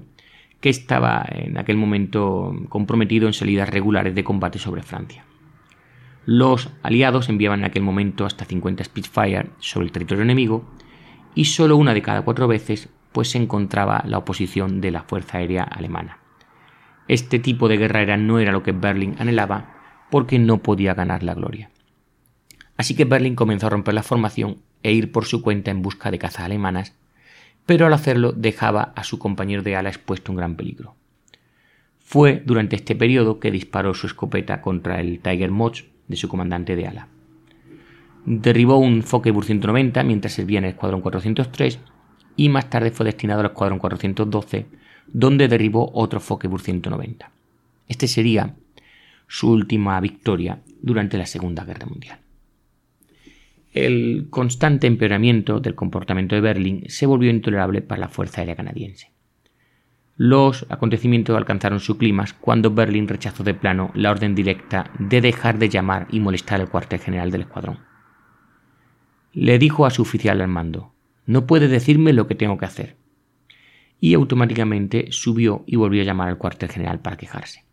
que 0.59 0.69
estaba 0.69 1.25
en 1.29 1.57
aquel 1.57 1.77
momento 1.77 2.55
comprometido 2.69 3.27
en 3.27 3.33
salidas 3.33 3.69
regulares 3.69 4.15
de 4.15 4.23
combate 4.23 4.59
sobre 4.59 4.83
Francia. 4.83 5.25
Los 6.25 6.69
aliados 6.83 7.29
enviaban 7.29 7.59
en 7.59 7.65
aquel 7.65 7.83
momento 7.83 8.25
hasta 8.25 8.45
50 8.45 8.83
Spitfire 8.83 9.49
sobre 9.59 9.87
el 9.87 9.91
territorio 9.91 10.23
enemigo 10.23 10.69
y 11.33 11.45
solo 11.45 11.77
una 11.77 11.93
de 11.93 12.01
cada 12.01 12.21
cuatro 12.21 12.47
veces 12.47 12.89
pues 13.11 13.31
se 13.31 13.37
encontraba 13.37 14.03
la 14.05 14.19
oposición 14.19 14.81
de 14.81 14.91
la 14.91 15.03
Fuerza 15.03 15.39
Aérea 15.39 15.63
Alemana. 15.63 16.20
Este 17.11 17.39
tipo 17.39 17.67
de 17.67 17.75
guerra 17.75 18.01
era, 18.01 18.15
no 18.15 18.39
era 18.39 18.53
lo 18.53 18.63
que 18.63 18.71
Berlin 18.71 19.17
anhelaba 19.19 19.75
porque 20.09 20.39
no 20.39 20.59
podía 20.59 20.93
ganar 20.93 21.23
la 21.23 21.33
gloria. 21.33 21.69
Así 22.77 22.95
que 22.95 23.03
Berlin 23.03 23.35
comenzó 23.35 23.67
a 23.67 23.69
romper 23.69 23.95
la 23.95 24.01
formación 24.01 24.59
e 24.81 24.93
ir 24.93 25.11
por 25.11 25.25
su 25.25 25.41
cuenta 25.41 25.71
en 25.71 25.81
busca 25.81 26.09
de 26.09 26.19
cazas 26.19 26.45
alemanas, 26.45 26.95
pero 27.65 27.85
al 27.85 27.91
hacerlo 27.91 28.31
dejaba 28.31 28.93
a 28.95 29.03
su 29.03 29.19
compañero 29.19 29.61
de 29.61 29.75
ala 29.75 29.89
expuesto 29.89 30.31
a 30.31 30.31
un 30.31 30.37
gran 30.37 30.55
peligro. 30.55 30.95
Fue 31.99 32.41
durante 32.45 32.77
este 32.77 32.95
periodo 32.95 33.41
que 33.41 33.51
disparó 33.51 33.93
su 33.93 34.07
escopeta 34.07 34.61
contra 34.61 35.01
el 35.01 35.19
Tiger 35.19 35.51
Moth 35.51 35.79
de 36.07 36.15
su 36.15 36.29
comandante 36.29 36.77
de 36.77 36.87
ala. 36.87 37.09
Derribó 38.25 38.77
un 38.77 39.03
Focke-Wulf 39.03 39.47
190 39.47 40.01
mientras 40.05 40.31
servía 40.31 40.59
en 40.59 40.63
el 40.63 40.71
Escuadrón 40.71 41.01
403 41.01 41.77
y 42.37 42.47
más 42.47 42.69
tarde 42.69 42.91
fue 42.91 43.05
destinado 43.05 43.41
al 43.41 43.47
Escuadrón 43.47 43.79
412, 43.79 44.67
donde 45.13 45.47
derribó 45.47 45.91
otro 45.93 46.19
Focke-Wulf 46.19 46.63
190. 46.63 47.31
Este 47.87 48.07
sería 48.07 48.55
su 49.27 49.51
última 49.51 49.99
victoria 49.99 50.59
durante 50.81 51.17
la 51.17 51.25
Segunda 51.25 51.63
Guerra 51.63 51.85
Mundial. 51.85 52.19
El 53.73 54.27
constante 54.29 54.87
empeoramiento 54.87 55.61
del 55.61 55.75
comportamiento 55.75 56.35
de 56.35 56.41
Berlín 56.41 56.83
se 56.87 57.05
volvió 57.05 57.29
intolerable 57.29 57.81
para 57.81 58.01
la 58.01 58.09
Fuerza 58.09 58.41
Aérea 58.41 58.57
Canadiense. 58.57 59.11
Los 60.17 60.65
acontecimientos 60.69 61.35
alcanzaron 61.37 61.79
su 61.79 61.97
clímax 61.97 62.33
cuando 62.33 62.71
Berlín 62.71 63.07
rechazó 63.07 63.43
de 63.43 63.53
plano 63.53 63.91
la 63.95 64.11
orden 64.11 64.35
directa 64.35 64.91
de 64.99 65.21
dejar 65.21 65.57
de 65.57 65.69
llamar 65.69 66.07
y 66.11 66.19
molestar 66.19 66.59
al 66.59 66.69
cuartel 66.69 66.99
general 66.99 67.31
del 67.31 67.41
escuadrón. 67.41 67.79
Le 69.33 69.57
dijo 69.57 69.85
a 69.85 69.89
su 69.89 70.01
oficial 70.01 70.41
al 70.41 70.49
mando, 70.49 70.93
no 71.25 71.47
puede 71.47 71.69
decirme 71.69 72.11
lo 72.11 72.27
que 72.27 72.35
tengo 72.35 72.57
que 72.57 72.65
hacer. 72.65 72.97
Y 74.01 74.15
automáticamente 74.15 75.07
subió 75.11 75.63
y 75.65 75.77
volvió 75.77 76.01
a 76.01 76.05
llamar 76.05 76.27
al 76.27 76.37
cuartel 76.37 76.69
general 76.69 76.99
para 76.99 77.15
quejarse. 77.15 77.63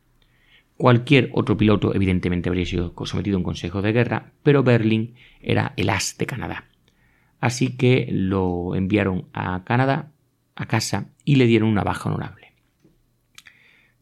Cualquier 0.76 1.30
otro 1.32 1.56
piloto 1.56 1.92
evidentemente 1.92 2.48
habría 2.48 2.64
sido 2.64 2.94
sometido 3.04 3.36
a 3.36 3.38
un 3.38 3.44
consejo 3.44 3.82
de 3.82 3.92
guerra, 3.92 4.30
pero 4.44 4.62
Berlin 4.62 5.14
era 5.40 5.72
el 5.76 5.90
as 5.90 6.16
de 6.16 6.26
Canadá. 6.26 6.68
Así 7.40 7.76
que 7.76 8.06
lo 8.12 8.76
enviaron 8.76 9.26
a 9.32 9.64
Canadá, 9.64 10.12
a 10.54 10.66
casa, 10.66 11.08
y 11.24 11.34
le 11.34 11.46
dieron 11.46 11.68
una 11.68 11.82
baja 11.82 12.08
honorable. 12.08 12.52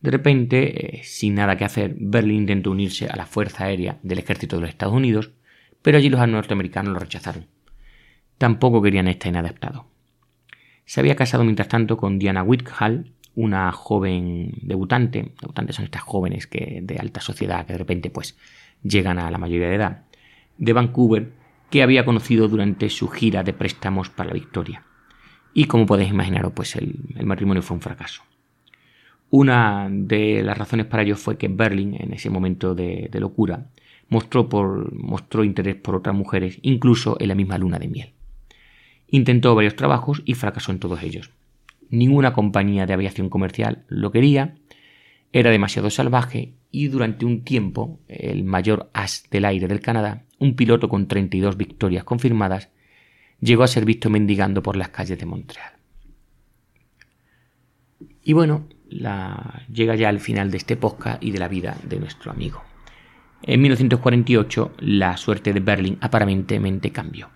De 0.03 0.11
repente, 0.11 0.99
eh, 0.99 1.05
sin 1.05 1.35
nada 1.35 1.57
que 1.57 1.65
hacer, 1.65 1.97
Berlin 1.99 2.43
intentó 2.43 2.71
unirse 2.71 3.07
a 3.07 3.17
la 3.17 3.27
Fuerza 3.27 3.65
Aérea 3.65 3.99
del 4.03 4.19
Ejército 4.19 4.57
de 4.57 4.63
los 4.63 4.71
Estados 4.71 4.95
Unidos, 4.95 5.33
pero 5.81 5.97
allí 5.97 6.11
los 6.11 6.29
norteamericanos 6.29 6.93
lo 6.93 6.99
rechazaron. 6.99 7.47
Tampoco 8.37 8.83
querían 8.83 9.09
estar 9.09 9.31
inadaptado. 9.31 9.87
Se 10.87 11.01
había 11.01 11.17
casado 11.17 11.43
mientras 11.43 11.69
tanto 11.69 11.97
con 11.97 12.19
Diana 12.19 12.45
Whithall, 12.45 13.11
una 13.35 13.71
joven 13.73 14.53
debutante, 14.63 15.33
debutantes 15.41 15.77
son 15.77 15.85
estas 15.85 16.03
jóvenes 16.03 16.47
que 16.47 16.81
de 16.83 16.97
alta 16.97 17.21
sociedad 17.21 17.67
que 17.67 17.73
de 17.73 17.79
repente 17.79 18.09
pues 18.09 18.39
llegan 18.83 19.19
a 19.19 19.31
la 19.31 19.37
mayoría 19.37 19.69
de 19.69 19.75
edad, 19.75 20.05
de 20.57 20.73
Vancouver, 20.73 21.33
que 21.71 21.83
había 21.83 22.05
conocido 22.05 22.47
durante 22.47 22.89
su 22.89 23.09
gira 23.09 23.43
de 23.43 23.53
préstamos 23.53 24.11
para 24.11 24.29
la 24.29 24.35
victoria. 24.35 24.85
Y 25.53 25.65
como 25.65 25.87
podéis 25.87 26.11
imaginaros, 26.11 26.53
pues 26.55 26.77
el, 26.77 26.95
matrimonio 27.25 27.63
fue 27.63 27.75
un 27.75 27.81
fracaso. 27.81 28.23
Una 29.31 29.89
de 29.91 30.43
las 30.45 30.57
razones 30.57 30.87
para 30.87 31.03
ello 31.03 31.17
fue 31.17 31.37
que 31.37 31.49
Berlin, 31.49 31.97
en 31.99 32.13
ese 32.13 32.31
momento 32.31 32.77
de, 32.77 33.09
de 33.11 33.21
locura, 33.21 33.67
mostró, 34.09 34.49
por, 34.49 34.95
mostró 34.95 35.43
interés 35.43 35.75
por 35.75 35.97
otras 35.97 36.15
mujeres, 36.15 36.61
incluso 36.63 37.17
en 37.19 37.29
la 37.29 37.35
misma 37.35 37.59
luna 37.59 37.79
de 37.81 37.89
miel. 37.89 38.16
Intentó 39.09 39.55
varios 39.55 39.77
trabajos 39.77 40.23
y 40.25 40.35
fracasó 40.35 40.73
en 40.73 40.81
todos 40.81 41.03
ellos 41.03 41.31
ninguna 41.91 42.33
compañía 42.33 42.87
de 42.87 42.93
aviación 42.93 43.29
comercial 43.29 43.85
lo 43.89 44.11
quería, 44.11 44.57
era 45.33 45.51
demasiado 45.51 45.91
salvaje 45.91 46.55
y 46.71 46.89
durante 46.89 47.25
un 47.25 47.43
tiempo 47.43 48.01
el 48.09 48.45
mayor 48.45 48.91
as 48.93 49.25
del 49.31 49.45
aire 49.45 49.69
del 49.69 49.81
Canadá, 49.81 50.25
un 50.39 50.57
piloto 50.57 50.89
con 50.89 51.09
32 51.09 51.57
victorias 51.57 52.05
confirmadas, 52.05 52.71
llegó 53.41 53.63
a 53.63 53.69
ser 53.69 53.85
visto 53.85 54.11
mendigando 54.11 54.63
por 54.63 54.77
las 54.77 54.91
calles 54.91 55.19
de 55.19 55.27
Montreal. 55.27 55.73
Y 58.23 58.33
bueno, 58.33 58.67
la, 58.89 59.63
llega 59.73 59.95
ya 59.95 60.09
al 60.09 60.21
final 60.21 60.51
de 60.51 60.57
este 60.57 60.77
podcast 60.77 61.23
y 61.23 61.31
de 61.31 61.39
la 61.39 61.49
vida 61.49 61.77
de 61.85 62.01
nuestro 62.01 62.31
amigo. 62.31 62.63
En 63.43 63.61
1948 63.61 64.73
la 64.81 65.17
suerte 65.17 65.53
de 65.53 65.61
Berlín 65.61 65.99
aparentemente 66.01 66.91
cambió. 66.91 67.36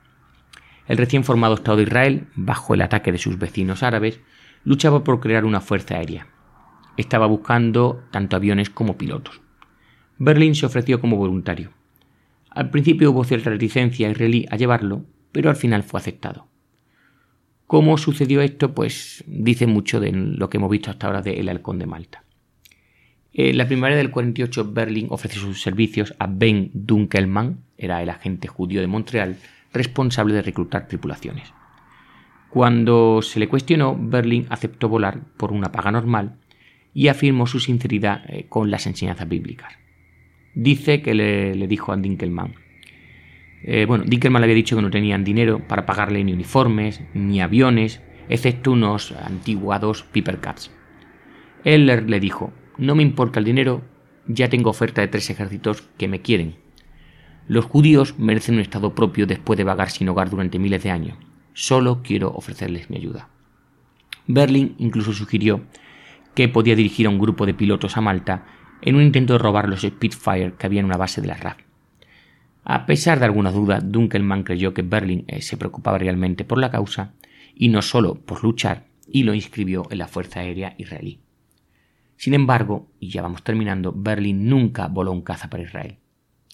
El 0.91 0.99
recién 0.99 1.23
formado 1.23 1.55
Estado 1.55 1.77
de 1.77 1.85
Israel, 1.85 2.27
bajo 2.35 2.75
el 2.75 2.83
ataque 2.83 3.13
de 3.13 3.19
sus 3.19 3.39
vecinos 3.39 3.85
árabes, 3.85 4.19
luchaba 4.65 5.05
por 5.05 5.21
crear 5.21 5.45
una 5.45 5.61
fuerza 5.61 5.95
aérea. 5.95 6.27
Estaba 6.97 7.27
buscando 7.27 8.03
tanto 8.11 8.35
aviones 8.35 8.71
como 8.71 8.99
pilotos. 8.99 9.41
Berlín 10.19 10.57
se 10.57 10.67
ofreció 10.67 11.01
como 11.01 11.17
voluntario. 11.17 11.71
Al 12.51 12.71
principio 12.71 13.13
hubo 13.13 13.23
cierta 13.23 13.51
reticencia 13.51 14.11
israelí 14.11 14.47
a 14.51 14.57
llevarlo, 14.57 15.05
pero 15.31 15.49
al 15.49 15.55
final 15.55 15.85
fue 15.85 16.01
aceptado. 16.01 16.49
¿Cómo 17.69 17.97
sucedió 17.97 18.41
esto? 18.41 18.75
Pues 18.75 19.23
dice 19.29 19.69
mucho 19.69 20.01
de 20.01 20.11
lo 20.11 20.51
que 20.51 20.57
hemos 20.57 20.73
visto 20.73 20.91
hasta 20.91 21.07
ahora 21.07 21.23
de 21.23 21.39
El 21.39 21.51
Halcón 21.51 21.79
de 21.79 21.87
Malta. 21.87 22.25
En 23.33 23.57
la 23.57 23.69
primavera 23.69 23.97
del 23.97 24.11
48 24.11 24.73
Berlín 24.73 25.07
ofreció 25.11 25.41
sus 25.41 25.63
servicios 25.63 26.17
a 26.19 26.27
Ben 26.27 26.73
Dunkelmann, 26.75 27.63
era 27.79 28.03
el 28.03 28.11
agente 28.11 28.49
judío 28.49 28.81
de 28.81 28.89
Montreal, 28.89 29.37
responsable 29.73 30.35
de 30.35 30.43
reclutar 30.43 30.89
tripulaciones. 30.89 31.53
Cuando 32.51 33.23
se 33.23 33.39
le 33.39 33.49
cuestionó, 33.49 33.97
Berlín 33.99 34.47
aceptó 34.51 34.89
volar 34.89 35.21
por 35.37 35.53
una 35.53 35.71
paga 35.71 35.93
normal 35.93 36.37
y 36.93 37.09
afirmó 37.09 37.47
su 37.47 37.61
sinceridad 37.61 38.25
eh, 38.29 38.47
con 38.49 38.71
las 38.71 38.87
enseñanzas 38.87 39.29
bíblicas. 39.29 39.73
Dice 40.55 41.01
que 41.01 41.15
le, 41.15 41.69
dijo 41.69 41.93
a 41.93 41.97
Dinkelmann. 41.97 42.55
Eh, 43.63 43.85
bueno, 43.87 44.05
Dinkelmann 44.05 44.41
le 44.41 44.47
había 44.47 44.57
dicho 44.57 44.75
que 44.75 44.83
no 44.83 44.91
tenían 44.91 45.23
dinero 45.23 45.67
para 45.69 45.87
pagarle 45.87 46.25
ni 46.25 46.33
uniformes, 46.33 47.03
ni 47.15 47.41
aviones, 47.41 48.03
excepto 48.29 48.73
unos 48.73 49.13
antiguados 49.13 50.03
Piper 50.03 50.39
Cups. 50.39 50.73
Él 51.63 51.87
le 51.87 52.21
dijo, 52.21 52.53
no 52.79 52.95
me 52.95 53.03
importa 53.03 53.39
el 53.39 53.45
dinero, 53.45 53.83
ya 54.27 54.49
tengo 54.49 54.71
oferta 54.71 55.03
de 55.03 55.09
tres 55.09 55.31
ejércitos 55.31 55.83
que 55.99 56.09
me 56.09 56.21
quieren. 56.21 56.57
Los 57.49 57.65
judíos 57.65 58.19
merecen 58.19 58.57
un 58.57 58.61
estado 58.61 58.95
propio 58.95 59.27
después 59.27 59.57
de 59.57 59.65
vagar 59.65 59.91
sin 59.91 60.09
hogar 60.09 60.31
durante 60.31 60.59
miles 60.59 60.83
de 60.83 60.91
años. 60.91 61.19
Solo 61.53 62.03
quiero 62.03 62.31
ofrecerles 62.31 62.91
mi 62.91 62.97
ayuda. 62.97 63.29
Berlin 64.27 64.75
incluso 64.79 65.13
sugirió 65.13 65.63
que 66.35 66.49
podía 66.49 66.77
dirigir 66.77 67.07
a 67.07 67.11
un 67.11 67.19
grupo 67.19 67.47
de 67.47 67.55
pilotos 67.55 67.97
a 67.97 68.01
Malta 68.01 68.47
en 68.83 68.95
un 68.95 69.03
intento 69.03 69.35
de 69.35 69.41
robar 69.41 69.69
los 69.69 69.83
Spitfire 69.83 70.55
que 70.57 70.67
había 70.67 70.81
en 70.81 70.87
una 70.87 70.97
base 70.97 71.21
de 71.21 71.27
la 71.27 71.37
RAF. 71.37 71.59
A 72.65 72.87
pesar 72.87 73.19
de 73.19 73.25
alguna 73.25 73.51
duda, 73.51 73.81
Dunkelman 73.81 74.43
creyó 74.43 74.75
que 74.75 74.83
Berlin 74.83 75.25
eh, 75.27 75.43
se 75.43 75.57
preocupaba 75.57 75.99
realmente 75.99 76.45
por 76.45 76.59
la 76.59 76.71
causa 76.71 77.15
y 77.55 77.69
no 77.69 77.83
solo 77.83 78.15
por 78.15 78.45
luchar, 78.45 78.87
y 79.07 79.25
lo 79.25 79.35
inscribió 79.35 79.87
en 79.91 79.99
la 79.99 80.07
Fuerza 80.07 80.41
Aérea 80.41 80.75
Israelí. 80.79 81.21
Sin 82.17 82.35
embargo, 82.35 82.91
y 83.01 83.09
ya 83.09 83.23
vamos 83.23 83.43
terminando, 83.43 83.93
Berlin 83.97 84.49
nunca 84.49 84.89
voló 84.89 85.11
un 85.11 85.23
caza 85.23 85.51
para 85.51 85.63
Israel. 85.63 85.99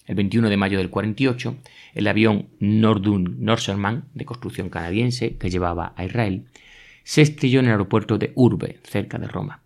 El 0.07 0.15
21 0.15 0.49
de 0.49 0.57
mayo 0.57 0.77
del 0.77 0.89
48, 0.89 1.57
el 1.93 2.07
avión 2.07 2.47
Nordun 2.59 3.43
Norserman, 3.43 4.05
de 4.13 4.23
construcción 4.23 4.69
canadiense, 4.69 5.35
que 5.35 5.49
llevaba 5.49 5.93
a 5.97 6.05
Israel, 6.05 6.45
se 7.03 7.21
estrelló 7.21 7.59
en 7.59 7.65
el 7.65 7.71
aeropuerto 7.71 8.17
de 8.17 8.31
Urbe, 8.33 8.79
cerca 8.83 9.17
de 9.17 9.27
Roma. 9.27 9.61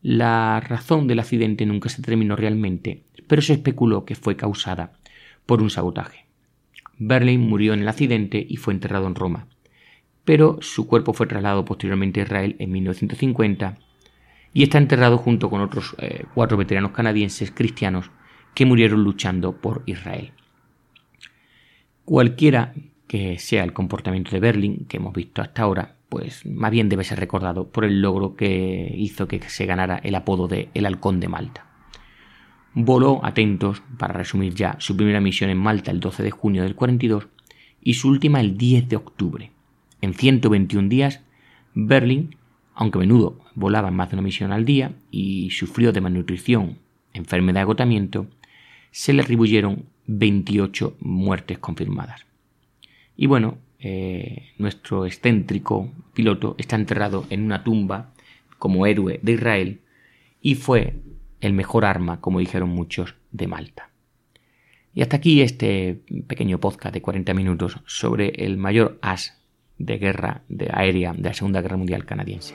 La 0.00 0.60
razón 0.60 1.08
del 1.08 1.18
accidente 1.18 1.66
nunca 1.66 1.88
se 1.88 2.02
determinó 2.02 2.36
realmente, 2.36 3.02
pero 3.26 3.42
se 3.42 3.54
especuló 3.54 4.04
que 4.04 4.14
fue 4.14 4.36
causada 4.36 4.92
por 5.44 5.60
un 5.60 5.70
sabotaje. 5.70 6.26
Berlin 6.96 7.40
murió 7.40 7.74
en 7.74 7.80
el 7.80 7.88
accidente 7.88 8.46
y 8.48 8.56
fue 8.56 8.74
enterrado 8.74 9.08
en 9.08 9.16
Roma, 9.16 9.48
pero 10.24 10.58
su 10.60 10.86
cuerpo 10.86 11.12
fue 11.14 11.26
trasladado 11.26 11.64
posteriormente 11.64 12.20
a 12.20 12.24
Israel 12.24 12.54
en 12.60 12.70
1950 12.70 13.76
y 14.52 14.62
está 14.62 14.78
enterrado 14.78 15.18
junto 15.18 15.50
con 15.50 15.60
otros 15.62 15.96
eh, 15.98 16.26
cuatro 16.34 16.56
veteranos 16.56 16.92
canadienses 16.92 17.50
cristianos 17.50 18.10
que 18.58 18.66
murieron 18.66 19.04
luchando 19.04 19.60
por 19.60 19.84
Israel. 19.86 20.32
Cualquiera 22.04 22.74
que 23.06 23.38
sea 23.38 23.62
el 23.62 23.72
comportamiento 23.72 24.32
de 24.32 24.40
Berlin 24.40 24.84
que 24.88 24.96
hemos 24.96 25.14
visto 25.14 25.42
hasta 25.42 25.62
ahora, 25.62 25.94
pues 26.08 26.44
más 26.44 26.72
bien 26.72 26.88
debe 26.88 27.04
ser 27.04 27.20
recordado 27.20 27.68
por 27.68 27.84
el 27.84 28.02
logro 28.02 28.34
que 28.34 28.92
hizo 28.96 29.28
que 29.28 29.40
se 29.48 29.64
ganara 29.64 29.98
el 30.02 30.16
apodo 30.16 30.48
de 30.48 30.70
El 30.74 30.86
Halcón 30.86 31.20
de 31.20 31.28
Malta. 31.28 31.66
Voló, 32.74 33.24
atentos, 33.24 33.80
para 33.96 34.14
resumir 34.14 34.56
ya, 34.56 34.74
su 34.80 34.96
primera 34.96 35.20
misión 35.20 35.50
en 35.50 35.58
Malta 35.58 35.92
el 35.92 36.00
12 36.00 36.24
de 36.24 36.32
junio 36.32 36.64
del 36.64 36.74
42 36.74 37.28
y 37.80 37.94
su 37.94 38.08
última 38.08 38.40
el 38.40 38.58
10 38.58 38.88
de 38.88 38.96
octubre. 38.96 39.52
En 40.00 40.14
121 40.14 40.88
días, 40.88 41.22
Berlin, 41.74 42.34
aunque 42.74 42.98
a 42.98 43.02
menudo 43.02 43.38
volaba 43.54 43.92
más 43.92 44.10
de 44.10 44.16
una 44.16 44.22
misión 44.22 44.50
al 44.50 44.64
día 44.64 44.96
y 45.12 45.50
sufrió 45.50 45.92
de 45.92 46.00
malnutrición, 46.00 46.78
enfermedad 47.12 47.60
de 47.60 47.60
agotamiento, 47.60 48.26
se 48.90 49.12
le 49.12 49.22
atribuyeron 49.22 49.86
28 50.06 50.96
muertes 51.00 51.58
confirmadas. 51.58 52.26
Y 53.16 53.26
bueno, 53.26 53.58
eh, 53.80 54.50
nuestro 54.58 55.06
excéntrico 55.06 55.90
piloto 56.14 56.54
está 56.58 56.76
enterrado 56.76 57.26
en 57.30 57.44
una 57.44 57.62
tumba 57.62 58.12
como 58.58 58.86
héroe 58.86 59.20
de 59.22 59.32
Israel 59.32 59.80
y 60.40 60.54
fue 60.56 60.94
el 61.40 61.52
mejor 61.52 61.84
arma, 61.84 62.20
como 62.20 62.40
dijeron 62.40 62.70
muchos, 62.70 63.14
de 63.30 63.46
Malta. 63.46 63.90
Y 64.94 65.02
hasta 65.02 65.16
aquí 65.16 65.42
este 65.42 66.00
pequeño 66.26 66.58
podcast 66.58 66.92
de 66.92 67.02
40 67.02 67.34
minutos 67.34 67.78
sobre 67.86 68.30
el 68.30 68.56
mayor 68.56 68.98
as 69.00 69.38
de 69.78 69.98
guerra 69.98 70.42
de 70.48 70.70
aérea 70.72 71.12
de 71.12 71.28
la 71.28 71.34
Segunda 71.34 71.60
Guerra 71.60 71.76
Mundial 71.76 72.04
canadiense. 72.04 72.54